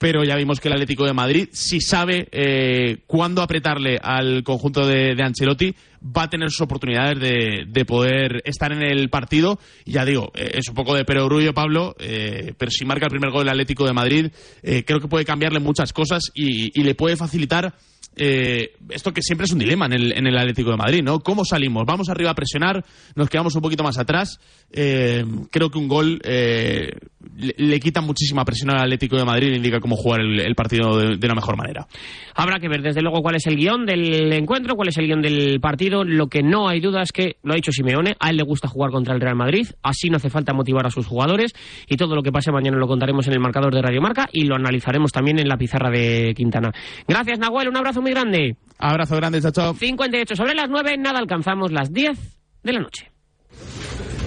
Pero 0.00 0.24
ya 0.24 0.34
vimos 0.34 0.60
que 0.60 0.68
el 0.68 0.72
Atlético 0.72 1.04
de 1.04 1.12
Madrid, 1.12 1.50
si 1.52 1.82
sabe 1.82 2.26
eh, 2.32 3.00
cuándo 3.06 3.42
apretarle 3.42 3.98
al 4.02 4.42
conjunto 4.42 4.86
de, 4.86 5.14
de 5.14 5.22
Ancelotti, 5.22 5.74
va 6.02 6.22
a 6.22 6.30
tener 6.30 6.48
sus 6.48 6.62
oportunidades 6.62 7.20
de, 7.20 7.64
de 7.68 7.84
poder 7.84 8.40
estar 8.46 8.72
en 8.72 8.80
el 8.80 9.10
partido. 9.10 9.58
Y 9.84 9.92
ya 9.92 10.06
digo, 10.06 10.32
eh, 10.34 10.52
es 10.54 10.70
un 10.70 10.74
poco 10.74 10.94
de 10.94 11.04
perogrullo, 11.04 11.52
Pablo, 11.52 11.96
eh, 11.98 12.54
pero 12.56 12.70
si 12.70 12.86
marca 12.86 13.04
el 13.04 13.10
primer 13.10 13.30
gol 13.30 13.42
el 13.42 13.50
Atlético 13.50 13.84
de 13.84 13.92
Madrid, 13.92 14.30
eh, 14.62 14.84
creo 14.86 15.00
que 15.00 15.08
puede 15.08 15.26
cambiarle 15.26 15.60
muchas 15.60 15.92
cosas 15.92 16.22
y, 16.32 16.80
y 16.80 16.82
le 16.82 16.94
puede 16.94 17.16
facilitar 17.16 17.74
eh, 18.16 18.72
esto 18.90 19.12
que 19.12 19.22
siempre 19.22 19.44
es 19.44 19.52
un 19.52 19.58
dilema 19.58 19.86
en 19.86 19.92
el, 19.92 20.12
en 20.12 20.26
el 20.26 20.36
Atlético 20.36 20.70
de 20.70 20.76
Madrid, 20.76 21.02
¿no? 21.02 21.20
¿Cómo 21.20 21.44
salimos? 21.44 21.84
¿Vamos 21.86 22.08
arriba 22.08 22.30
a 22.30 22.34
presionar? 22.34 22.84
¿Nos 23.14 23.28
quedamos 23.28 23.54
un 23.54 23.62
poquito 23.62 23.82
más 23.82 23.98
atrás? 23.98 24.40
Eh, 24.72 25.24
creo 25.50 25.70
que 25.70 25.78
un 25.78 25.88
gol 25.88 26.20
eh, 26.24 26.90
le, 27.36 27.80
quita 27.80 28.00
muchísima 28.00 28.44
presión 28.44 28.70
al 28.70 28.82
Atlético 28.82 29.16
de 29.16 29.24
Madrid 29.24 29.52
y 29.52 29.56
indica 29.56 29.80
cómo 29.80 29.96
jugar 29.96 30.20
el, 30.20 30.54
partido 30.54 30.98
de, 30.98 31.16
de 31.16 31.28
la 31.28 31.34
mejor 31.34 31.56
manera. 31.56 31.86
Habrá 32.34 32.58
que 32.58 32.68
ver 32.68 32.82
desde 32.82 33.00
luego 33.00 33.22
cuál 33.22 33.36
es 33.36 33.46
el 33.46 33.56
guion 33.56 33.86
del 33.86 34.32
encuentro, 34.32 34.74
cuál 34.76 34.88
es 34.88 34.98
el 34.98 35.06
guion 35.06 35.22
del 35.22 35.60
partido. 35.60 36.04
Lo 36.04 36.28
que 36.28 36.42
no 36.42 36.68
hay 36.68 36.80
duda 36.80 37.02
es 37.02 37.12
que, 37.12 37.36
lo 37.42 37.52
ha 37.52 37.56
dicho 37.56 37.72
Simeone, 37.72 38.16
a 38.18 38.30
él 38.30 38.36
le 38.36 38.42
gusta 38.42 38.68
jugar 38.68 38.90
contra 38.90 39.14
el 39.14 39.20
Real 39.20 39.36
Madrid, 39.36 39.68
así 39.82 40.10
no 40.10 40.16
hace 40.16 40.30
falta 40.30 40.52
motivar 40.52 40.86
a 40.86 40.90
sus 40.90 41.06
jugadores 41.06 41.52
y 41.88 41.96
todo 41.96 42.14
lo 42.14 42.22
que 42.22 42.32
pase 42.32 42.52
mañana 42.52 42.76
lo 42.76 42.86
contaremos 42.86 43.26
en 43.26 43.34
el 43.34 43.40
marcador 43.40 43.74
de 43.74 43.82
Radio 43.82 44.00
Marca 44.00 44.28
y 44.32 44.44
lo 44.44 44.56
analizaremos 44.56 45.12
también 45.12 45.38
en 45.38 45.48
la 45.48 45.56
pizarra 45.56 45.90
de 45.90 46.34
Quintana. 46.34 46.72
Gracias 47.06 47.38
Nahuel, 47.38 47.68
un 47.68 47.76
abrazo 47.76 47.99
muy 48.00 48.12
grande. 48.12 48.56
Abrazo 48.78 49.16
grande, 49.16 49.42
chao, 49.42 49.52
chao. 49.52 49.74
58 49.74 50.36
sobre 50.36 50.54
las 50.54 50.68
9, 50.70 50.96
nada 50.98 51.18
alcanzamos 51.18 51.72
las 51.72 51.92
10 51.92 52.18
de 52.62 52.72
la 52.72 52.80
noche. 52.80 53.10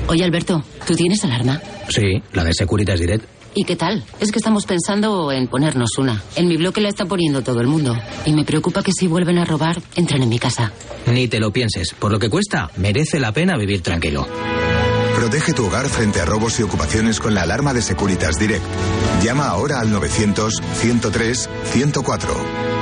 Oye, 0.07 0.23
Alberto, 0.23 0.63
¿tú 0.85 0.95
tienes 0.95 1.23
alarma? 1.23 1.59
Sí, 1.89 2.21
la 2.33 2.43
de 2.43 2.53
Securitas 2.53 2.99
Direct. 2.99 3.25
¿Y 3.55 3.63
qué 3.65 3.75
tal? 3.75 4.03
Es 4.19 4.31
que 4.31 4.39
estamos 4.39 4.65
pensando 4.65 5.31
en 5.31 5.47
ponernos 5.47 5.97
una. 5.99 6.21
En 6.35 6.47
mi 6.47 6.57
bloque 6.57 6.81
la 6.81 6.89
está 6.89 7.05
poniendo 7.05 7.43
todo 7.43 7.61
el 7.61 7.67
mundo. 7.67 7.95
Y 8.25 8.33
me 8.33 8.43
preocupa 8.43 8.81
que 8.81 8.91
si 8.91 9.07
vuelven 9.07 9.37
a 9.37 9.45
robar, 9.45 9.79
entren 9.95 10.23
en 10.23 10.29
mi 10.29 10.39
casa. 10.39 10.71
Ni 11.05 11.27
te 11.27 11.39
lo 11.39 11.51
pienses. 11.51 11.93
Por 11.93 12.11
lo 12.11 12.17
que 12.17 12.29
cuesta, 12.29 12.71
merece 12.77 13.19
la 13.19 13.31
pena 13.31 13.55
vivir 13.57 13.81
tranquilo. 13.81 14.27
Protege 15.15 15.53
tu 15.53 15.67
hogar 15.67 15.87
frente 15.87 16.19
a 16.19 16.25
robos 16.25 16.59
y 16.59 16.63
ocupaciones 16.63 17.19
con 17.19 17.35
la 17.35 17.43
alarma 17.43 17.73
de 17.73 17.83
Securitas 17.83 18.39
Direct. 18.39 18.63
Llama 19.23 19.47
ahora 19.47 19.79
al 19.79 19.89
900-103-104. 19.89 22.72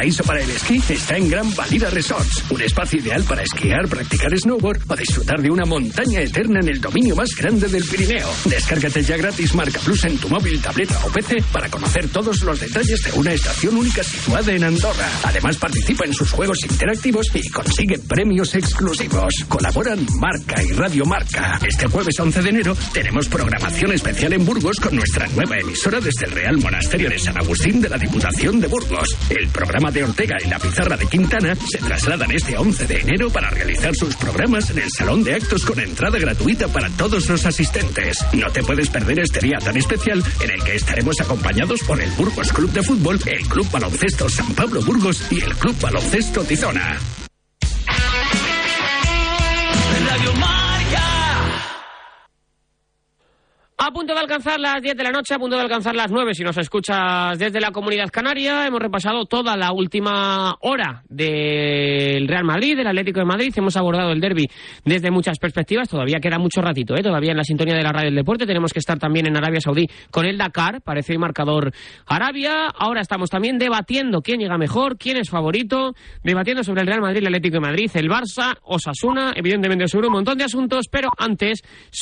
Paraíso 0.00 0.24
para 0.24 0.40
el 0.40 0.48
esquí 0.48 0.80
está 0.88 1.18
en 1.18 1.28
Gran 1.28 1.54
Valida 1.54 1.90
Resorts, 1.90 2.44
un 2.48 2.62
espacio 2.62 3.00
ideal 3.00 3.22
para 3.24 3.42
esquiar, 3.42 3.86
practicar 3.86 4.34
snowboard 4.34 4.80
o 4.88 4.96
disfrutar 4.96 5.42
de 5.42 5.50
una 5.50 5.66
montaña 5.66 6.22
eterna 6.22 6.60
en 6.62 6.70
el 6.70 6.80
dominio 6.80 7.14
más 7.14 7.28
grande 7.36 7.68
del 7.68 7.84
Pirineo. 7.84 8.26
Descárgate 8.46 9.02
ya 9.02 9.18
gratis 9.18 9.54
Marca 9.54 9.78
Plus 9.80 10.02
en 10.04 10.16
tu 10.16 10.30
móvil, 10.30 10.58
tableta 10.62 10.98
o 11.04 11.10
PC 11.10 11.44
para 11.52 11.68
conocer 11.68 12.08
todos 12.08 12.40
los 12.40 12.58
detalles 12.58 13.02
de 13.02 13.12
una 13.12 13.34
estación 13.34 13.76
única 13.76 14.02
situada 14.02 14.50
en 14.50 14.64
Andorra. 14.64 15.06
Además 15.24 15.58
participa 15.58 16.06
en 16.06 16.14
sus 16.14 16.32
juegos 16.32 16.56
interactivos 16.62 17.26
y 17.34 17.50
consigue 17.50 17.98
premios 17.98 18.54
exclusivos. 18.54 19.34
Colaboran 19.48 20.06
Marca 20.18 20.62
y 20.62 20.72
Radio 20.72 21.04
Marca. 21.04 21.60
Este 21.62 21.86
jueves 21.88 22.18
11 22.18 22.40
de 22.40 22.48
enero 22.48 22.74
tenemos 22.94 23.28
programación 23.28 23.92
especial 23.92 24.32
en 24.32 24.46
Burgos 24.46 24.78
con 24.80 24.96
nuestra 24.96 25.28
nueva 25.28 25.58
emisora 25.58 26.00
desde 26.00 26.24
el 26.24 26.32
Real 26.32 26.56
Monasterio 26.56 27.10
de 27.10 27.18
San 27.18 27.36
Agustín 27.36 27.82
de 27.82 27.90
la 27.90 27.98
Diputación 27.98 28.60
de 28.60 28.66
Burgos. 28.66 29.14
El 29.28 29.46
programa 29.48 29.89
de 29.90 30.04
Ortega 30.04 30.36
y 30.44 30.48
la 30.48 30.58
pizarra 30.58 30.96
de 30.96 31.06
Quintana 31.06 31.54
se 31.54 31.78
trasladan 31.78 32.30
este 32.30 32.56
11 32.56 32.86
de 32.86 33.00
enero 33.00 33.30
para 33.30 33.50
realizar 33.50 33.94
sus 33.94 34.14
programas 34.16 34.70
en 34.70 34.78
el 34.78 34.90
Salón 34.90 35.24
de 35.24 35.34
Actos 35.34 35.64
con 35.64 35.80
entrada 35.80 36.18
gratuita 36.18 36.68
para 36.68 36.88
todos 36.90 37.28
los 37.28 37.44
asistentes. 37.46 38.18
No 38.32 38.50
te 38.50 38.62
puedes 38.62 38.88
perder 38.88 39.20
este 39.20 39.40
día 39.40 39.58
tan 39.58 39.76
especial 39.76 40.22
en 40.40 40.50
el 40.50 40.62
que 40.62 40.76
estaremos 40.76 41.20
acompañados 41.20 41.80
por 41.82 42.00
el 42.00 42.10
Burgos 42.12 42.52
Club 42.52 42.72
de 42.72 42.82
Fútbol, 42.82 43.20
el 43.26 43.46
Club 43.48 43.70
Baloncesto 43.70 44.28
San 44.28 44.54
Pablo 44.54 44.82
Burgos 44.82 45.22
y 45.30 45.40
el 45.40 45.54
Club 45.56 45.76
Baloncesto 45.80 46.42
Tizona. 46.44 46.98
Radio 50.06 50.59
A 53.82 53.92
punto 53.92 54.12
de 54.12 54.20
alcanzar 54.20 54.60
las 54.60 54.82
10 54.82 54.94
de 54.94 55.02
la 55.04 55.10
noche, 55.10 55.32
a 55.32 55.38
punto 55.38 55.56
de 55.56 55.62
alcanzar 55.62 55.96
las 55.96 56.10
9 56.10 56.34
si 56.34 56.44
nos 56.44 56.58
escuchas 56.58 57.38
desde 57.38 57.62
la 57.62 57.70
comunidad 57.70 58.10
canaria. 58.10 58.66
Hemos 58.66 58.78
repasado 58.78 59.24
toda 59.24 59.56
la 59.56 59.72
última 59.72 60.54
hora 60.60 61.02
del 61.08 62.28
Real 62.28 62.44
Madrid, 62.44 62.76
del 62.76 62.88
Atlético 62.88 63.20
de 63.20 63.24
Madrid. 63.24 63.54
Hemos 63.56 63.78
abordado 63.78 64.12
el 64.12 64.20
derby 64.20 64.46
desde 64.84 65.10
muchas 65.10 65.38
perspectivas. 65.38 65.88
Todavía 65.88 66.18
queda 66.20 66.38
mucho 66.38 66.60
ratito, 66.60 66.94
¿eh? 66.94 67.02
todavía 67.02 67.30
en 67.30 67.38
la 67.38 67.42
sintonía 67.42 67.74
de 67.74 67.82
la 67.82 67.90
radio 67.90 68.08
del 68.08 68.16
deporte. 68.16 68.44
Tenemos 68.44 68.70
que 68.74 68.80
estar 68.80 68.98
también 68.98 69.26
en 69.26 69.38
Arabia 69.38 69.62
Saudí 69.62 69.86
con 70.10 70.26
el 70.26 70.36
Dakar. 70.36 70.82
Parece 70.82 71.14
el 71.14 71.18
marcador 71.18 71.72
Arabia. 72.04 72.66
Ahora 72.66 73.00
estamos 73.00 73.30
también 73.30 73.56
debatiendo 73.56 74.20
quién 74.20 74.40
llega 74.40 74.58
mejor, 74.58 74.98
quién 74.98 75.16
es 75.16 75.30
favorito. 75.30 75.94
Debatiendo 76.22 76.62
sobre 76.64 76.82
el 76.82 76.86
Real 76.86 77.00
Madrid, 77.00 77.20
el 77.20 77.28
Atlético 77.28 77.54
de 77.54 77.60
Madrid, 77.60 77.90
el 77.94 78.10
Barça, 78.10 78.58
Osasuna. 78.62 79.32
Evidentemente 79.34 79.88
sobre 79.88 80.08
un 80.08 80.12
montón 80.12 80.36
de 80.36 80.44
asuntos, 80.44 80.84
pero 80.92 81.08
antes 81.16 81.62